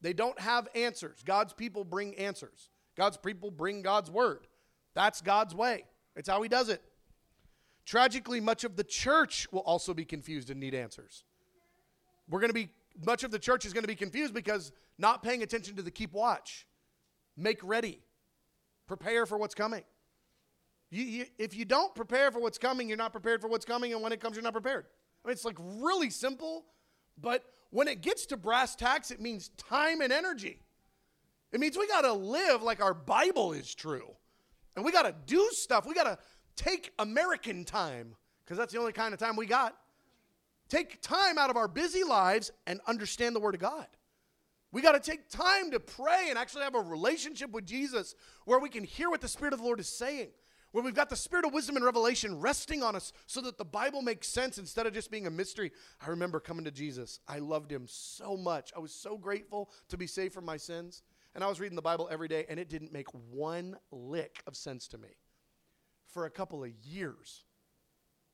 They 0.01 0.13
don't 0.13 0.41
have 0.41 0.69
answers. 0.73 1.21
God's 1.25 1.53
people 1.53 1.83
bring 1.83 2.17
answers. 2.17 2.71
God's 2.97 3.17
people 3.17 3.51
bring 3.51 3.83
God's 3.83 4.09
word. 4.09 4.47
That's 4.95 5.21
God's 5.21 5.53
way. 5.53 5.85
It's 6.15 6.29
how 6.29 6.41
He 6.41 6.49
does 6.49 6.69
it. 6.69 6.81
Tragically, 7.85 8.41
much 8.41 8.63
of 8.63 8.77
the 8.77 8.85
church 8.85 9.49
will 9.51 9.63
also 9.63 9.93
be 9.93 10.05
confused 10.05 10.49
and 10.49 10.61
need 10.61 10.75
answers. 10.75 11.25
We're 12.29 12.41
going 12.41 12.51
to 12.51 12.55
be, 12.55 12.69
much 13.05 13.25
of 13.25 13.33
the 13.33 13.39
church 13.41 13.65
is 13.65 13.73
going 13.73 13.83
to 13.83 13.89
be 13.89 13.97
confused 13.97 14.33
because 14.33 14.71
not 14.97 15.25
paying 15.25 15.43
attention 15.43 15.75
to 15.75 15.83
the 15.83 15.91
keep 15.91 16.13
watch, 16.13 16.69
make 17.37 17.59
ready, 17.65 18.01
prepare 18.87 19.27
for 19.27 19.39
what's 19.39 19.57
coming. 19.57 19.83
You, 20.91 21.03
you, 21.03 21.25
if 21.37 21.57
you 21.57 21.65
don't 21.65 21.97
prepare 21.97 22.31
for 22.31 22.41
what's 22.41 22.59
coming, 22.59 22.89
you're 22.89 22.97
not 22.97 23.11
prepared 23.11 23.41
for 23.41 23.49
what's 23.49 23.65
coming, 23.65 23.93
and 23.93 24.03
when 24.03 24.13
it 24.13 24.21
comes, 24.21 24.37
you're 24.37 24.45
not 24.45 24.53
prepared. 24.53 24.87
I 25.25 25.29
mean, 25.29 25.33
it's 25.33 25.45
like 25.45 25.57
really 25.59 26.11
simple, 26.11 26.65
but 27.21 27.45
when 27.71 27.89
it 27.89 28.01
gets 28.01 28.27
to 28.27 28.37
brass 28.37 28.75
tacks, 28.75 29.11
it 29.11 29.21
means 29.21 29.51
time 29.57 30.01
and 30.01 30.13
energy. 30.13 30.61
It 31.53 31.61
means 31.61 31.77
we 31.77 31.87
got 31.87 32.03
to 32.03 32.13
live 32.13 32.63
like 32.63 32.83
our 32.83 32.95
Bible 32.95 33.53
is 33.53 33.75
true. 33.75 34.15
And 34.77 34.85
we 34.85 34.93
got 34.93 35.03
to 35.03 35.15
do 35.27 35.49
stuff. 35.53 35.87
We 35.87 35.95
got 35.95 36.05
to 36.05 36.19
take 36.57 36.93
American 36.99 37.65
time 37.65 38.15
because 38.45 38.59
that's 38.59 38.73
the 38.73 38.79
only 38.79 38.93
kind 38.93 39.13
of 39.13 39.21
time 39.21 39.37
we 39.37 39.47
got. 39.47 39.77
Take 40.69 41.01
time 41.01 41.39
out 41.39 41.51
of 41.51 41.57
our 41.57 41.69
busy 41.69 42.05
lives 42.05 42.51
and 42.67 42.81
understand 42.87 43.35
the 43.35 43.41
Word 43.41 43.55
of 43.55 43.61
God. 43.61 43.87
We 44.71 44.83
got 44.83 44.93
to 44.93 45.11
take 45.11 45.31
time 45.31 45.71
to 45.71 45.81
pray 45.81 46.27
and 46.29 46.39
actually 46.39 46.65
have 46.65 46.75
a 46.75 46.81
relationship 46.81 47.51
with 47.51 47.65
Jesus 47.65 48.15
where 48.45 48.59
we 48.59 48.69
can 48.69 48.85
hear 48.85 49.09
what 49.09 49.23
the 49.23 49.29
Spirit 49.29 49.55
of 49.55 49.61
the 49.61 49.65
Lord 49.65 49.81
is 49.81 49.89
saying 49.89 50.29
where 50.73 50.85
we've 50.85 50.95
got 50.95 51.09
the 51.09 51.17
spirit 51.17 51.45
of 51.45 51.53
wisdom 51.53 51.77
and 51.77 51.85
revelation 51.85 52.39
resting 52.39 52.83
on 52.83 52.95
us 52.95 53.13
so 53.27 53.41
that 53.41 53.59
the 53.59 53.65
Bible 53.65 54.03
makes 54.03 54.29
sense 54.29 54.59
instead 54.59 54.87
of 54.87 54.93
just 54.93 55.11
being 55.11 55.27
a 55.27 55.31
mystery. 55.31 55.73
I 56.05 56.11
remember 56.11 56.41
coming 56.41 56.65
to 56.65 56.71
Jesus. 56.71 57.21
I 57.27 57.39
loved 57.39 57.71
him 57.71 57.87
so 57.87 58.37
much. 58.37 58.73
I 58.77 58.81
was 58.81 58.93
so 58.93 59.17
grateful 59.17 59.71
to 59.89 59.97
be 59.97 60.07
saved 60.07 60.35
from 60.35 60.45
my 60.45 60.57
sins. 60.57 61.03
And 61.35 61.45
I 61.45 61.49
was 61.49 61.61
reading 61.61 61.77
the 61.77 61.83
Bible 61.83 62.09
every 62.11 62.29
day, 62.29 62.47
and 62.49 62.59
it 62.59 62.69
didn't 62.69 62.93
make 62.93 63.09
one 63.31 63.77
lick 63.91 64.43
of 64.47 64.57
sense 64.57 64.89
to 64.89 64.99
me 64.99 65.09
for 66.07 66.27
a 66.27 66.31
couple 66.31 66.65
of 66.65 66.71
years. 66.83 67.45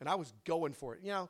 And 0.01 0.09
I 0.09 0.15
was 0.15 0.33
going 0.45 0.73
for 0.73 0.95
it. 0.95 1.01
You 1.03 1.11
know, 1.11 1.29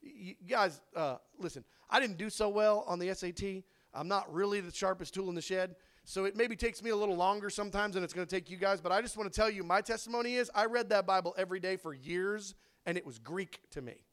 you 0.00 0.34
guys, 0.48 0.80
uh, 0.96 1.16
listen, 1.38 1.64
I 1.88 2.00
didn't 2.00 2.18
do 2.18 2.28
so 2.28 2.48
well 2.48 2.84
on 2.86 2.98
the 2.98 3.14
SAT. 3.14 3.64
I'm 3.94 4.08
not 4.08 4.32
really 4.32 4.60
the 4.60 4.72
sharpest 4.72 5.14
tool 5.14 5.28
in 5.28 5.34
the 5.34 5.42
shed. 5.42 5.76
So 6.04 6.24
it 6.24 6.36
maybe 6.36 6.56
takes 6.56 6.82
me 6.82 6.90
a 6.90 6.96
little 6.96 7.16
longer 7.16 7.48
sometimes 7.48 7.94
than 7.94 8.02
it's 8.02 8.12
going 8.12 8.26
to 8.26 8.34
take 8.34 8.50
you 8.50 8.56
guys, 8.56 8.80
but 8.80 8.90
I 8.90 9.00
just 9.00 9.16
want 9.16 9.32
to 9.32 9.36
tell 9.36 9.48
you 9.48 9.62
my 9.62 9.80
testimony 9.80 10.34
is 10.34 10.50
I 10.54 10.66
read 10.66 10.88
that 10.90 11.06
Bible 11.06 11.34
every 11.38 11.60
day 11.60 11.76
for 11.76 11.94
years 11.94 12.54
and 12.86 12.96
it 12.98 13.06
was 13.06 13.18
Greek 13.18 13.60
to 13.70 13.80
me. 13.80 14.04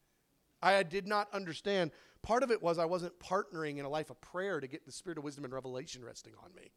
I 0.61 0.83
did 0.83 1.07
not 1.07 1.33
understand. 1.33 1.91
Part 2.21 2.43
of 2.43 2.51
it 2.51 2.61
was 2.61 2.77
I 2.77 2.85
wasn't 2.85 3.17
partnering 3.19 3.77
in 3.77 3.85
a 3.85 3.89
life 3.89 4.09
of 4.09 4.21
prayer 4.21 4.59
to 4.59 4.67
get 4.67 4.85
the 4.85 4.91
spirit 4.91 5.17
of 5.17 5.23
wisdom 5.23 5.45
and 5.45 5.53
revelation 5.53 6.03
resting 6.03 6.33
on 6.43 6.53
me. 6.53 6.71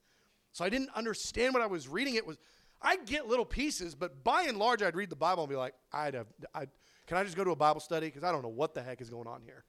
So 0.52 0.64
I 0.64 0.68
didn't 0.68 0.90
understand 0.94 1.52
what 1.52 1.62
I 1.62 1.66
was 1.66 1.88
reading. 1.88 2.14
It 2.14 2.26
was 2.26 2.38
I 2.82 2.96
get 2.96 3.28
little 3.28 3.44
pieces, 3.44 3.94
but 3.94 4.24
by 4.24 4.42
and 4.42 4.58
large, 4.58 4.82
I'd 4.82 4.96
read 4.96 5.10
the 5.10 5.16
Bible 5.16 5.44
and 5.44 5.50
be 5.50 5.56
like, 5.56 5.74
I'd 5.92 6.14
have, 6.14 6.26
I'd, 6.54 6.68
can 7.06 7.16
I 7.16 7.24
just 7.24 7.36
go 7.36 7.44
to 7.44 7.52
a 7.52 7.56
Bible 7.56 7.80
study? 7.80 8.06
Because 8.08 8.24
I 8.24 8.32
don't 8.32 8.42
know 8.42 8.48
what 8.48 8.74
the 8.74 8.82
heck 8.82 9.00
is 9.00 9.08
going 9.08 9.28
on 9.28 9.42
here. 9.42 9.64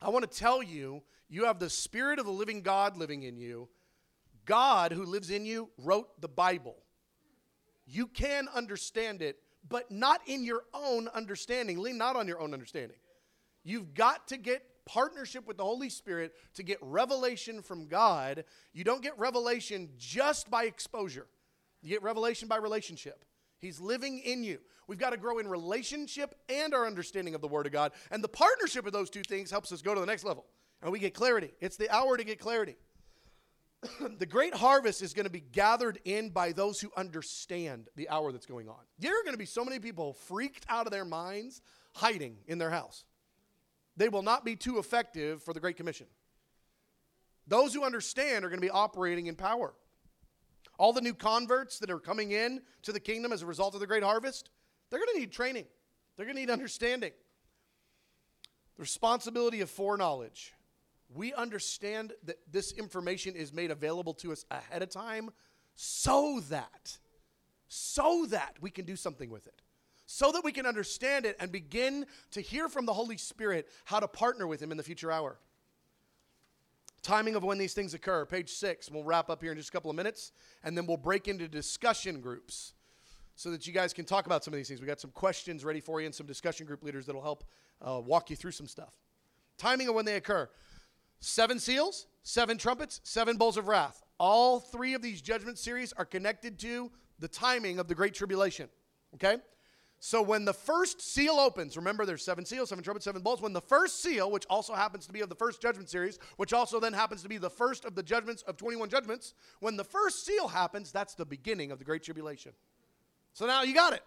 I 0.00 0.10
want 0.10 0.28
to 0.30 0.38
tell 0.38 0.62
you, 0.62 1.02
you 1.28 1.44
have 1.44 1.58
the 1.58 1.70
Spirit 1.70 2.18
of 2.18 2.26
the 2.26 2.32
living 2.32 2.62
God 2.62 2.96
living 2.96 3.22
in 3.22 3.36
you, 3.36 3.68
God 4.48 4.92
who 4.92 5.04
lives 5.04 5.30
in 5.30 5.44
you 5.44 5.68
wrote 5.76 6.20
the 6.20 6.28
Bible. 6.28 6.74
You 7.86 8.06
can 8.06 8.48
understand 8.54 9.20
it, 9.20 9.36
but 9.68 9.90
not 9.90 10.22
in 10.26 10.42
your 10.42 10.62
own 10.72 11.06
understanding. 11.08 11.78
Lean 11.78 11.98
not 11.98 12.16
on 12.16 12.26
your 12.26 12.40
own 12.40 12.54
understanding. 12.54 12.96
You've 13.62 13.92
got 13.92 14.26
to 14.28 14.38
get 14.38 14.62
partnership 14.86 15.46
with 15.46 15.58
the 15.58 15.64
Holy 15.64 15.90
Spirit 15.90 16.32
to 16.54 16.62
get 16.62 16.78
revelation 16.80 17.60
from 17.60 17.88
God. 17.88 18.44
You 18.72 18.84
don't 18.84 19.02
get 19.02 19.18
revelation 19.18 19.90
just 19.98 20.50
by 20.50 20.64
exposure, 20.64 21.26
you 21.82 21.90
get 21.90 22.02
revelation 22.02 22.48
by 22.48 22.56
relationship. 22.56 23.24
He's 23.58 23.80
living 23.80 24.20
in 24.20 24.44
you. 24.44 24.60
We've 24.86 24.98
got 24.98 25.10
to 25.10 25.16
grow 25.16 25.38
in 25.38 25.48
relationship 25.48 26.34
and 26.48 26.72
our 26.72 26.86
understanding 26.86 27.34
of 27.34 27.40
the 27.40 27.48
Word 27.48 27.66
of 27.66 27.72
God. 27.72 27.92
And 28.10 28.24
the 28.24 28.28
partnership 28.28 28.86
of 28.86 28.92
those 28.92 29.10
two 29.10 29.22
things 29.22 29.50
helps 29.50 29.72
us 29.72 29.82
go 29.82 29.94
to 29.94 30.00
the 30.00 30.06
next 30.06 30.24
level. 30.24 30.46
And 30.80 30.92
we 30.92 31.00
get 31.00 31.12
clarity. 31.12 31.50
It's 31.60 31.76
the 31.76 31.90
hour 31.90 32.16
to 32.16 32.22
get 32.22 32.38
clarity. 32.38 32.76
the 34.18 34.26
great 34.26 34.54
harvest 34.54 35.02
is 35.02 35.14
going 35.14 35.24
to 35.24 35.30
be 35.30 35.40
gathered 35.40 35.98
in 36.04 36.30
by 36.30 36.52
those 36.52 36.80
who 36.80 36.90
understand 36.96 37.88
the 37.96 38.08
hour 38.08 38.32
that's 38.32 38.46
going 38.46 38.68
on. 38.68 38.80
There 38.98 39.12
are 39.12 39.22
going 39.22 39.34
to 39.34 39.38
be 39.38 39.46
so 39.46 39.64
many 39.64 39.78
people 39.78 40.14
freaked 40.14 40.66
out 40.68 40.86
of 40.86 40.92
their 40.92 41.04
minds 41.04 41.62
hiding 41.94 42.38
in 42.46 42.58
their 42.58 42.70
house. 42.70 43.04
They 43.96 44.08
will 44.08 44.22
not 44.22 44.44
be 44.44 44.56
too 44.56 44.78
effective 44.78 45.42
for 45.42 45.52
the 45.52 45.60
Great 45.60 45.76
Commission. 45.76 46.06
Those 47.46 47.72
who 47.72 47.84
understand 47.84 48.44
are 48.44 48.48
going 48.48 48.60
to 48.60 48.66
be 48.66 48.70
operating 48.70 49.26
in 49.26 49.34
power. 49.34 49.74
All 50.78 50.92
the 50.92 51.00
new 51.00 51.14
converts 51.14 51.78
that 51.78 51.90
are 51.90 51.98
coming 51.98 52.32
in 52.32 52.60
to 52.82 52.92
the 52.92 53.00
kingdom 53.00 53.32
as 53.32 53.42
a 53.42 53.46
result 53.46 53.74
of 53.74 53.80
the 53.80 53.86
great 53.86 54.02
harvest, 54.02 54.50
they're 54.90 55.00
going 55.00 55.12
to 55.14 55.20
need 55.20 55.32
training. 55.32 55.64
They're 56.16 56.26
going 56.26 56.36
to 56.36 56.40
need 56.40 56.50
understanding. 56.50 57.12
The 58.76 58.82
responsibility 58.82 59.60
of 59.60 59.70
foreknowledge. 59.70 60.52
We 61.14 61.32
understand 61.32 62.12
that 62.24 62.36
this 62.50 62.72
information 62.72 63.34
is 63.34 63.52
made 63.52 63.70
available 63.70 64.14
to 64.14 64.32
us 64.32 64.44
ahead 64.50 64.82
of 64.82 64.90
time 64.90 65.30
so 65.74 66.40
that 66.48 66.98
so 67.68 68.26
that 68.30 68.56
we 68.60 68.70
can 68.70 68.84
do 68.84 68.96
something 68.96 69.30
with 69.30 69.46
it. 69.46 69.60
So 70.06 70.32
that 70.32 70.42
we 70.42 70.52
can 70.52 70.64
understand 70.64 71.26
it 71.26 71.36
and 71.38 71.52
begin 71.52 72.06
to 72.30 72.40
hear 72.40 72.68
from 72.68 72.86
the 72.86 72.94
Holy 72.94 73.18
Spirit 73.18 73.68
how 73.84 74.00
to 74.00 74.08
partner 74.08 74.46
with 74.46 74.60
him 74.60 74.70
in 74.70 74.78
the 74.78 74.82
future 74.82 75.12
hour. 75.12 75.38
Timing 77.02 77.36
of 77.36 77.44
when 77.44 77.58
these 77.58 77.74
things 77.74 77.94
occur, 77.94 78.24
page 78.24 78.50
six. 78.50 78.90
We'll 78.90 79.04
wrap 79.04 79.30
up 79.30 79.42
here 79.42 79.52
in 79.52 79.58
just 79.58 79.68
a 79.68 79.72
couple 79.72 79.90
of 79.90 79.96
minutes, 79.96 80.32
and 80.64 80.76
then 80.76 80.86
we'll 80.86 80.96
break 80.96 81.28
into 81.28 81.46
discussion 81.46 82.20
groups 82.20 82.72
so 83.34 83.50
that 83.50 83.66
you 83.66 83.72
guys 83.72 83.92
can 83.92 84.04
talk 84.04 84.26
about 84.26 84.42
some 84.42 84.52
of 84.52 84.56
these 84.56 84.68
things. 84.68 84.80
We 84.80 84.86
got 84.86 85.00
some 85.00 85.12
questions 85.12 85.64
ready 85.64 85.80
for 85.80 86.00
you 86.00 86.06
and 86.06 86.14
some 86.14 86.26
discussion 86.26 86.66
group 86.66 86.82
leaders 86.82 87.06
that'll 87.06 87.22
help 87.22 87.44
uh, 87.80 88.00
walk 88.04 88.30
you 88.30 88.36
through 88.36 88.50
some 88.52 88.66
stuff. 88.66 88.94
Timing 89.58 89.88
of 89.88 89.94
when 89.94 90.06
they 90.06 90.16
occur 90.16 90.48
seven 91.20 91.58
seals, 91.58 92.06
seven 92.22 92.58
trumpets, 92.58 93.00
seven 93.04 93.36
bowls 93.36 93.56
of 93.56 93.68
wrath. 93.68 94.02
All 94.18 94.60
three 94.60 94.94
of 94.94 95.02
these 95.02 95.20
judgment 95.20 95.58
series 95.58 95.92
are 95.92 96.04
connected 96.04 96.58
to 96.60 96.90
the 97.18 97.28
timing 97.28 97.78
of 97.78 97.88
the 97.88 97.94
Great 97.94 98.14
Tribulation. 98.14 98.68
Okay? 99.14 99.36
So 100.00 100.22
when 100.22 100.44
the 100.44 100.52
first 100.52 101.00
seal 101.00 101.34
opens, 101.34 101.76
remember 101.76 102.06
there's 102.06 102.24
seven 102.24 102.44
seals, 102.44 102.68
seven 102.68 102.84
trumpets, 102.84 103.04
seven 103.04 103.20
bowls. 103.20 103.42
When 103.42 103.52
the 103.52 103.60
first 103.60 104.00
seal, 104.00 104.30
which 104.30 104.46
also 104.48 104.74
happens 104.74 105.06
to 105.06 105.12
be 105.12 105.20
of 105.22 105.28
the 105.28 105.34
first 105.34 105.60
judgment 105.60 105.88
series, 105.88 106.20
which 106.36 106.52
also 106.52 106.78
then 106.78 106.92
happens 106.92 107.22
to 107.22 107.28
be 107.28 107.36
the 107.36 107.50
first 107.50 107.84
of 107.84 107.96
the 107.96 108.02
judgments 108.02 108.42
of 108.42 108.56
21 108.56 108.90
judgments, 108.90 109.34
when 109.58 109.76
the 109.76 109.84
first 109.84 110.24
seal 110.24 110.46
happens, 110.46 110.92
that's 110.92 111.14
the 111.14 111.26
beginning 111.26 111.72
of 111.72 111.80
the 111.80 111.84
Great 111.84 112.04
Tribulation. 112.04 112.52
So 113.32 113.46
now 113.46 113.62
you 113.62 113.74
got 113.74 113.92
it. 113.92 114.02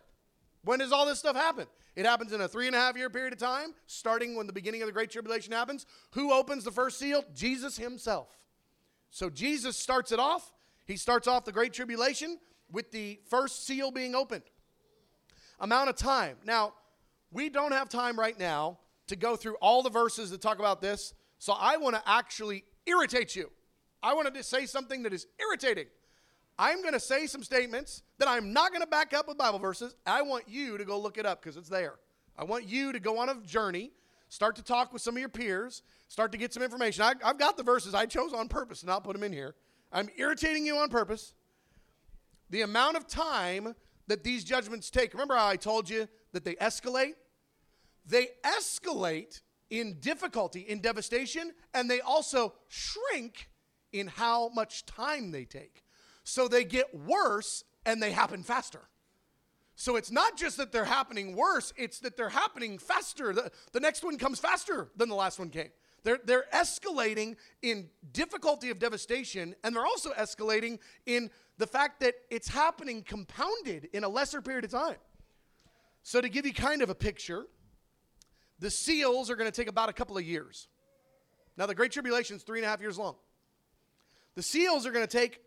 When 0.63 0.79
does 0.79 0.91
all 0.91 1.05
this 1.05 1.19
stuff 1.19 1.35
happen? 1.35 1.67
It 1.95 2.05
happens 2.05 2.31
in 2.33 2.41
a 2.41 2.47
three 2.47 2.67
and 2.67 2.75
a 2.75 2.79
half 2.79 2.95
year 2.95 3.09
period 3.09 3.33
of 3.33 3.39
time, 3.39 3.73
starting 3.87 4.35
when 4.35 4.47
the 4.47 4.53
beginning 4.53 4.81
of 4.81 4.87
the 4.87 4.93
Great 4.93 5.09
Tribulation 5.09 5.51
happens. 5.51 5.85
Who 6.11 6.31
opens 6.31 6.63
the 6.63 6.71
first 6.71 6.99
seal? 6.99 7.25
Jesus 7.33 7.77
himself. 7.77 8.29
So 9.09 9.29
Jesus 9.29 9.75
starts 9.75 10.11
it 10.11 10.19
off. 10.19 10.53
He 10.85 10.97
starts 10.97 11.27
off 11.27 11.45
the 11.45 11.51
Great 11.51 11.73
Tribulation 11.73 12.37
with 12.71 12.91
the 12.91 13.19
first 13.29 13.65
seal 13.65 13.91
being 13.91 14.15
opened 14.15 14.43
amount 15.59 15.89
of 15.89 15.95
time. 15.95 16.37
Now, 16.43 16.73
we 17.31 17.49
don't 17.49 17.71
have 17.71 17.87
time 17.87 18.19
right 18.19 18.37
now 18.37 18.79
to 19.07 19.15
go 19.15 19.35
through 19.35 19.55
all 19.61 19.83
the 19.83 19.89
verses 19.89 20.31
that 20.31 20.41
talk 20.41 20.59
about 20.59 20.81
this, 20.81 21.13
so 21.37 21.53
I 21.53 21.77
want 21.77 21.95
to 21.95 22.01
actually 22.05 22.65
irritate 22.85 23.35
you. 23.35 23.51
I 24.03 24.13
want 24.13 24.33
to 24.33 24.43
say 24.43 24.65
something 24.65 25.03
that 25.03 25.13
is 25.13 25.27
irritating. 25.39 25.85
I'm 26.57 26.81
going 26.81 26.93
to 26.93 26.99
say 26.99 27.27
some 27.27 27.43
statements 27.43 28.03
that 28.19 28.27
I'm 28.27 28.53
not 28.53 28.71
going 28.71 28.81
to 28.81 28.87
back 28.87 29.13
up 29.13 29.27
with 29.27 29.37
Bible 29.37 29.59
verses. 29.59 29.95
I 30.05 30.21
want 30.21 30.47
you 30.47 30.77
to 30.77 30.85
go 30.85 30.99
look 30.99 31.17
it 31.17 31.25
up 31.25 31.41
because 31.41 31.57
it's 31.57 31.69
there. 31.69 31.95
I 32.37 32.43
want 32.43 32.67
you 32.67 32.91
to 32.91 32.99
go 32.99 33.19
on 33.19 33.29
a 33.29 33.35
journey, 33.41 33.91
start 34.29 34.55
to 34.57 34.63
talk 34.63 34.93
with 34.93 35.01
some 35.01 35.15
of 35.15 35.19
your 35.19 35.29
peers, 35.29 35.83
start 36.07 36.31
to 36.31 36.37
get 36.37 36.53
some 36.53 36.63
information. 36.63 37.03
I, 37.03 37.13
have 37.25 37.37
got 37.37 37.57
the 37.57 37.63
verses 37.63 37.93
I 37.93 38.05
chose 38.05 38.33
on 38.33 38.47
purpose 38.47 38.81
to 38.81 38.85
not 38.85 39.03
put 39.03 39.13
them 39.13 39.23
in 39.23 39.33
here. 39.33 39.55
I'm 39.91 40.09
irritating 40.17 40.65
you 40.65 40.77
on 40.77 40.89
purpose. 40.89 41.33
The 42.49 42.61
amount 42.61 42.97
of 42.97 43.07
time 43.07 43.75
that 44.07 44.23
these 44.23 44.43
judgments 44.43 44.89
take. 44.89 45.13
Remember 45.13 45.35
how 45.35 45.47
I 45.47 45.55
told 45.55 45.89
you 45.89 46.07
that 46.33 46.43
they 46.43 46.55
escalate? 46.55 47.13
They 48.05 48.27
escalate 48.43 49.41
in 49.69 49.99
difficulty, 49.99 50.61
in 50.61 50.81
devastation, 50.81 51.53
and 51.73 51.89
they 51.89 52.01
also 52.01 52.53
shrink 52.67 53.49
in 53.93 54.07
how 54.07 54.49
much 54.49 54.85
time 54.85 55.31
they 55.31 55.45
take. 55.45 55.83
So 56.23 56.47
they 56.47 56.63
get 56.63 56.93
worse 56.93 57.63
and 57.85 58.01
they 58.01 58.11
happen 58.11 58.43
faster. 58.43 58.81
So 59.75 59.95
it's 59.95 60.11
not 60.11 60.37
just 60.37 60.57
that 60.57 60.71
they're 60.71 60.85
happening 60.85 61.35
worse, 61.35 61.73
it's 61.75 61.99
that 61.99 62.15
they're 62.15 62.29
happening 62.29 62.77
faster. 62.77 63.33
The, 63.33 63.51
the 63.71 63.79
next 63.79 64.03
one 64.03 64.17
comes 64.17 64.39
faster 64.39 64.89
than 64.95 65.09
the 65.09 65.15
last 65.15 65.39
one 65.39 65.49
came. 65.49 65.69
They're, 66.03 66.19
they're 66.23 66.45
escalating 66.53 67.35
in 67.61 67.89
difficulty 68.11 68.69
of 68.69 68.79
devastation, 68.79 69.55
and 69.63 69.75
they're 69.75 69.85
also 69.85 70.11
escalating 70.13 70.79
in 71.05 71.29
the 71.57 71.67
fact 71.67 71.99
that 72.01 72.15
it's 72.29 72.47
happening 72.47 73.03
compounded 73.03 73.89
in 73.93 74.03
a 74.03 74.09
lesser 74.09 74.41
period 74.41 74.65
of 74.65 74.71
time. 74.71 74.97
So, 76.03 76.19
to 76.19 76.29
give 76.29 76.47
you 76.47 76.53
kind 76.53 76.81
of 76.81 76.89
a 76.89 76.95
picture, 76.95 77.45
the 78.59 78.71
seals 78.71 79.29
are 79.29 79.35
going 79.35 79.49
to 79.49 79.55
take 79.55 79.67
about 79.67 79.89
a 79.89 79.93
couple 79.93 80.17
of 80.17 80.23
years. 80.23 80.67
Now, 81.57 81.67
the 81.67 81.75
Great 81.75 81.91
Tribulation 81.91 82.35
is 82.35 82.43
three 82.43 82.59
and 82.59 82.65
a 82.65 82.69
half 82.69 82.81
years 82.81 82.97
long. 82.97 83.15
The 84.33 84.41
seals 84.41 84.87
are 84.87 84.91
going 84.91 85.05
to 85.05 85.17
take 85.17 85.39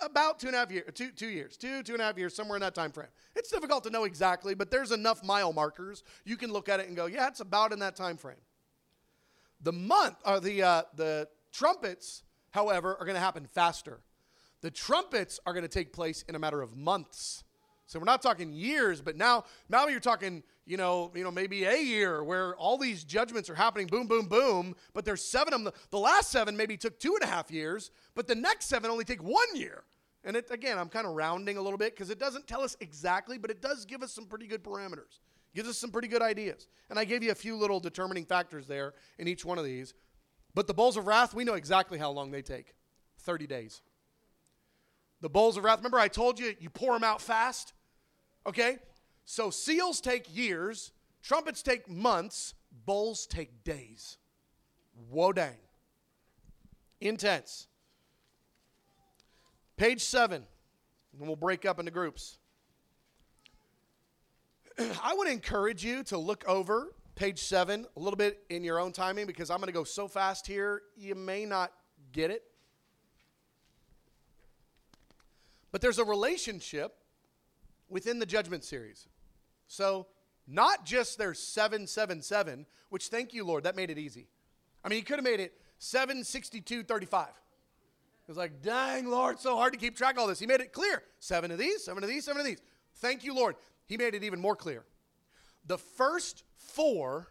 about 0.00 0.38
two 0.38 0.46
and 0.46 0.56
a 0.56 0.58
half 0.60 0.70
years, 0.70 0.90
two, 0.94 1.10
two 1.10 1.28
years, 1.28 1.56
two, 1.56 1.82
two 1.82 1.92
and 1.92 2.02
a 2.02 2.04
half 2.04 2.16
years, 2.18 2.34
somewhere 2.34 2.56
in 2.56 2.60
that 2.62 2.74
time 2.74 2.92
frame. 2.92 3.08
It's 3.34 3.50
difficult 3.50 3.84
to 3.84 3.90
know 3.90 4.04
exactly, 4.04 4.54
but 4.54 4.70
there's 4.70 4.92
enough 4.92 5.24
mile 5.24 5.52
markers. 5.52 6.02
You 6.24 6.36
can 6.36 6.52
look 6.52 6.68
at 6.68 6.80
it 6.80 6.88
and 6.88 6.96
go, 6.96 7.06
yeah, 7.06 7.28
it's 7.28 7.40
about 7.40 7.72
in 7.72 7.78
that 7.80 7.96
time 7.96 8.16
frame. 8.16 8.36
The 9.60 9.72
month, 9.72 10.16
or 10.24 10.40
the, 10.40 10.62
uh, 10.62 10.82
the 10.96 11.28
trumpets, 11.52 12.22
however, 12.50 12.96
are 12.98 13.04
going 13.04 13.14
to 13.14 13.20
happen 13.20 13.46
faster. 13.46 14.00
The 14.60 14.70
trumpets 14.70 15.40
are 15.46 15.52
going 15.52 15.64
to 15.64 15.68
take 15.68 15.92
place 15.92 16.22
in 16.28 16.34
a 16.34 16.38
matter 16.38 16.62
of 16.62 16.76
months. 16.76 17.44
So 17.86 17.98
we're 17.98 18.04
not 18.06 18.22
talking 18.22 18.52
years, 18.52 19.02
but 19.02 19.16
now 19.16 19.44
now 19.68 19.86
you're 19.88 20.00
talking, 20.00 20.42
you 20.64 20.76
know, 20.76 21.10
you 21.14 21.24
know, 21.24 21.30
maybe 21.30 21.64
a 21.64 21.76
year 21.76 22.22
where 22.22 22.54
all 22.56 22.78
these 22.78 23.02
judgments 23.04 23.50
are 23.50 23.54
happening, 23.54 23.88
boom, 23.88 24.06
boom, 24.06 24.26
boom. 24.26 24.76
But 24.94 25.04
there's 25.04 25.24
seven 25.24 25.52
of 25.54 25.64
them. 25.64 25.72
The 25.90 25.98
last 25.98 26.30
seven 26.30 26.56
maybe 26.56 26.76
took 26.76 26.98
two 27.00 27.14
and 27.20 27.28
a 27.28 27.32
half 27.32 27.50
years, 27.50 27.90
but 28.14 28.26
the 28.28 28.34
next 28.34 28.66
seven 28.66 28.90
only 28.90 29.04
take 29.04 29.22
one 29.22 29.54
year. 29.54 29.84
And 30.24 30.36
it, 30.36 30.50
again, 30.50 30.78
I'm 30.78 30.88
kind 30.88 31.06
of 31.06 31.14
rounding 31.14 31.56
a 31.56 31.62
little 31.62 31.78
bit 31.78 31.94
because 31.94 32.10
it 32.10 32.18
doesn't 32.18 32.46
tell 32.46 32.62
us 32.62 32.76
exactly, 32.80 33.38
but 33.38 33.50
it 33.50 33.60
does 33.60 33.84
give 33.84 34.02
us 34.02 34.12
some 34.12 34.26
pretty 34.26 34.46
good 34.46 34.62
parameters. 34.62 35.18
Gives 35.54 35.68
us 35.68 35.78
some 35.78 35.90
pretty 35.90 36.08
good 36.08 36.22
ideas. 36.22 36.68
And 36.88 36.98
I 36.98 37.04
gave 37.04 37.22
you 37.22 37.32
a 37.32 37.34
few 37.34 37.56
little 37.56 37.80
determining 37.80 38.24
factors 38.24 38.66
there 38.66 38.94
in 39.18 39.26
each 39.26 39.44
one 39.44 39.58
of 39.58 39.64
these. 39.64 39.94
But 40.54 40.66
the 40.66 40.74
bowls 40.74 40.96
of 40.96 41.06
wrath, 41.06 41.34
we 41.34 41.44
know 41.44 41.54
exactly 41.54 41.98
how 41.98 42.10
long 42.10 42.30
they 42.30 42.42
take 42.42 42.74
30 43.20 43.46
days. 43.46 43.82
The 45.20 45.28
bowls 45.28 45.56
of 45.56 45.64
wrath, 45.64 45.78
remember 45.78 45.98
I 45.98 46.08
told 46.08 46.38
you 46.38 46.54
you 46.60 46.70
pour 46.70 46.92
them 46.94 47.04
out 47.04 47.20
fast? 47.20 47.72
Okay? 48.46 48.78
So 49.24 49.50
seals 49.50 50.00
take 50.00 50.34
years, 50.34 50.92
trumpets 51.22 51.62
take 51.62 51.88
months, 51.88 52.54
bowls 52.84 53.26
take 53.26 53.64
days. 53.64 54.18
Whoa 55.10 55.32
dang. 55.32 55.56
Intense. 57.00 57.66
Page 59.76 60.02
seven, 60.02 60.44
and 61.18 61.26
we'll 61.26 61.36
break 61.36 61.64
up 61.64 61.78
into 61.78 61.90
groups. 61.90 62.38
I 64.78 65.14
would 65.14 65.28
encourage 65.28 65.84
you 65.84 66.02
to 66.04 66.18
look 66.18 66.44
over 66.46 66.92
page 67.14 67.40
seven 67.40 67.86
a 67.96 68.00
little 68.00 68.16
bit 68.16 68.42
in 68.50 68.64
your 68.64 68.78
own 68.78 68.92
timing 68.92 69.26
because 69.26 69.50
I'm 69.50 69.58
going 69.58 69.66
to 69.66 69.72
go 69.72 69.84
so 69.84 70.08
fast 70.08 70.46
here, 70.46 70.82
you 70.96 71.14
may 71.14 71.44
not 71.44 71.72
get 72.12 72.30
it. 72.30 72.42
But 75.70 75.80
there's 75.80 75.98
a 75.98 76.04
relationship 76.04 76.94
within 77.88 78.18
the 78.18 78.26
judgment 78.26 78.64
series. 78.64 79.08
So, 79.72 80.06
not 80.46 80.84
just 80.84 81.16
there's 81.16 81.38
777, 81.38 82.66
which 82.90 83.08
thank 83.08 83.32
you, 83.32 83.42
Lord, 83.42 83.64
that 83.64 83.74
made 83.74 83.88
it 83.88 83.96
easy. 83.96 84.28
I 84.84 84.90
mean, 84.90 84.98
he 84.98 85.02
could 85.02 85.16
have 85.16 85.24
made 85.24 85.40
it 85.40 85.54
76235. 85.78 87.28
It 87.28 87.34
was 88.28 88.36
like, 88.36 88.60
dang, 88.60 89.08
Lord, 89.08 89.40
so 89.40 89.56
hard 89.56 89.72
to 89.72 89.78
keep 89.78 89.96
track 89.96 90.16
of 90.16 90.18
all 90.18 90.26
this. 90.26 90.38
He 90.38 90.46
made 90.46 90.60
it 90.60 90.74
clear 90.74 91.02
seven 91.20 91.50
of 91.50 91.56
these, 91.56 91.82
seven 91.82 92.02
of 92.02 92.10
these, 92.10 92.22
seven 92.22 92.40
of 92.40 92.46
these. 92.46 92.60
Thank 92.96 93.24
you, 93.24 93.34
Lord. 93.34 93.56
He 93.86 93.96
made 93.96 94.14
it 94.14 94.22
even 94.24 94.40
more 94.40 94.54
clear. 94.54 94.84
The 95.64 95.78
first 95.78 96.44
four 96.58 97.28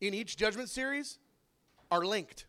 in 0.00 0.14
each 0.14 0.36
judgment 0.36 0.68
series 0.68 1.18
are 1.90 2.04
linked, 2.04 2.46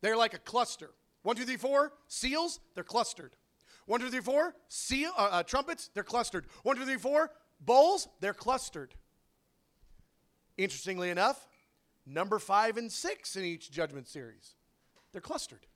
they're 0.00 0.16
like 0.16 0.32
a 0.32 0.38
cluster. 0.38 0.92
One, 1.24 1.36
two, 1.36 1.44
three, 1.44 1.58
four, 1.58 1.92
seals, 2.08 2.58
they're 2.74 2.84
clustered. 2.84 3.36
One, 3.84 4.00
two, 4.00 4.08
three, 4.08 4.20
four. 4.20 4.54
Seal, 4.68 5.12
uh, 5.18 5.28
uh, 5.30 5.42
trumpets, 5.42 5.90
they're 5.92 6.02
clustered. 6.02 6.46
One, 6.62 6.76
two, 6.76 6.86
three, 6.86 6.96
four. 6.96 7.30
Bowls, 7.64 8.08
they're 8.20 8.34
clustered. 8.34 8.94
Interestingly 10.58 11.10
enough, 11.10 11.46
number 12.04 12.38
five 12.38 12.76
and 12.76 12.90
six 12.90 13.36
in 13.36 13.44
each 13.44 13.70
judgment 13.70 14.08
series, 14.08 14.56
they're 15.12 15.20
clustered. 15.20 15.66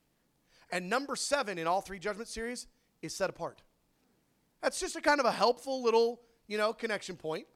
And 0.70 0.90
number 0.90 1.14
seven 1.16 1.58
in 1.58 1.66
all 1.66 1.80
three 1.80 1.98
judgment 1.98 2.28
series 2.28 2.66
is 3.02 3.14
set 3.14 3.30
apart. 3.30 3.62
That's 4.62 4.80
just 4.80 4.96
a 4.96 5.00
kind 5.00 5.20
of 5.20 5.26
a 5.26 5.32
helpful 5.32 5.82
little, 5.82 6.20
you 6.48 6.58
know, 6.58 6.72
connection 6.72 7.16
point. 7.16 7.46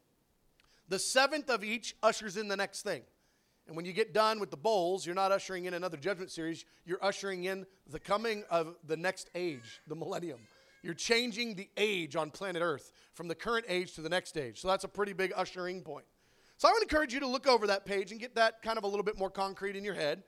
The 0.88 0.98
seventh 0.98 1.50
of 1.50 1.64
each 1.64 1.96
ushers 2.02 2.36
in 2.36 2.48
the 2.48 2.56
next 2.56 2.82
thing. 2.82 3.02
And 3.66 3.76
when 3.76 3.84
you 3.84 3.92
get 3.92 4.12
done 4.12 4.40
with 4.40 4.50
the 4.50 4.56
bowls, 4.56 5.06
you're 5.06 5.14
not 5.14 5.30
ushering 5.30 5.66
in 5.66 5.74
another 5.74 5.96
judgment 5.96 6.30
series, 6.30 6.64
you're 6.84 7.02
ushering 7.04 7.44
in 7.44 7.66
the 7.88 8.00
coming 8.00 8.44
of 8.50 8.74
the 8.86 8.96
next 8.96 9.30
age, 9.34 9.80
the 9.86 9.94
millennium. 9.94 10.40
You're 10.82 10.94
changing 10.94 11.54
the 11.54 11.68
age 11.76 12.16
on 12.16 12.30
planet 12.30 12.62
Earth 12.62 12.92
from 13.12 13.28
the 13.28 13.34
current 13.34 13.66
age 13.68 13.94
to 13.94 14.00
the 14.00 14.08
next 14.08 14.36
age. 14.36 14.60
So 14.60 14.68
that's 14.68 14.84
a 14.84 14.88
pretty 14.88 15.12
big 15.12 15.32
ushering 15.36 15.82
point. 15.82 16.06
So 16.56 16.68
I 16.68 16.72
would 16.72 16.82
encourage 16.82 17.12
you 17.14 17.20
to 17.20 17.26
look 17.26 17.46
over 17.46 17.66
that 17.68 17.86
page 17.86 18.10
and 18.10 18.20
get 18.20 18.34
that 18.34 18.62
kind 18.62 18.78
of 18.78 18.84
a 18.84 18.86
little 18.86 19.02
bit 19.02 19.18
more 19.18 19.30
concrete 19.30 19.76
in 19.76 19.84
your 19.84 19.94
head. 19.94 20.22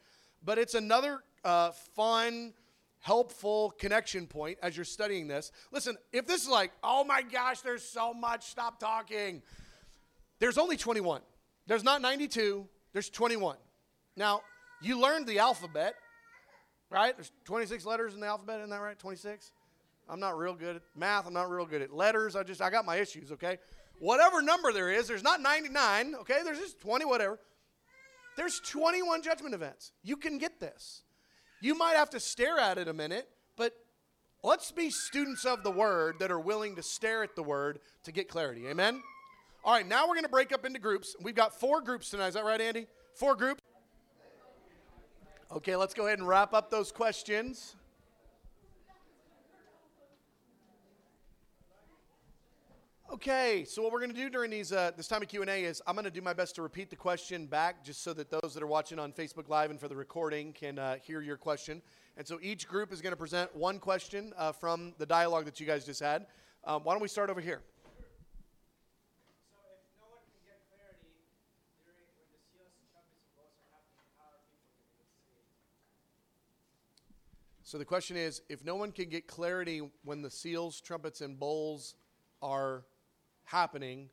But 0.45 0.59
it's 0.59 0.75
another 0.75 1.21
uh, 1.45 1.73
fun, 1.95 2.55
helpful 3.01 3.75
connection 3.79 4.27
point 4.27 4.59
as 4.63 4.77
you're 4.77 4.85
studying 4.85 5.29
this. 5.29 5.53
Listen, 5.71 5.97
if 6.13 6.27
this 6.27 6.43
is 6.43 6.49
like, 6.49 6.73
oh 6.83 7.05
my 7.05 7.23
gosh, 7.23 7.61
there's 7.61 7.83
so 7.83 8.15
much, 8.15 8.47
stop 8.47 8.79
talking. 8.79 9.43
There's 10.39 10.59
only 10.59 10.77
21. 10.77 11.21
There's 11.67 11.85
not 11.85 12.03
92, 12.03 12.67
there's 12.93 13.09
21. 13.11 13.57
Now, 14.17 14.43
you 14.81 15.01
learned 15.01 15.27
the 15.27 15.39
alphabet, 15.39 15.95
right? 16.91 17.17
There's 17.17 17.31
26 17.45 17.87
letters 17.87 18.15
in 18.15 18.21
the 18.21 18.27
alphabet, 18.27 18.59
isn't 18.61 18.71
that 18.71 18.81
right? 18.81 18.99
26? 18.99 19.53
I'm 20.09 20.21
not 20.21 20.37
real 20.37 20.55
good 20.55 20.77
at 20.77 20.83
math, 20.97 21.27
I'm 21.27 21.33
not 21.33 21.51
real 21.51 21.67
good 21.67 21.83
at 21.83 21.93
letters. 21.93 22.37
I 22.37 22.43
just 22.43 22.61
I 22.61 22.71
got 22.71 22.85
my 22.85 22.97
issues, 22.97 23.33
okay? 23.33 23.59
Whatever 23.99 24.43
number 24.43 24.73
there 24.73 24.91
is, 24.91 25.07
there's 25.07 25.23
not 25.23 25.41
99, 25.41 26.17
okay? 26.21 26.41
There's 26.45 26.59
just 26.59 26.81
20 26.81 27.05
whatever. 27.05 27.39
There's 28.37 28.61
21 28.61 29.23
judgment 29.23 29.55
events. 29.55 29.93
You 30.03 30.17
can 30.17 30.39
get 30.39 30.59
this. 30.59 31.03
You 31.61 31.77
might 31.77 31.97
have 31.97 32.11
to 32.11 32.21
stare 32.21 32.59
at 32.59 32.79
it 32.79 32.89
a 32.89 32.93
minute, 32.93 33.29
but 33.57 33.73
let's 34.43 34.73
be 34.73 34.91
students 34.91 35.45
of 35.45 35.63
the 35.63 35.71
word 35.71 36.17
that 36.19 36.31
are 36.31 36.41
willing 36.41 36.77
to 36.77 36.83
stare 36.83 37.23
at 37.23 37.37
the 37.37 37.43
word 37.43 37.79
to 38.05 38.13
get 38.13 38.29
clarity. 38.29 38.67
Amen? 38.67 39.03
All 39.65 39.73
right, 39.73 39.87
now 39.87 40.09
we're 40.09 40.15
going 40.15 40.25
to 40.25 40.29
break 40.29 40.53
up 40.53 40.65
into 40.65 40.81
groups. 40.81 41.15
We've 41.23 41.37
got 41.37 41.59
four 41.59 41.81
groups 41.81 42.11
tonight. 42.11 42.29
Is 42.29 42.35
that 42.35 42.45
right, 42.45 42.61
Andy? 42.61 42.89
Four 43.15 43.37
groups? 43.37 43.61
Okay, 45.53 45.77
let's 45.77 45.95
go 45.95 46.07
ahead 46.07 46.19
and 46.19 46.27
wrap 46.27 46.55
up 46.55 46.71
those 46.71 46.91
questions. 46.91 47.77
Okay, 53.13 53.67
so 53.69 53.83
what 53.83 53.93
we're 53.93 53.99
going 53.99 54.15
to 54.15 54.17
do 54.17 54.31
during 54.31 54.51
these 54.51 54.73
uh, 54.73 54.91
this 54.97 55.07
time 55.07 55.21
of 55.21 55.29
Q 55.29 55.43
and 55.43 55.51
A 55.51 55.65
is 55.65 55.83
I'm 55.87 55.95
going 55.95 56.07
to 56.07 56.11
do 56.11 56.23
my 56.23 56.33
best 56.33 56.55
to 56.55 56.63
repeat 56.63 56.89
the 56.89 56.97
question 56.97 57.45
back, 57.45 57.85
just 57.85 58.03
so 58.03 58.15
that 58.15 58.31
those 58.31 58.55
that 58.55 58.63
are 58.63 58.67
watching 58.67 58.99
on 58.99 59.13
Facebook 59.13 59.51
Live 59.51 59.71
and 59.71 59.79
for 59.79 59.87
the 59.87 59.95
recording 59.95 60.55
can 60.55 60.79
uh, 60.79 60.97
hear 60.97 61.21
your 61.21 61.37
question. 61.37 61.83
And 62.17 62.27
so 62.27 62.39
each 62.41 62.67
group 62.67 62.91
is 62.91 63.03
going 63.03 63.13
to 63.13 63.17
present 63.19 63.55
one 63.55 63.79
question 63.81 64.33
uh, 64.39 64.53
from 64.53 64.95
the 64.97 65.05
dialogue 65.05 65.45
that 65.45 65.61
you 65.61 65.67
guys 65.67 65.85
just 65.85 66.01
had. 66.01 66.25
Um, 66.65 66.85
why 66.85 66.95
don't 66.95 67.03
we 67.03 67.09
start 67.09 67.29
over 67.29 67.43
here? 67.43 67.61
So 77.63 77.77
the 77.77 77.85
question 77.85 78.17
is, 78.17 78.41
if 78.49 78.65
no 78.65 78.77
one 78.77 78.91
can 78.91 79.11
get 79.11 79.27
clarity 79.27 79.83
when 80.03 80.23
the 80.23 80.31
seals, 80.31 80.81
trumpets, 80.81 81.21
and 81.21 81.39
bowls 81.39 81.95
are 82.41 82.85
happening, 83.53 84.09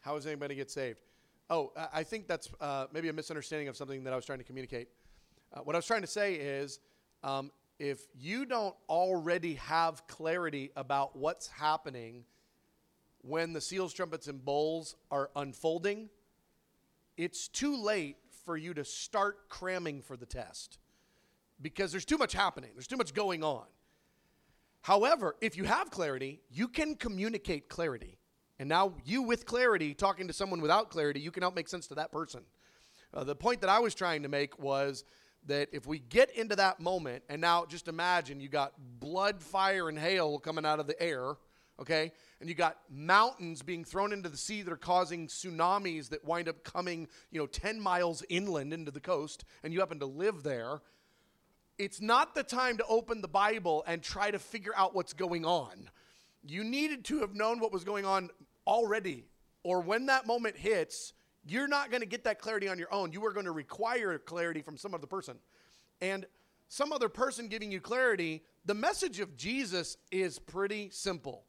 how 0.00 0.16
is 0.16 0.26
anybody 0.26 0.54
get 0.54 0.70
saved? 0.70 1.02
Oh, 1.50 1.72
I 1.92 2.02
think 2.02 2.26
that's 2.26 2.48
uh, 2.58 2.86
maybe 2.92 3.10
a 3.10 3.12
misunderstanding 3.12 3.68
of 3.68 3.76
something 3.76 4.02
that 4.04 4.12
I 4.14 4.16
was 4.16 4.24
trying 4.24 4.38
to 4.38 4.44
communicate. 4.44 4.88
Uh, 5.52 5.60
what 5.60 5.76
I 5.76 5.78
was 5.78 5.86
trying 5.86 6.00
to 6.00 6.06
say 6.06 6.34
is 6.36 6.80
um, 7.22 7.52
if 7.78 8.00
you 8.18 8.46
don't 8.46 8.74
already 8.88 9.54
have 9.54 10.06
clarity 10.06 10.70
about 10.74 11.14
what's 11.14 11.48
happening 11.48 12.24
when 13.20 13.52
the 13.52 13.60
seals, 13.60 13.92
trumpets, 13.92 14.26
and 14.26 14.42
bowls 14.42 14.96
are 15.10 15.30
unfolding, 15.36 16.08
it's 17.18 17.48
too 17.48 17.76
late 17.76 18.16
for 18.46 18.56
you 18.56 18.72
to 18.72 18.84
start 18.84 19.50
cramming 19.50 20.00
for 20.00 20.16
the 20.16 20.26
test 20.26 20.78
because 21.60 21.92
there's 21.92 22.06
too 22.06 22.18
much 22.18 22.32
happening, 22.32 22.70
there's 22.74 22.86
too 22.86 22.96
much 22.96 23.12
going 23.12 23.44
on. 23.44 23.66
However, 24.80 25.36
if 25.42 25.58
you 25.58 25.64
have 25.64 25.90
clarity, 25.90 26.40
you 26.50 26.66
can 26.66 26.96
communicate 26.96 27.68
clarity. 27.68 28.18
And 28.62 28.68
now, 28.68 28.92
you 29.04 29.22
with 29.22 29.44
clarity, 29.44 29.92
talking 29.92 30.28
to 30.28 30.32
someone 30.32 30.60
without 30.60 30.88
clarity, 30.88 31.18
you 31.18 31.32
can 31.32 31.42
help 31.42 31.56
make 31.56 31.68
sense 31.68 31.88
to 31.88 31.96
that 31.96 32.12
person. 32.12 32.42
Uh, 33.12 33.24
the 33.24 33.34
point 33.34 33.60
that 33.62 33.68
I 33.68 33.80
was 33.80 33.92
trying 33.92 34.22
to 34.22 34.28
make 34.28 34.56
was 34.56 35.02
that 35.48 35.68
if 35.72 35.84
we 35.84 35.98
get 35.98 36.30
into 36.36 36.54
that 36.54 36.78
moment, 36.78 37.24
and 37.28 37.40
now 37.40 37.64
just 37.64 37.88
imagine 37.88 38.38
you 38.38 38.48
got 38.48 38.72
blood, 39.00 39.42
fire, 39.42 39.88
and 39.88 39.98
hail 39.98 40.38
coming 40.38 40.64
out 40.64 40.78
of 40.78 40.86
the 40.86 41.02
air, 41.02 41.34
okay? 41.80 42.12
And 42.38 42.48
you 42.48 42.54
got 42.54 42.78
mountains 42.88 43.62
being 43.62 43.84
thrown 43.84 44.12
into 44.12 44.28
the 44.28 44.36
sea 44.36 44.62
that 44.62 44.72
are 44.72 44.76
causing 44.76 45.26
tsunamis 45.26 46.10
that 46.10 46.24
wind 46.24 46.48
up 46.48 46.62
coming, 46.62 47.08
you 47.32 47.40
know, 47.40 47.48
10 47.48 47.80
miles 47.80 48.22
inland 48.28 48.72
into 48.72 48.92
the 48.92 49.00
coast, 49.00 49.44
and 49.64 49.72
you 49.72 49.80
happen 49.80 49.98
to 49.98 50.06
live 50.06 50.44
there. 50.44 50.82
It's 51.78 52.00
not 52.00 52.36
the 52.36 52.44
time 52.44 52.76
to 52.76 52.86
open 52.86 53.22
the 53.22 53.26
Bible 53.26 53.82
and 53.88 54.04
try 54.04 54.30
to 54.30 54.38
figure 54.38 54.72
out 54.76 54.94
what's 54.94 55.14
going 55.14 55.44
on. 55.44 55.90
You 56.44 56.62
needed 56.62 57.04
to 57.06 57.20
have 57.20 57.34
known 57.34 57.58
what 57.58 57.72
was 57.72 57.82
going 57.82 58.04
on 58.04 58.30
already, 58.66 59.26
or 59.62 59.80
when 59.80 60.06
that 60.06 60.26
moment 60.26 60.56
hits, 60.56 61.12
you're 61.44 61.68
not 61.68 61.90
going 61.90 62.00
to 62.00 62.06
get 62.06 62.24
that 62.24 62.38
clarity 62.38 62.68
on 62.68 62.78
your 62.78 62.92
own. 62.92 63.12
You 63.12 63.24
are 63.26 63.32
going 63.32 63.46
to 63.46 63.52
require 63.52 64.18
clarity 64.18 64.62
from 64.62 64.76
some 64.76 64.94
other 64.94 65.06
person. 65.06 65.38
And 66.00 66.26
some 66.68 66.92
other 66.92 67.08
person 67.08 67.48
giving 67.48 67.70
you 67.70 67.80
clarity, 67.80 68.42
the 68.64 68.74
message 68.74 69.20
of 69.20 69.36
Jesus 69.36 69.96
is 70.10 70.38
pretty 70.38 70.90
simple. 70.90 71.44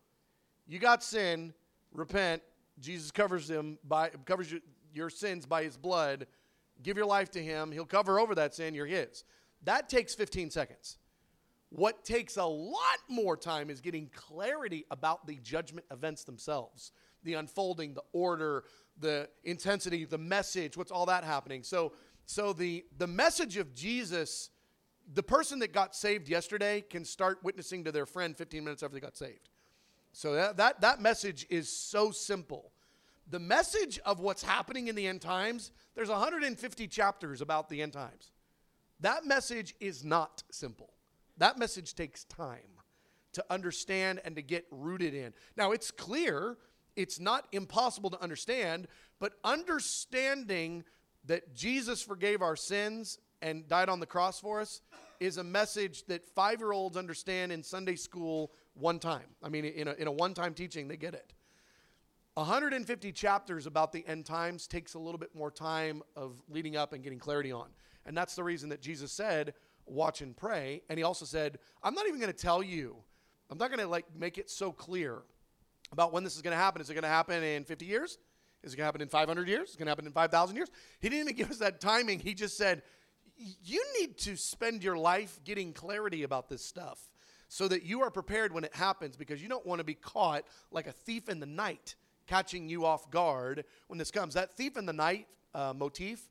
You 0.68 0.80
got 0.80 1.04
sin, 1.04 1.54
repent, 1.94 2.42
Jesus 2.80 3.12
covers 3.12 3.48
them 3.48 3.78
by 3.84 4.10
covers 4.26 4.54
your, 4.94 5.10
sins 5.10 5.46
by 5.46 5.64
his 5.64 5.78
blood. 5.78 6.28
Give 6.82 6.98
your 6.98 7.06
life 7.06 7.30
to 7.32 7.44
him, 7.44 7.72
he'll 7.72 7.86
cover 7.86 8.20
over 8.20 8.36
that 8.36 8.56
sin, 8.56 8.74
you're 8.74 8.86
his. 8.86 9.24
That 9.64 9.88
takes 9.90 10.14
15 10.16 10.50
seconds. 10.50 10.98
What 11.70 12.04
takes 12.04 12.38
a 12.38 12.44
lot 12.44 13.00
more 13.08 13.38
time 13.38 13.70
is 13.70 13.80
getting 13.80 14.10
clarity 14.14 14.86
about 14.92 15.26
the 15.26 15.38
judgment 15.38 15.86
events 15.92 16.24
themselves 16.24 16.92
the 17.24 17.36
unfolding, 17.36 17.94
the 17.94 18.04
order, 18.12 18.64
the 19.00 19.30
intensity, 19.44 20.06
the 20.06 20.18
message, 20.18 20.78
what's 20.78 20.92
all 20.92 21.06
that 21.08 21.24
happening. 21.24 21.64
So, 21.64 21.94
so 22.26 22.54
the, 22.54 22.86
the 22.98 23.08
message 23.08 23.58
of 23.58 23.74
Jesus, 23.74 24.50
the 25.14 25.24
person 25.24 25.60
that 25.60 25.74
got 25.74 25.96
saved 25.96 26.30
yesterday 26.30 26.82
can 26.82 27.06
start 27.06 27.40
witnessing 27.44 27.84
to 27.86 27.92
their 27.92 28.06
friend 28.06 28.36
15 28.36 28.64
minutes 28.64 28.84
after 28.84 28.94
they 28.94 29.00
got 29.00 29.18
saved. 29.18 29.50
So 30.12 30.34
that, 30.34 30.58
that, 30.58 30.82
that 30.82 31.02
message 31.02 31.46
is 31.50 31.70
so 31.70 32.12
simple. 32.12 32.72
The 33.30 33.40
message 33.40 34.00
of 34.06 34.20
what's 34.20 34.44
happening 34.44 34.88
in 34.88 34.96
the 34.96 35.08
end 35.08 35.22
times, 35.22 35.72
there's 35.96 36.10
150 36.10 36.88
chapters 36.88 37.42
about 37.42 37.70
the 37.70 37.82
end 37.82 37.94
times. 37.94 38.32
That 39.00 39.26
message 39.26 39.76
is 39.80 40.04
not 40.04 40.44
simple. 40.52 40.94
That 41.38 41.58
message 41.58 41.96
takes 41.96 42.26
time 42.26 42.60
to 43.34 43.44
understand 43.50 44.22
and 44.24 44.36
to 44.36 44.42
get 44.42 44.66
rooted 44.72 45.14
in. 45.14 45.34
Now, 45.58 45.72
it's 45.72 45.92
clear, 45.92 46.58
it's 46.96 47.20
not 47.20 47.48
impossible 47.52 48.10
to 48.12 48.22
understand, 48.22 48.88
but 49.20 49.34
understanding 49.44 50.84
that 51.26 51.56
Jesus 51.56 52.02
forgave 52.02 52.42
our 52.42 52.56
sins 52.56 53.18
and 53.42 53.68
died 53.68 53.90
on 53.90 54.00
the 54.00 54.06
cross 54.06 54.40
for 54.40 54.62
us 54.62 54.82
is 55.20 55.38
a 55.38 55.44
message 55.44 56.06
that 56.06 56.26
five 56.26 56.60
year 56.60 56.72
olds 56.72 56.98
understand 56.98 57.52
in 57.52 57.64
Sunday 57.64 57.96
school 57.96 58.52
one 58.74 59.00
time. 59.00 59.28
I 59.42 59.50
mean, 59.50 59.66
in 59.66 59.88
a, 59.88 59.94
in 59.94 60.08
a 60.08 60.12
one 60.12 60.34
time 60.34 60.54
teaching, 60.54 60.88
they 60.88 60.98
get 60.98 61.14
it. 61.14 61.34
150 62.36 63.12
chapters 63.12 63.68
about 63.68 63.92
the 63.92 64.06
end 64.08 64.26
times 64.26 64.66
takes 64.66 64.96
a 64.96 65.00
little 65.00 65.20
bit 65.20 65.36
more 65.36 65.52
time 65.52 66.02
of 66.16 66.42
leading 66.50 66.76
up 66.76 66.94
and 66.94 67.04
getting 67.04 67.20
clarity 67.20 67.52
on. 67.52 67.68
And 68.06 68.18
that's 68.18 68.36
the 68.36 68.44
reason 68.44 68.70
that 68.70 68.82
Jesus 68.82 69.12
said, 69.12 69.54
watch 69.86 70.22
and 70.22 70.36
pray. 70.36 70.82
And 70.90 70.98
he 70.98 71.04
also 71.04 71.26
said, 71.26 71.60
I'm 71.84 71.94
not 71.94 72.08
even 72.08 72.20
going 72.20 72.32
to 72.32 72.38
tell 72.38 72.64
you. 72.64 72.96
I'm 73.50 73.58
not 73.58 73.70
going 73.70 73.80
to 73.80 73.88
like 73.88 74.06
make 74.18 74.38
it 74.38 74.50
so 74.50 74.72
clear 74.72 75.22
about 75.94 76.12
when 76.12 76.24
this 76.24 76.36
is 76.36 76.42
going 76.42 76.52
to 76.52 76.62
happen. 76.62 76.82
Is 76.82 76.90
it 76.90 76.94
going 76.94 77.04
to 77.04 77.08
happen 77.08 77.42
in 77.42 77.64
50 77.64 77.86
years? 77.86 78.18
Is 78.64 78.74
it 78.74 78.78
going 78.78 78.84
to 78.84 78.86
happen 78.86 79.02
in 79.02 79.08
500 79.08 79.48
years? 79.48 79.70
Is 79.70 79.76
it 79.76 79.78
going 79.78 79.86
to 79.86 79.92
happen 79.92 80.06
in 80.06 80.12
5,000 80.12 80.56
years? 80.56 80.70
He 81.00 81.08
didn't 81.08 81.22
even 81.22 81.36
give 81.36 81.52
us 81.52 81.60
that 81.60 81.80
timing. 81.80 82.20
He 82.20 82.34
just 82.34 82.58
said, 82.58 82.82
you 83.38 83.84
need 84.00 84.18
to 84.20 84.36
spend 84.36 84.84
your 84.84 84.98
life 84.98 85.40
getting 85.44 85.72
clarity 85.72 86.24
about 86.24 86.50
this 86.50 86.64
stuff 86.64 87.10
so 87.48 87.68
that 87.68 87.84
you 87.84 88.02
are 88.02 88.10
prepared 88.10 88.54
when 88.54 88.64
it 88.64 88.74
happens 88.74 89.16
because 89.16 89.42
you 89.42 89.48
don't 89.48 89.66
want 89.66 89.80
to 89.80 89.84
be 89.84 89.94
caught 89.94 90.44
like 90.72 90.88
a 90.88 90.92
thief 90.92 91.30
in 91.30 91.40
the 91.40 91.46
night 91.46 91.96
catching 92.26 92.68
you 92.68 92.86
off 92.86 93.10
guard 93.12 93.66
when 93.88 94.00
this 94.00 94.12
comes. 94.12 94.34
That 94.34 94.58
thief 94.58 94.78
in 94.78 94.86
the 94.86 94.94
night 94.94 95.28
uh, 95.54 95.74
motif, 95.76 96.30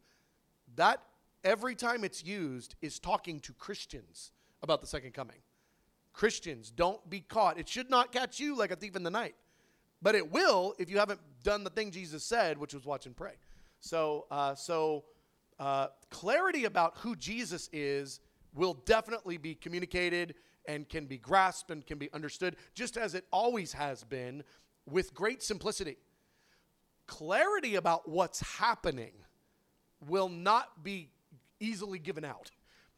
that 0.75 1.03
every 1.45 1.75
time 1.75 2.03
it's 2.03 2.25
used 2.25 2.75
is 2.81 2.99
talking 2.99 3.41
to 3.41 3.53
Christians 3.53 4.33
about 4.63 4.81
the 4.81 4.87
second 4.87 5.13
coming. 5.13 5.39
Christians, 6.13 6.71
don't 6.71 7.09
be 7.09 7.21
caught. 7.21 7.59
It 7.59 7.69
should 7.69 7.91
not 7.91 8.13
catch 8.13 8.39
you 8.39 8.57
like 8.57 8.71
a 8.71 8.77
thief 8.77 8.97
in 8.97 9.03
the 9.03 9.11
night, 9.11 9.35
but 10.03 10.15
it 10.15 10.31
will 10.31 10.75
if 10.79 10.91
you 10.91 10.99
haven't 10.99 11.21
done 11.43 11.65
the 11.65 11.71
thing 11.71 11.91
Jesus 11.91 12.25
said, 12.25 12.59
which 12.59 12.75
was 12.75 12.85
watch 12.85 13.07
and 13.07 13.17
pray. 13.17 13.35
So, 13.81 14.27
uh, 14.31 14.55
so 14.55 15.05
uh, 15.59 15.89
clarity 16.11 16.65
about 16.65 16.97
who 16.99 17.17
Jesus 17.17 17.69
is 17.73 18.21
will 18.55 18.75
definitely 18.85 19.39
be 19.39 19.55
communicated 19.55 20.35
and 20.67 20.89
can 20.89 21.07
be 21.07 21.19
grasped 21.19 21.71
and 21.71 21.85
can 21.87 21.99
be 21.99 22.13
understood, 22.13 22.57
just 22.75 22.97
as 22.97 23.15
it 23.15 23.25
always 23.33 23.73
has 23.73 24.05
been, 24.05 24.45
with 24.89 25.15
great 25.15 25.43
simplicity. 25.43 25.97
Clarity 27.07 27.75
about 27.77 28.09
what's 28.09 28.41
happening 28.41 29.13
will 30.09 30.29
not 30.29 30.85
be 30.85 31.11
easily 31.61 31.99
given 31.99 32.25
out. 32.25 32.51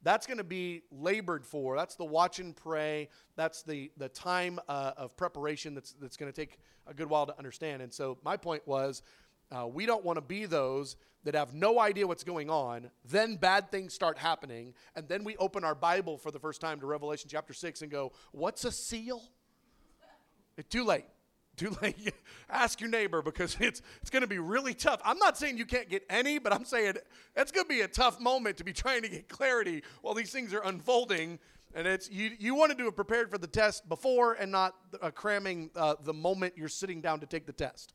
That's 0.05 0.27
going 0.27 0.39
to 0.39 0.45
be 0.45 0.83
labored 0.93 1.45
for. 1.45 1.77
That's 1.77 1.97
the 1.97 2.05
watch 2.05 2.39
and 2.39 2.55
pray. 2.55 3.09
That's 3.37 3.63
the, 3.63 3.91
the 3.97 4.11
time 4.11 4.61
uh, 4.69 4.93
of 4.97 5.17
preparation 5.17 5.75
that's, 5.75 5.93
that's 5.95 6.17
going 6.17 6.31
to 6.31 6.37
take 6.37 6.59
a 6.87 6.95
good 6.95 7.09
while 7.09 7.27
to 7.27 7.37
understand. 7.39 7.83
And 7.83 7.93
so 7.93 8.19
my 8.23 8.37
point 8.37 8.63
was 8.67 9.03
uh, 9.51 9.67
we 9.67 9.87
don't 9.87 10.05
want 10.05 10.19
to 10.19 10.23
be 10.23 10.45
those 10.45 10.97
that 11.25 11.35
have 11.35 11.55
no 11.55 11.81
idea 11.81 12.07
what's 12.07 12.25
going 12.25 12.51
on, 12.51 12.91
then 13.07 13.37
bad 13.37 13.71
things 13.71 13.95
start 13.95 14.19
happening, 14.19 14.75
and 14.95 15.09
then 15.09 15.25
we 15.25 15.37
open 15.39 15.65
our 15.65 15.75
Bible 15.75 16.19
for 16.19 16.31
the 16.31 16.39
first 16.39 16.61
time 16.61 16.79
to 16.81 16.87
Revelation 16.87 17.31
chapter 17.31 17.55
6 17.55 17.81
and 17.81 17.91
go, 17.91 18.13
What's 18.33 18.65
a 18.67 18.73
seal? 18.73 19.23
It's 20.59 20.69
too 20.69 20.85
late. 20.85 21.07
Too 21.57 21.77
late. 21.83 22.13
Ask 22.51 22.81
your 22.81 22.91
neighbor 22.91 23.23
because 23.23 23.57
it's 23.61 23.81
it's 24.01 24.11
going 24.11 24.23
to 24.23 24.29
be 24.29 24.39
really 24.39 24.75
tough. 24.75 25.01
I'm 25.05 25.19
not 25.19 25.39
saying 25.39 25.57
you 25.59 25.67
can't 25.67 25.89
get 25.89 26.05
any, 26.11 26.39
but 26.39 26.53
I'm 26.53 26.65
saying 26.65 26.95
it's 27.37 27.53
going 27.53 27.65
to 27.65 27.69
be 27.69 27.83
a 27.83 27.89
tough 27.89 28.21
moment 28.21 28.57
to 28.59 28.65
be 28.65 28.73
trying 28.85 29.03
to 29.03 29.09
get 29.09 29.29
clarity 29.29 29.83
while 30.03 30.15
these 30.15 30.31
things 30.31 30.53
are 30.53 30.63
unfolding. 30.63 31.39
And 31.75 31.87
it's 31.87 32.11
you 32.11 32.33
you 32.39 32.55
want 32.55 32.73
to 32.73 32.77
do 32.77 32.89
it 32.89 32.97
prepared 32.97 33.31
for 33.31 33.39
the 33.39 33.47
test 33.47 33.89
before 33.89 34.35
and 34.35 34.51
not 34.51 34.75
uh, 35.01 35.11
cramming 35.11 35.71
uh, 35.77 35.95
the 36.03 36.15
moment 36.15 36.55
you're 36.57 36.69
sitting 36.69 37.01
down 37.01 37.21
to 37.21 37.27
take 37.27 37.47
the 37.47 37.53
test. 37.53 37.95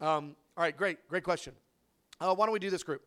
Um, 0.00 0.36
all 0.56 0.62
right, 0.62 0.76
great, 0.76 1.08
great 1.08 1.24
question. 1.24 1.54
Uh, 2.20 2.34
why 2.34 2.46
don't 2.46 2.52
we 2.52 2.58
do 2.58 2.70
this 2.70 2.82
group? 2.82 3.02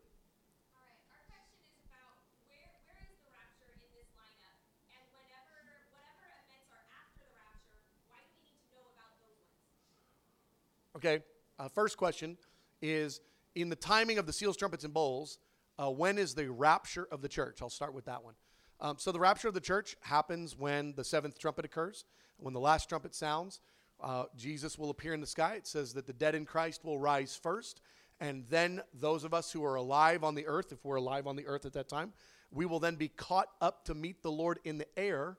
Okay, 10.97 11.19
uh, 11.59 11.67
first 11.67 11.95
question 11.95 12.37
is 12.81 13.21
in 13.53 13.69
the 13.69 13.75
timing 13.75 14.17
of 14.17 14.25
the 14.25 14.33
seals, 14.33 14.57
trumpets, 14.57 14.83
and 14.83 14.91
bowls, 14.91 15.37
uh, 15.77 15.91
when 15.91 16.17
is 16.17 16.33
the 16.33 16.49
rapture 16.49 17.07
of 17.11 17.21
the 17.21 17.29
church? 17.29 17.61
I'll 17.61 17.69
start 17.69 17.93
with 17.93 18.05
that 18.05 18.23
one. 18.23 18.33
Um, 18.81 18.95
so, 18.97 19.11
the 19.11 19.19
rapture 19.19 19.47
of 19.47 19.53
the 19.53 19.61
church 19.61 19.95
happens 19.99 20.57
when 20.57 20.95
the 20.95 21.03
seventh 21.03 21.37
trumpet 21.37 21.65
occurs, 21.65 22.05
when 22.37 22.55
the 22.55 22.59
last 22.59 22.89
trumpet 22.89 23.13
sounds. 23.13 23.59
Uh, 24.01 24.23
Jesus 24.35 24.79
will 24.79 24.89
appear 24.89 25.13
in 25.13 25.21
the 25.21 25.27
sky. 25.27 25.53
It 25.53 25.67
says 25.67 25.93
that 25.93 26.07
the 26.07 26.13
dead 26.13 26.33
in 26.33 26.45
Christ 26.45 26.83
will 26.83 26.97
rise 26.97 27.39
first, 27.39 27.79
and 28.19 28.43
then 28.49 28.81
those 28.91 29.23
of 29.23 29.35
us 29.35 29.51
who 29.51 29.63
are 29.63 29.75
alive 29.75 30.23
on 30.23 30.33
the 30.33 30.47
earth, 30.47 30.71
if 30.71 30.83
we're 30.83 30.95
alive 30.95 31.27
on 31.27 31.35
the 31.35 31.45
earth 31.45 31.67
at 31.67 31.73
that 31.73 31.89
time, 31.89 32.11
we 32.51 32.65
will 32.65 32.79
then 32.79 32.95
be 32.95 33.09
caught 33.09 33.49
up 33.61 33.85
to 33.85 33.93
meet 33.93 34.23
the 34.23 34.31
Lord 34.31 34.57
in 34.63 34.79
the 34.79 34.87
air, 34.97 35.37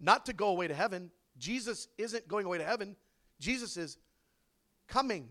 not 0.00 0.26
to 0.26 0.32
go 0.32 0.48
away 0.48 0.66
to 0.66 0.74
heaven. 0.74 1.12
Jesus 1.38 1.86
isn't 1.98 2.26
going 2.26 2.46
away 2.46 2.58
to 2.58 2.64
heaven, 2.64 2.96
Jesus 3.38 3.76
is 3.76 3.96
coming 4.88 5.28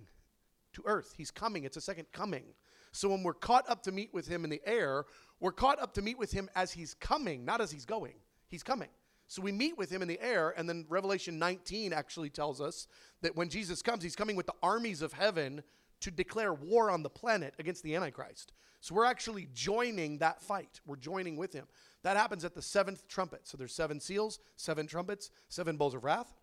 to 0.73 0.83
earth. 0.85 1.13
He's 1.17 1.31
coming. 1.31 1.63
It's 1.63 1.77
a 1.77 1.81
second 1.81 2.05
coming. 2.11 2.43
So 2.91 3.09
when 3.09 3.23
we're 3.23 3.33
caught 3.33 3.69
up 3.69 3.83
to 3.83 3.91
meet 3.91 4.13
with 4.13 4.27
him 4.27 4.43
in 4.43 4.49
the 4.49 4.61
air, 4.65 5.05
we're 5.39 5.51
caught 5.51 5.79
up 5.79 5.93
to 5.95 6.01
meet 6.01 6.17
with 6.17 6.31
him 6.31 6.49
as 6.55 6.71
he's 6.71 6.93
coming, 6.93 7.45
not 7.45 7.61
as 7.61 7.71
he's 7.71 7.85
going. 7.85 8.15
He's 8.47 8.63
coming. 8.63 8.89
So 9.27 9.41
we 9.41 9.51
meet 9.51 9.77
with 9.77 9.89
him 9.89 10.01
in 10.01 10.07
the 10.07 10.19
air, 10.21 10.53
and 10.55 10.69
then 10.69 10.85
Revelation 10.87 11.37
19 11.37 11.91
actually 11.91 12.29
tells 12.29 12.61
us 12.61 12.87
that 13.21 13.35
when 13.35 13.49
Jesus 13.49 13.81
comes, 13.81 14.01
he's 14.01 14.15
coming 14.15 14.37
with 14.37 14.45
the 14.45 14.55
armies 14.63 15.01
of 15.01 15.11
heaven 15.11 15.61
to 15.99 16.11
declare 16.11 16.53
war 16.53 16.89
on 16.89 17.03
the 17.03 17.09
planet 17.09 17.53
against 17.59 17.83
the 17.83 17.95
Antichrist. 17.95 18.53
So 18.79 18.95
we're 18.95 19.05
actually 19.05 19.49
joining 19.53 20.19
that 20.19 20.41
fight. 20.41 20.79
We're 20.85 20.95
joining 20.95 21.35
with 21.35 21.51
him. 21.51 21.65
That 22.03 22.15
happens 22.15 22.45
at 22.45 22.55
the 22.55 22.61
seventh 22.61 23.07
trumpet. 23.07 23.41
So 23.43 23.57
there's 23.57 23.73
seven 23.73 23.99
seals, 23.99 24.39
seven 24.55 24.87
trumpets, 24.87 25.29
seven 25.49 25.75
bowls 25.75 25.93
of 25.93 26.03
wrath. 26.03 26.33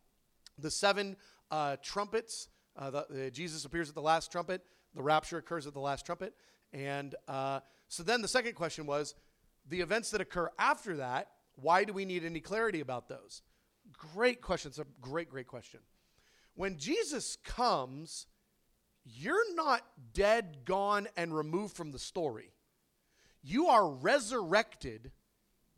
The 0.59 0.71
seven 0.71 1.17
uh, 1.51 1.77
trumpets 1.83 2.49
uh, 2.77 2.91
the, 2.91 3.31
Jesus 3.31 3.65
appears 3.65 3.89
at 3.89 3.95
the 3.95 4.03
last 4.03 4.33
trumpet. 4.33 4.63
The 4.95 5.03
rapture 5.03 5.39
occurs 5.39 5.67
at 5.67 5.75
the 5.75 5.81
last 5.81 6.07
trumpet. 6.07 6.35
And 6.73 7.15
uh, 7.29 7.61
so 7.89 8.03
then 8.03 8.23
the 8.23 8.29
second 8.29 8.55
question 8.55 8.87
was 8.87 9.15
the 9.69 9.81
events 9.81 10.11
that 10.11 10.21
occur 10.21 10.51
after 10.59 10.97
that, 10.97 11.29
why 11.57 11.85
do 11.85 11.93
we 11.93 12.05
need 12.05 12.25
any 12.25 12.41
clarity 12.41 12.81
about 12.81 13.09
those? 13.09 13.43
Great 13.97 14.41
question. 14.41 14.71
It's 14.71 14.79
a 14.79 14.87
great, 15.01 15.29
great 15.29 15.47
question. 15.47 15.81
When 16.55 16.79
Jesus 16.79 17.37
comes, 17.45 18.27
you're 19.05 19.55
not 19.55 19.83
dead, 20.13 20.65
gone, 20.65 21.09
and 21.17 21.35
removed 21.35 21.77
from 21.77 21.93
the 21.93 21.99
story. 21.99 22.53
You 23.43 23.69
are 23.69 23.89
resurrected, 23.89 25.13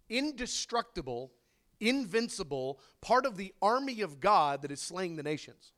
indestructible, 0.09 1.33
invincible, 1.81 2.81
part 3.01 3.27
of 3.27 3.37
the 3.37 3.53
army 3.61 4.03
of 4.03 4.21
God 4.21 4.63
that 4.63 4.71
is 4.71 4.81
slaying 4.81 5.17
the 5.17 5.23
nations. 5.23 5.73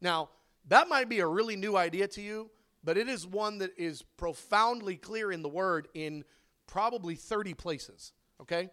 Now, 0.00 0.30
that 0.68 0.88
might 0.88 1.08
be 1.08 1.20
a 1.20 1.26
really 1.26 1.56
new 1.56 1.76
idea 1.76 2.08
to 2.08 2.20
you, 2.20 2.50
but 2.82 2.96
it 2.96 3.08
is 3.08 3.26
one 3.26 3.58
that 3.58 3.72
is 3.76 4.02
profoundly 4.16 4.96
clear 4.96 5.32
in 5.32 5.42
the 5.42 5.48
word 5.48 5.88
in 5.94 6.24
probably 6.66 7.14
30 7.14 7.54
places, 7.54 8.12
okay? 8.40 8.70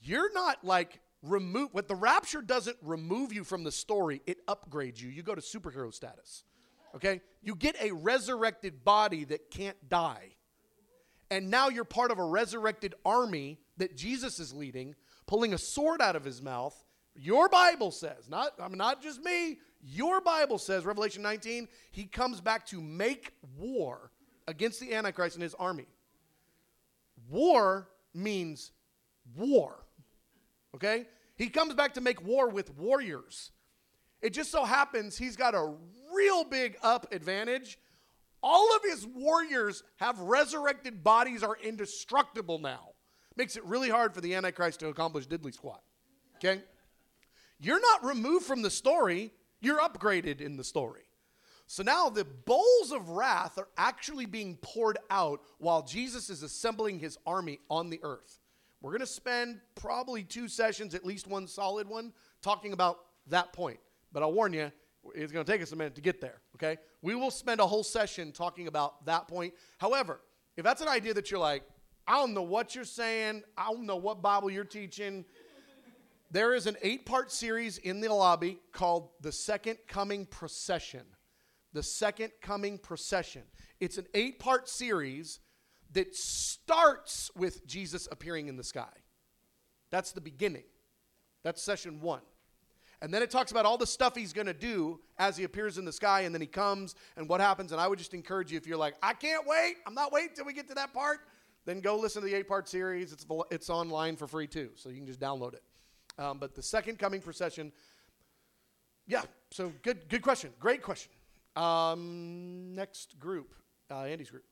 You're 0.00 0.32
not 0.32 0.64
like 0.64 1.00
remove 1.22 1.72
what 1.72 1.88
the 1.88 1.94
rapture 1.94 2.42
doesn't 2.42 2.76
remove 2.82 3.32
you 3.32 3.44
from 3.44 3.64
the 3.64 3.72
story, 3.72 4.22
it 4.26 4.46
upgrades 4.46 5.00
you. 5.00 5.08
You 5.08 5.22
go 5.22 5.34
to 5.34 5.40
superhero 5.40 5.92
status. 5.92 6.44
Okay? 6.94 7.20
You 7.42 7.54
get 7.54 7.80
a 7.80 7.92
resurrected 7.92 8.84
body 8.84 9.24
that 9.24 9.50
can't 9.50 9.76
die. 9.88 10.36
And 11.30 11.50
now 11.50 11.68
you're 11.68 11.84
part 11.84 12.10
of 12.10 12.18
a 12.18 12.24
resurrected 12.24 12.94
army 13.04 13.60
that 13.76 13.96
Jesus 13.96 14.40
is 14.40 14.52
leading, 14.52 14.96
pulling 15.26 15.54
a 15.54 15.58
sword 15.58 16.02
out 16.02 16.16
of 16.16 16.24
his 16.24 16.42
mouth. 16.42 16.74
Your 17.14 17.48
Bible 17.48 17.92
says, 17.92 18.28
not 18.28 18.52
I 18.60 18.66
mean, 18.68 18.78
not 18.78 19.02
just 19.02 19.22
me, 19.22 19.58
your 19.82 20.20
Bible 20.20 20.58
says, 20.58 20.84
Revelation 20.84 21.22
19, 21.22 21.68
he 21.92 22.04
comes 22.04 22.40
back 22.40 22.66
to 22.66 22.80
make 22.80 23.32
war 23.58 24.10
against 24.46 24.80
the 24.80 24.94
Antichrist 24.94 25.36
and 25.36 25.42
his 25.42 25.54
army. 25.54 25.86
War 27.28 27.88
means 28.12 28.72
war. 29.36 29.84
Okay? 30.74 31.06
He 31.36 31.48
comes 31.48 31.74
back 31.74 31.94
to 31.94 32.00
make 32.00 32.24
war 32.24 32.48
with 32.48 32.76
warriors. 32.76 33.52
It 34.20 34.30
just 34.30 34.50
so 34.50 34.64
happens 34.64 35.16
he's 35.16 35.36
got 35.36 35.54
a 35.54 35.72
real 36.14 36.44
big 36.44 36.76
up 36.82 37.12
advantage. 37.12 37.78
All 38.42 38.74
of 38.76 38.82
his 38.82 39.06
warriors 39.06 39.82
have 39.96 40.18
resurrected 40.18 41.02
bodies, 41.02 41.42
are 41.42 41.56
indestructible 41.62 42.58
now. 42.58 42.90
Makes 43.36 43.56
it 43.56 43.64
really 43.64 43.88
hard 43.88 44.14
for 44.14 44.20
the 44.20 44.34
Antichrist 44.34 44.80
to 44.80 44.88
accomplish 44.88 45.26
diddly 45.26 45.54
squat. 45.54 45.82
Okay? 46.36 46.62
You're 47.58 47.80
not 47.80 48.04
removed 48.04 48.46
from 48.46 48.62
the 48.62 48.70
story. 48.70 49.32
You're 49.60 49.80
upgraded 49.80 50.40
in 50.40 50.56
the 50.56 50.64
story. 50.64 51.02
So 51.66 51.82
now 51.84 52.08
the 52.08 52.24
bowls 52.24 52.90
of 52.90 53.10
wrath 53.10 53.56
are 53.56 53.68
actually 53.76 54.26
being 54.26 54.56
poured 54.56 54.98
out 55.08 55.40
while 55.58 55.82
Jesus 55.82 56.28
is 56.28 56.42
assembling 56.42 56.98
his 56.98 57.16
army 57.26 57.60
on 57.70 57.90
the 57.90 58.00
earth. 58.02 58.40
We're 58.82 58.90
going 58.90 59.00
to 59.00 59.06
spend 59.06 59.60
probably 59.74 60.24
two 60.24 60.48
sessions, 60.48 60.94
at 60.94 61.04
least 61.04 61.26
one 61.26 61.46
solid 61.46 61.88
one, 61.88 62.12
talking 62.42 62.72
about 62.72 62.98
that 63.28 63.52
point. 63.52 63.78
But 64.12 64.22
I'll 64.22 64.32
warn 64.32 64.52
you, 64.52 64.72
it's 65.14 65.32
going 65.32 65.44
to 65.44 65.52
take 65.52 65.62
us 65.62 65.72
a 65.72 65.76
minute 65.76 65.94
to 65.94 66.00
get 66.00 66.20
there, 66.20 66.40
okay? 66.56 66.78
We 67.02 67.14
will 67.14 67.30
spend 67.30 67.60
a 67.60 67.66
whole 67.66 67.84
session 67.84 68.32
talking 68.32 68.66
about 68.66 69.04
that 69.06 69.28
point. 69.28 69.54
However, 69.78 70.20
if 70.56 70.64
that's 70.64 70.80
an 70.80 70.88
idea 70.88 71.14
that 71.14 71.30
you're 71.30 71.40
like, 71.40 71.62
I 72.06 72.14
don't 72.14 72.34
know 72.34 72.42
what 72.42 72.74
you're 72.74 72.84
saying, 72.84 73.42
I 73.56 73.70
don't 73.70 73.86
know 73.86 73.96
what 73.96 74.22
Bible 74.22 74.50
you're 74.50 74.64
teaching, 74.64 75.24
there 76.30 76.54
is 76.54 76.66
an 76.66 76.76
eight 76.82 77.06
part 77.06 77.32
series 77.32 77.78
in 77.78 78.00
the 78.00 78.12
lobby 78.12 78.60
called 78.72 79.10
The 79.20 79.32
Second 79.32 79.78
Coming 79.88 80.26
Procession. 80.26 81.02
The 81.72 81.82
Second 81.82 82.32
Coming 82.40 82.78
Procession. 82.78 83.42
It's 83.80 83.98
an 83.98 84.06
eight 84.14 84.38
part 84.38 84.68
series 84.68 85.40
that 85.92 86.14
starts 86.14 87.30
with 87.36 87.66
Jesus 87.66 88.08
appearing 88.10 88.48
in 88.48 88.56
the 88.56 88.64
sky. 88.64 88.92
That's 89.90 90.12
the 90.12 90.20
beginning. 90.20 90.64
That's 91.42 91.62
session 91.62 92.00
one. 92.00 92.20
And 93.02 93.14
then 93.14 93.22
it 93.22 93.30
talks 93.30 93.50
about 93.50 93.64
all 93.64 93.78
the 93.78 93.86
stuff 93.86 94.14
he's 94.14 94.32
going 94.32 94.46
to 94.46 94.52
do 94.54 95.00
as 95.18 95.36
he 95.36 95.44
appears 95.44 95.78
in 95.78 95.86
the 95.86 95.92
sky 95.92 96.22
and 96.22 96.34
then 96.34 96.40
he 96.42 96.46
comes 96.46 96.94
and 97.16 97.28
what 97.28 97.40
happens. 97.40 97.72
And 97.72 97.80
I 97.80 97.88
would 97.88 97.98
just 97.98 98.12
encourage 98.12 98.52
you 98.52 98.58
if 98.58 98.66
you're 98.66 98.76
like, 98.76 98.94
I 99.02 99.14
can't 99.14 99.46
wait, 99.46 99.76
I'm 99.86 99.94
not 99.94 100.12
waiting 100.12 100.36
till 100.36 100.44
we 100.44 100.52
get 100.52 100.68
to 100.68 100.74
that 100.74 100.92
part, 100.92 101.20
then 101.64 101.80
go 101.80 101.96
listen 101.96 102.20
to 102.22 102.28
the 102.28 102.34
eight 102.34 102.46
part 102.46 102.68
series. 102.68 103.12
It's, 103.12 103.26
it's 103.50 103.70
online 103.70 104.16
for 104.16 104.26
free 104.28 104.46
too, 104.46 104.70
so 104.76 104.90
you 104.90 104.96
can 104.96 105.06
just 105.06 105.18
download 105.18 105.54
it. 105.54 105.62
Um, 106.18 106.38
but 106.38 106.54
the 106.54 106.62
second 106.62 106.98
coming 106.98 107.20
procession, 107.20 107.72
yeah. 109.06 109.22
So 109.50 109.72
good, 109.82 110.08
good 110.08 110.22
question. 110.22 110.50
Great 110.58 110.82
question. 110.82 111.10
Um, 111.56 112.74
next 112.74 113.18
group, 113.18 113.54
uh, 113.90 114.02
Andy's 114.02 114.30
group. 114.30 114.44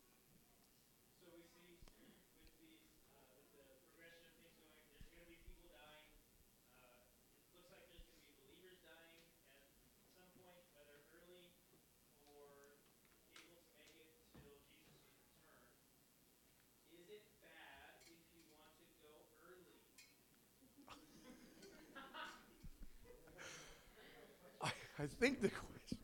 I 25.00 25.06
think 25.18 25.40
the 25.40 25.48
question. 25.48 25.98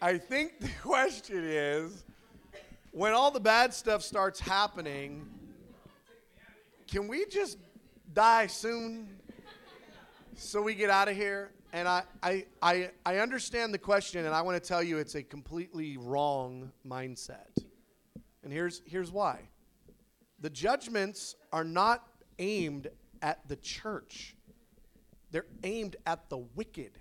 I 0.00 0.18
think 0.18 0.60
the 0.60 0.70
question 0.82 1.44
is, 1.44 2.04
when 2.92 3.12
all 3.12 3.30
the 3.30 3.40
bad 3.40 3.74
stuff 3.74 4.02
starts 4.02 4.38
happening, 4.38 5.26
can 6.86 7.08
we 7.08 7.26
just 7.26 7.58
die 8.12 8.46
soon 8.46 9.08
so 10.36 10.62
we 10.62 10.74
get 10.74 10.90
out 10.90 11.08
of 11.08 11.16
here? 11.16 11.50
And 11.72 11.88
I, 11.88 12.02
I, 12.22 12.44
I, 12.60 12.90
I 13.06 13.18
understand 13.18 13.72
the 13.72 13.78
question, 13.78 14.26
and 14.26 14.34
I 14.34 14.42
want 14.42 14.62
to 14.62 14.68
tell 14.68 14.82
you 14.82 14.98
it's 14.98 15.14
a 15.14 15.22
completely 15.22 15.96
wrong 15.96 16.70
mindset. 16.86 17.56
And 18.44 18.52
here's, 18.52 18.82
here's 18.84 19.10
why 19.10 19.40
the 20.40 20.50
judgments 20.50 21.36
are 21.52 21.64
not 21.64 22.06
aimed 22.38 22.88
at 23.22 23.48
the 23.48 23.56
church, 23.56 24.36
they're 25.32 25.46
aimed 25.64 25.96
at 26.06 26.28
the 26.28 26.38
wicked. 26.38 26.92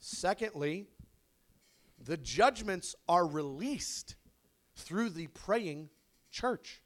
Secondly, 0.00 0.86
the 2.02 2.16
judgments 2.16 2.96
are 3.08 3.26
released 3.26 4.16
through 4.74 5.10
the 5.10 5.26
praying 5.28 5.90
church. 6.30 6.82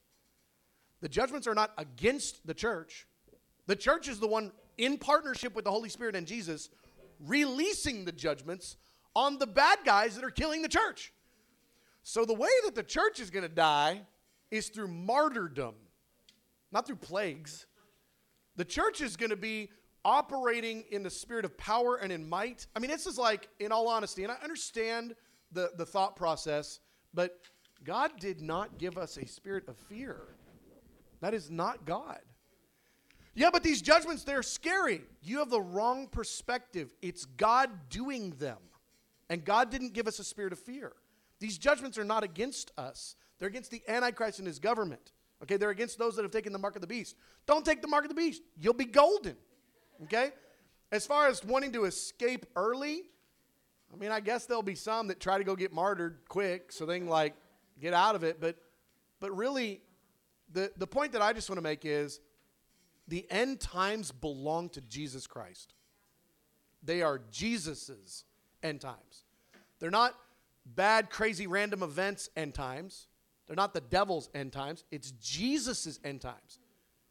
The 1.01 1.09
judgments 1.09 1.47
are 1.47 1.55
not 1.55 1.73
against 1.79 2.47
the 2.47 2.55
church. 2.55 3.07
The 3.67 3.77
church 3.77 4.09
is 4.09 4.19
the 4.19 4.27
one 4.27 4.53
in 4.77 4.99
partnership 4.99 5.55
with 5.55 5.65
the 5.65 5.71
Holy 5.71 5.89
Spirit 5.89 6.17
and 6.17 6.27
Jesus 6.27 6.69
releasing 7.21 8.05
the 8.05 8.13
judgments 8.13 8.77
on 9.15 9.39
the 9.39 9.47
bad 9.47 9.79
guys 9.85 10.17
that 10.17 10.25
are 10.25 10.31
killing 10.31 10.63
the 10.63 10.69
church. 10.69 11.13
So 12.03 12.25
the 12.25 12.35
way 12.35 12.51
that 12.65 12.75
the 12.75 12.83
church 12.83 13.21
is 13.21 13.31
going 13.31 13.45
to 13.45 13.49
die 13.49 14.03
is 14.51 14.69
through 14.69 14.89
martyrdom, 14.89 15.75
not 16.73 16.87
through 16.87 16.97
plagues. 16.97 17.67
The 18.57 18.65
church 18.65 19.01
is 19.01 19.17
going 19.17 19.31
to 19.31 19.37
be 19.37 19.71
operating 20.05 20.85
in 20.91 21.03
the 21.03 21.11
spirit 21.11 21.45
of 21.45 21.57
power 21.57 21.97
and 21.97 22.13
in 22.13 22.29
might. 22.29 22.67
I 22.77 22.79
mean, 22.79 22.91
this 22.91 23.07
is 23.07 23.19
like, 23.19 23.49
in 23.59 23.73
all 23.73 23.89
honesty, 23.89 24.23
and 24.23 24.33
I 24.33 24.37
understand 24.43 25.15
the, 25.53 25.71
the 25.77 25.87
thought 25.87 26.17
process, 26.17 26.81
but 27.13 27.41
God 27.85 28.13
did 28.19 28.41
not 28.41 28.79
give 28.79 28.99
us 28.99 29.17
a 29.17 29.27
spirit 29.27 29.69
of 29.69 29.77
fear. 29.77 30.17
That 31.21 31.35
is 31.35 31.51
not 31.51 31.85
God. 31.85 32.21
Yeah, 33.35 33.51
but 33.51 33.63
these 33.63 33.83
judgments, 33.83 34.25
they're 34.25 34.43
scary. 34.43 35.03
You 35.23 35.39
have 35.39 35.51
the 35.51 35.61
wrong 35.61 36.07
perspective. 36.07 36.95
It's 37.03 37.25
God 37.25 37.71
doing 37.89 38.31
them. 38.33 38.59
And 39.29 39.45
God 39.45 39.71
didn't 39.71 39.95
give 39.95 40.07
us 40.07 40.19
a 40.19 40.25
spirit 40.25 40.53
of 40.53 40.59
fear. 40.59 40.93
These 41.41 41.59
judgments 41.59 41.99
are 41.99 42.05
not 42.05 42.23
against 42.23 42.73
us, 42.79 43.17
they're 43.39 43.49
against 43.49 43.71
the 43.71 43.83
Antichrist 43.89 44.39
and 44.39 44.47
his 44.47 44.59
government. 44.59 45.13
Okay, 45.43 45.57
they're 45.57 45.71
against 45.71 45.99
those 45.99 46.17
that 46.17 46.23
have 46.23 46.31
taken 46.31 46.53
the 46.53 46.59
mark 46.59 46.75
of 46.75 46.81
the 46.81 46.87
beast. 46.87 47.17
Don't 47.45 47.65
take 47.65 47.83
the 47.83 47.89
mark 47.89 48.05
of 48.05 48.09
the 48.09 48.15
beast, 48.15 48.43
you'll 48.59 48.73
be 48.73 48.85
golden. 48.85 49.37
Okay? 50.03 50.33
As 50.93 51.07
far 51.07 51.29
as 51.29 51.45
wanting 51.45 51.73
to 51.73 51.85
escape 51.85 52.47
early, 52.57 53.03
I 53.93 53.97
mean, 53.97 54.11
I 54.11 54.21
guess 54.21 54.47
there'll 54.47 54.63
be 54.63 54.75
some 54.75 55.09
that 55.09 55.21
try 55.21 55.39
to 55.39 55.45
go 55.45 55.55
get 55.55 55.73
martyred 55.73 56.19
quick 56.29 56.73
so 56.73 56.85
they 56.85 56.99
can 56.99 57.09
like 57.09 57.35
get 57.81 57.95
out 57.95 58.15
of 58.15 58.25
it, 58.25 58.41
but 58.41 58.57
but 59.21 59.35
really 59.37 59.81
the 60.53 60.73
the 60.77 60.87
point 60.87 61.13
that 61.13 61.23
I 61.23 61.33
just 61.33 61.49
want 61.49 61.59
to 61.59 61.63
make 61.63 61.85
is 61.85 62.21
the 63.09 63.27
end 63.31 63.61
times 63.61 64.11
belong 64.11 64.69
to 64.71 64.81
Jesus 64.81 65.27
Christ. 65.27 65.75
They 66.83 67.03
are 67.03 67.21
Jesus's 67.31 68.25
end 68.63 68.81
times. 68.81 69.25
They're 69.79 69.91
not 69.91 70.15
bad, 70.67 71.11
crazy, 71.11 71.47
random 71.47 71.83
events 71.83 72.29
end 72.37 72.55
times. 72.55 73.07
They're 73.47 73.57
not 73.57 73.75
the 73.75 73.81
devil's 73.81 74.31
end 74.35 74.53
times. 74.53 74.85
It's 74.91 75.11
Jesus's 75.13 76.01
end 76.05 76.21
times. 76.21 76.59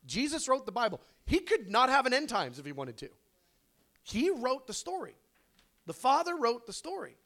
Jesus 0.06 0.48
wrote 0.48 0.66
the 0.66 0.72
Bible. 0.72 1.00
He 1.26 1.40
could 1.40 1.70
not 1.70 1.90
have 1.90 2.06
an 2.06 2.14
end 2.14 2.30
times 2.30 2.60
if 2.60 2.66
he 2.66 2.72
wanted 2.72 2.98
to. 2.98 3.10
He 4.04 4.30
wrote 4.30 4.68
the 4.68 4.74
story. 4.74 5.16
The 5.86 5.94
Father 5.94 6.36
wrote 6.36 6.66
the 6.66 6.74
story. 6.74 7.18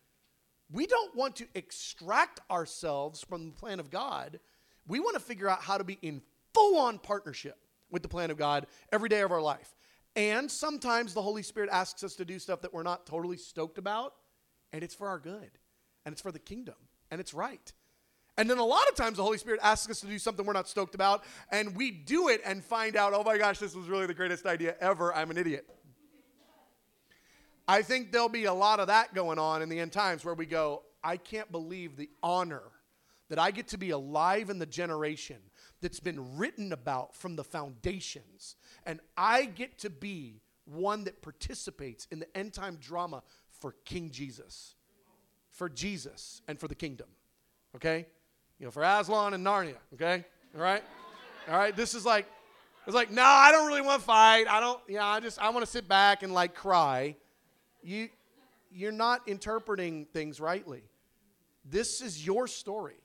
We 0.71 0.85
don't 0.85 1.15
want 1.15 1.37
to 1.37 1.47
extract 1.55 2.39
ourselves 2.51 3.23
from 3.23 3.47
the 3.47 3.55
plan 3.55 3.79
of 3.79 3.89
God. 3.89 4.39
We 4.87 4.99
want 4.99 5.15
to 5.15 5.21
figure 5.21 5.49
out 5.49 5.61
how 5.61 5.77
to 5.77 5.83
be 5.83 5.97
in 6.01 6.21
full 6.53 6.77
on 6.77 6.99
partnership 6.99 7.57
with 7.89 8.01
the 8.01 8.09
plan 8.09 8.31
of 8.31 8.37
God 8.37 8.67
every 8.91 9.09
day 9.09 9.21
of 9.21 9.31
our 9.31 9.41
life. 9.41 9.75
And 10.15 10.49
sometimes 10.49 11.13
the 11.13 11.21
Holy 11.21 11.43
Spirit 11.43 11.69
asks 11.71 12.03
us 12.03 12.15
to 12.15 12.25
do 12.25 12.39
stuff 12.39 12.61
that 12.61 12.73
we're 12.73 12.83
not 12.83 13.05
totally 13.05 13.37
stoked 13.37 13.77
about, 13.77 14.13
and 14.73 14.83
it's 14.83 14.95
for 14.95 15.07
our 15.07 15.19
good, 15.19 15.51
and 16.05 16.11
it's 16.11 16.21
for 16.21 16.31
the 16.31 16.39
kingdom, 16.39 16.75
and 17.11 17.21
it's 17.21 17.33
right. 17.33 17.71
And 18.38 18.49
then 18.49 18.59
a 18.59 18.65
lot 18.65 18.88
of 18.88 18.95
times 18.95 19.17
the 19.17 19.23
Holy 19.23 19.39
Spirit 19.39 19.59
asks 19.63 19.89
us 19.89 19.99
to 20.01 20.07
do 20.07 20.19
something 20.19 20.45
we're 20.45 20.53
not 20.53 20.67
stoked 20.67 20.93
about, 20.93 21.23
and 21.51 21.75
we 21.75 21.89
do 21.89 22.27
it 22.27 22.41
and 22.45 22.63
find 22.63 22.95
out, 22.95 23.13
oh 23.13 23.23
my 23.23 23.38
gosh, 23.38 23.57
this 23.57 23.75
was 23.75 23.88
really 23.88 24.05
the 24.05 24.13
greatest 24.13 24.45
idea 24.45 24.75
ever. 24.79 25.13
I'm 25.13 25.31
an 25.31 25.38
idiot. 25.38 25.67
I 27.67 27.81
think 27.81 28.11
there'll 28.11 28.29
be 28.29 28.45
a 28.45 28.53
lot 28.53 28.79
of 28.79 28.88
that 28.88 29.13
going 29.13 29.39
on 29.39 29.61
in 29.61 29.69
the 29.69 29.79
end 29.79 29.91
times 29.91 30.23
where 30.23 30.35
we 30.35 30.45
go, 30.45 30.83
I 31.03 31.17
can't 31.17 31.51
believe 31.51 31.97
the 31.97 32.09
honor 32.21 32.63
that 33.29 33.39
I 33.39 33.51
get 33.51 33.67
to 33.69 33.77
be 33.77 33.89
alive 33.89 34.49
in 34.49 34.59
the 34.59 34.65
generation 34.65 35.38
that's 35.81 35.99
been 35.99 36.38
written 36.38 36.71
about 36.71 37.15
from 37.15 37.35
the 37.35 37.43
foundations. 37.43 38.55
And 38.85 38.99
I 39.17 39.45
get 39.45 39.79
to 39.79 39.89
be 39.89 40.41
one 40.65 41.03
that 41.05 41.21
participates 41.21 42.07
in 42.11 42.19
the 42.19 42.38
end 42.38 42.53
time 42.53 42.77
drama 42.77 43.23
for 43.49 43.75
King 43.83 44.11
Jesus, 44.11 44.75
for 45.51 45.67
Jesus, 45.67 46.41
and 46.47 46.59
for 46.59 46.67
the 46.67 46.75
kingdom. 46.75 47.07
Okay? 47.75 48.05
You 48.59 48.65
know, 48.65 48.71
for 48.71 48.83
Aslan 48.83 49.33
and 49.33 49.45
Narnia. 49.45 49.75
Okay? 49.93 50.25
All 50.55 50.61
right? 50.61 50.83
All 51.49 51.57
right? 51.57 51.75
This 51.75 51.93
is 51.93 52.05
like, 52.05 52.25
it's 52.85 52.95
like, 52.95 53.11
no, 53.11 53.23
I 53.23 53.51
don't 53.51 53.67
really 53.67 53.81
want 53.81 54.01
to 54.01 54.05
fight. 54.05 54.45
I 54.49 54.59
don't, 54.59 54.79
yeah, 54.87 55.05
I 55.05 55.19
just, 55.19 55.39
I 55.39 55.49
want 55.49 55.65
to 55.65 55.71
sit 55.71 55.87
back 55.87 56.23
and 56.23 56.33
like 56.33 56.55
cry. 56.55 57.15
You, 57.83 58.09
you're 58.71 58.91
not 58.91 59.27
interpreting 59.27 60.05
things 60.05 60.39
rightly. 60.39 60.83
This 61.69 62.01
is 62.01 62.25
your 62.25 62.47
story, 62.47 63.01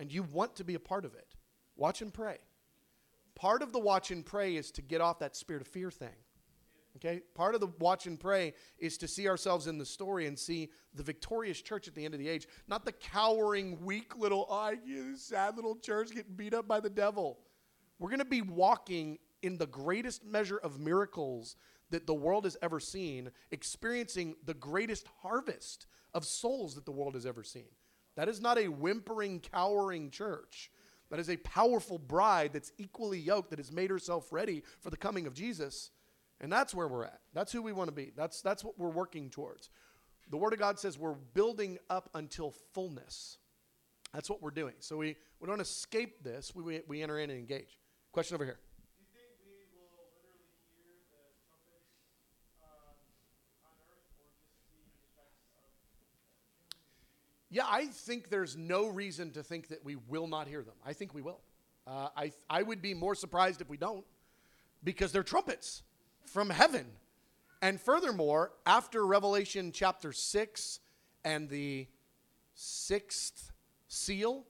and 0.00 0.12
you 0.12 0.24
want 0.24 0.56
to 0.56 0.64
be 0.64 0.74
a 0.74 0.80
part 0.80 1.04
of 1.04 1.14
it. 1.14 1.36
Watch 1.76 2.02
and 2.02 2.12
pray. 2.12 2.38
Part 3.36 3.62
of 3.62 3.72
the 3.72 3.78
watch 3.78 4.10
and 4.10 4.26
pray 4.26 4.56
is 4.56 4.70
to 4.72 4.82
get 4.82 5.00
off 5.00 5.20
that 5.20 5.36
spirit 5.36 5.62
of 5.62 5.68
fear 5.68 5.90
thing. 5.90 6.08
Okay? 7.02 7.22
Part 7.34 7.54
of 7.54 7.60
the 7.60 7.68
watch 7.78 8.06
and 8.06 8.20
pray 8.20 8.54
is 8.78 8.98
to 8.98 9.08
see 9.08 9.28
ourselves 9.28 9.66
in 9.66 9.78
the 9.78 9.86
story 9.86 10.26
and 10.26 10.38
see 10.38 10.70
the 10.94 11.02
victorious 11.02 11.60
church 11.60 11.88
at 11.88 11.94
the 11.94 12.04
end 12.04 12.14
of 12.14 12.20
the 12.20 12.28
age, 12.28 12.46
not 12.68 12.84
the 12.84 12.92
cowering, 12.92 13.82
weak 13.84 14.16
little, 14.16 14.46
oh, 14.50 14.74
sad 15.16 15.56
little 15.56 15.76
church 15.76 16.10
getting 16.10 16.34
beat 16.34 16.54
up 16.54 16.68
by 16.68 16.80
the 16.80 16.90
devil. 16.90 17.38
We're 17.98 18.10
going 18.10 18.18
to 18.18 18.24
be 18.24 18.42
walking 18.42 19.18
in 19.42 19.56
the 19.56 19.66
greatest 19.66 20.24
measure 20.24 20.58
of 20.58 20.78
miracles 20.78 21.56
that 21.90 22.06
the 22.06 22.14
world 22.14 22.44
has 22.44 22.56
ever 22.62 22.78
seen, 22.78 23.30
experiencing 23.50 24.36
the 24.44 24.54
greatest 24.54 25.06
harvest 25.22 25.86
of 26.12 26.24
souls 26.24 26.74
that 26.74 26.84
the 26.84 26.92
world 26.92 27.14
has 27.14 27.26
ever 27.26 27.42
seen. 27.42 27.68
That 28.16 28.28
is 28.28 28.40
not 28.40 28.58
a 28.58 28.68
whimpering, 28.68 29.40
cowering 29.40 30.10
church 30.10 30.70
that 31.10 31.18
is 31.18 31.28
a 31.28 31.36
powerful 31.38 31.98
bride 31.98 32.52
that's 32.52 32.72
equally 32.78 33.18
yoked, 33.18 33.50
that 33.50 33.58
has 33.58 33.72
made 33.72 33.90
herself 33.90 34.32
ready 34.32 34.62
for 34.80 34.90
the 34.90 34.96
coming 34.96 35.26
of 35.26 35.34
Jesus. 35.34 35.90
And 36.40 36.50
that's 36.50 36.74
where 36.74 36.88
we're 36.88 37.04
at. 37.04 37.20
That's 37.34 37.52
who 37.52 37.62
we 37.62 37.72
want 37.72 37.88
to 37.88 37.94
be. 37.94 38.12
That's, 38.16 38.40
that's 38.40 38.64
what 38.64 38.78
we're 38.78 38.88
working 38.88 39.28
towards. 39.30 39.70
The 40.30 40.36
Word 40.36 40.52
of 40.52 40.58
God 40.58 40.78
says 40.78 40.98
we're 40.98 41.14
building 41.14 41.78
up 41.90 42.08
until 42.14 42.54
fullness. 42.72 43.38
That's 44.14 44.30
what 44.30 44.40
we're 44.40 44.50
doing. 44.50 44.74
So 44.78 44.96
we, 44.96 45.16
we 45.38 45.46
don't 45.46 45.60
escape 45.60 46.22
this, 46.24 46.54
we, 46.54 46.62
we, 46.62 46.80
we 46.88 47.02
enter 47.02 47.18
in 47.18 47.30
and 47.30 47.38
engage. 47.38 47.78
Question 48.12 48.36
over 48.36 48.44
here. 48.44 48.58
Yeah, 57.52 57.64
I 57.68 57.86
think 57.86 58.30
there's 58.30 58.56
no 58.56 58.86
reason 58.86 59.32
to 59.32 59.42
think 59.42 59.68
that 59.68 59.84
we 59.84 59.96
will 59.96 60.28
not 60.28 60.46
hear 60.46 60.62
them. 60.62 60.76
I 60.86 60.92
think 60.92 61.12
we 61.12 61.20
will. 61.20 61.40
Uh, 61.84 62.08
I, 62.16 62.32
I 62.48 62.62
would 62.62 62.80
be 62.80 62.94
more 62.94 63.16
surprised 63.16 63.60
if 63.60 63.68
we 63.68 63.76
don't 63.76 64.04
because 64.84 65.10
they're 65.10 65.24
trumpets 65.24 65.82
from 66.26 66.50
heaven. 66.50 66.86
And 67.62 67.80
furthermore, 67.80 68.52
after 68.66 69.04
Revelation 69.04 69.72
chapter 69.72 70.12
6 70.12 70.80
and 71.24 71.48
the 71.48 71.86
sixth 72.54 73.52
seal, 73.88 74.46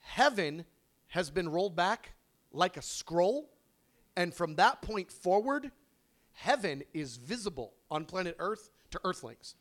heaven 0.00 0.64
has 1.08 1.30
been 1.30 1.48
rolled 1.48 1.74
back 1.74 2.14
like 2.52 2.76
a 2.76 2.82
scroll. 2.82 3.50
And 4.16 4.32
from 4.32 4.56
that 4.56 4.80
point 4.82 5.10
forward, 5.10 5.72
heaven 6.32 6.82
is 6.92 7.16
visible 7.16 7.72
on 7.90 8.04
planet 8.04 8.36
Earth 8.38 8.70
to 8.90 9.00
earthlings. 9.04 9.56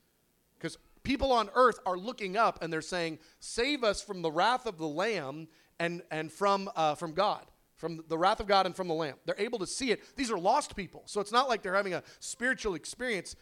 Because 0.57 0.77
people 1.03 1.31
on 1.31 1.49
earth 1.55 1.79
are 1.85 1.97
looking 1.97 2.37
up 2.37 2.61
and 2.61 2.71
they're 2.71 2.81
saying, 2.81 3.19
Save 3.39 3.83
us 3.83 4.01
from 4.01 4.21
the 4.21 4.31
wrath 4.31 4.65
of 4.65 4.77
the 4.77 4.87
Lamb 4.87 5.47
and, 5.79 6.01
and 6.09 6.31
from, 6.31 6.69
uh, 6.75 6.95
from 6.95 7.13
God, 7.13 7.45
from 7.83 8.01
the 8.07 8.17
wrath 8.17 8.39
of 8.39 8.47
God 8.47 8.65
and 8.65 8.73
from 8.73 8.87
the 8.87 8.93
Lamb. 8.93 9.15
They're 9.25 9.35
able 9.37 9.59
to 9.59 9.67
see 9.67 9.91
it. 9.91 10.15
These 10.15 10.31
are 10.31 10.39
lost 10.39 10.73
people. 10.73 11.03
So 11.05 11.19
it's 11.19 11.33
not 11.33 11.49
like 11.49 11.61
they're 11.61 11.75
having 11.75 11.93
a 11.93 12.01
spiritual 12.21 12.75
experience. 12.75 13.35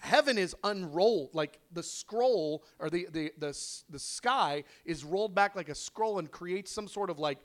Heaven 0.00 0.36
is 0.36 0.52
unrolled, 0.64 1.32
like 1.32 1.60
the 1.70 1.84
scroll 1.84 2.64
or 2.80 2.90
the, 2.90 3.06
the, 3.12 3.30
the, 3.38 3.56
the 3.88 3.98
sky 4.00 4.64
is 4.84 5.04
rolled 5.04 5.32
back 5.32 5.54
like 5.54 5.68
a 5.68 5.76
scroll 5.76 6.18
and 6.18 6.28
creates 6.28 6.72
some 6.72 6.88
sort 6.88 7.08
of 7.08 7.20
like 7.20 7.38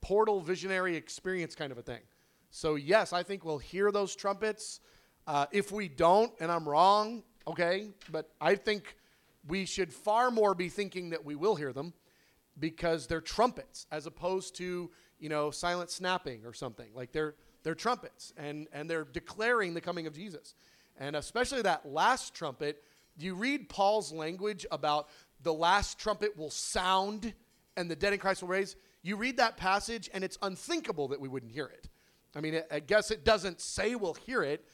portal 0.00 0.40
visionary 0.40 0.96
experience 0.96 1.54
kind 1.54 1.70
of 1.70 1.76
a 1.76 1.82
thing. 1.82 2.00
So, 2.50 2.76
yes, 2.76 3.12
I 3.12 3.22
think 3.22 3.44
we'll 3.44 3.58
hear 3.58 3.92
those 3.92 4.16
trumpets. 4.16 4.80
Uh, 5.26 5.44
if 5.52 5.70
we 5.70 5.86
don't, 5.86 6.32
and 6.40 6.50
I'm 6.50 6.66
wrong, 6.66 7.22
okay, 7.46 7.90
but 8.10 8.30
I 8.40 8.54
think 8.54 8.96
we 9.46 9.66
should 9.66 9.92
far 9.92 10.30
more 10.30 10.54
be 10.54 10.70
thinking 10.70 11.10
that 11.10 11.26
we 11.26 11.34
will 11.34 11.56
hear 11.56 11.74
them. 11.74 11.92
because 12.58 13.06
they're 13.06 13.20
trumpets 13.20 13.86
as 13.90 14.06
opposed 14.06 14.54
to 14.56 14.90
you 15.20 15.28
know 15.28 15.50
silent 15.50 15.90
snapping 15.90 16.44
or 16.44 16.52
something. 16.52 16.88
Like 16.94 17.12
they're 17.12 17.34
they're 17.62 17.74
trumpets 17.74 18.32
and 18.36 18.66
and 18.72 18.88
they're 18.90 19.04
declaring 19.04 19.74
the 19.74 19.80
coming 19.80 20.06
of 20.06 20.14
jesus. 20.14 20.54
And 20.98 21.16
especially 21.16 21.62
that 21.62 21.86
last 21.86 22.34
trumpet 22.34 22.82
you 23.18 23.34
read 23.34 23.68
paul's 23.68 24.12
language 24.12 24.66
about 24.70 25.08
the 25.42 25.52
last 25.52 25.98
trumpet 25.98 26.36
will 26.36 26.50
sound 26.50 27.34
and 27.76 27.90
the 27.90 27.96
dead 27.96 28.12
in 28.12 28.18
christ 28.18 28.42
will 28.42 28.48
raise? 28.48 28.76
You 29.02 29.16
read 29.16 29.36
that 29.36 29.56
passage 29.56 30.10
and 30.12 30.24
it's 30.24 30.38
unthinkable 30.42 31.08
that 31.08 31.20
we 31.20 31.28
wouldn't 31.28 31.52
hear 31.52 31.66
it. 31.66 31.88
I 32.34 32.40
mean 32.40 32.62
i 32.70 32.80
guess 32.80 33.10
it 33.10 33.24
doesn't 33.24 33.60
say 33.60 33.94
we'll 33.94 34.14
hear 34.14 34.42
it 34.42 34.64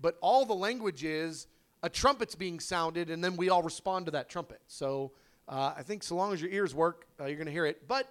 but 0.00 0.16
all 0.20 0.44
the 0.44 0.54
language 0.54 1.04
is 1.04 1.46
a 1.82 1.88
trumpet's 1.88 2.34
being 2.34 2.60
sounded 2.60 3.10
and 3.10 3.22
then 3.22 3.36
we 3.36 3.48
all 3.48 3.62
respond 3.62 4.06
to 4.06 4.12
that 4.12 4.28
trumpet. 4.28 4.60
So 4.66 5.12
uh, 5.48 5.74
I 5.76 5.82
think 5.82 6.02
so 6.02 6.16
long 6.16 6.32
as 6.32 6.40
your 6.40 6.50
ears 6.50 6.74
work, 6.74 7.06
uh, 7.20 7.26
you're 7.26 7.36
going 7.36 7.46
to 7.46 7.52
hear 7.52 7.66
it. 7.66 7.86
But 7.86 8.08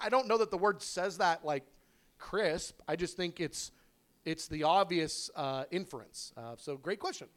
I 0.00 0.08
don't 0.08 0.28
know 0.28 0.38
that 0.38 0.50
the 0.50 0.58
word 0.58 0.82
says 0.82 1.18
that 1.18 1.44
like 1.44 1.64
crisp. 2.18 2.80
I 2.86 2.96
just 2.96 3.16
think 3.16 3.40
it's 3.40 3.72
it's 4.24 4.48
the 4.48 4.64
obvious 4.64 5.30
uh, 5.36 5.64
inference. 5.70 6.32
Uh, 6.36 6.54
so 6.56 6.76
great 6.76 6.98
question. 6.98 7.28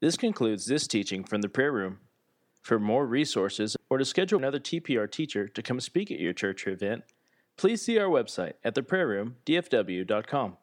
This 0.00 0.16
concludes 0.16 0.66
this 0.66 0.86
teaching 0.86 1.24
from 1.24 1.40
the 1.40 1.48
prayer 1.48 1.72
room. 1.72 2.00
For 2.60 2.78
more 2.78 3.06
resources 3.06 3.76
or 3.90 3.98
to 3.98 4.04
schedule 4.04 4.38
another 4.38 4.60
TPR 4.60 5.10
teacher 5.10 5.48
to 5.48 5.62
come 5.62 5.80
speak 5.80 6.12
at 6.12 6.20
your 6.20 6.32
church 6.32 6.64
or 6.64 6.70
event, 6.70 7.02
please 7.56 7.82
see 7.82 7.98
our 7.98 8.06
website 8.06 8.52
at 8.62 8.76
theprayerroomdfw.com. 8.76 10.56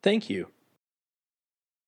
Thank 0.00 0.30
you. 0.30 0.48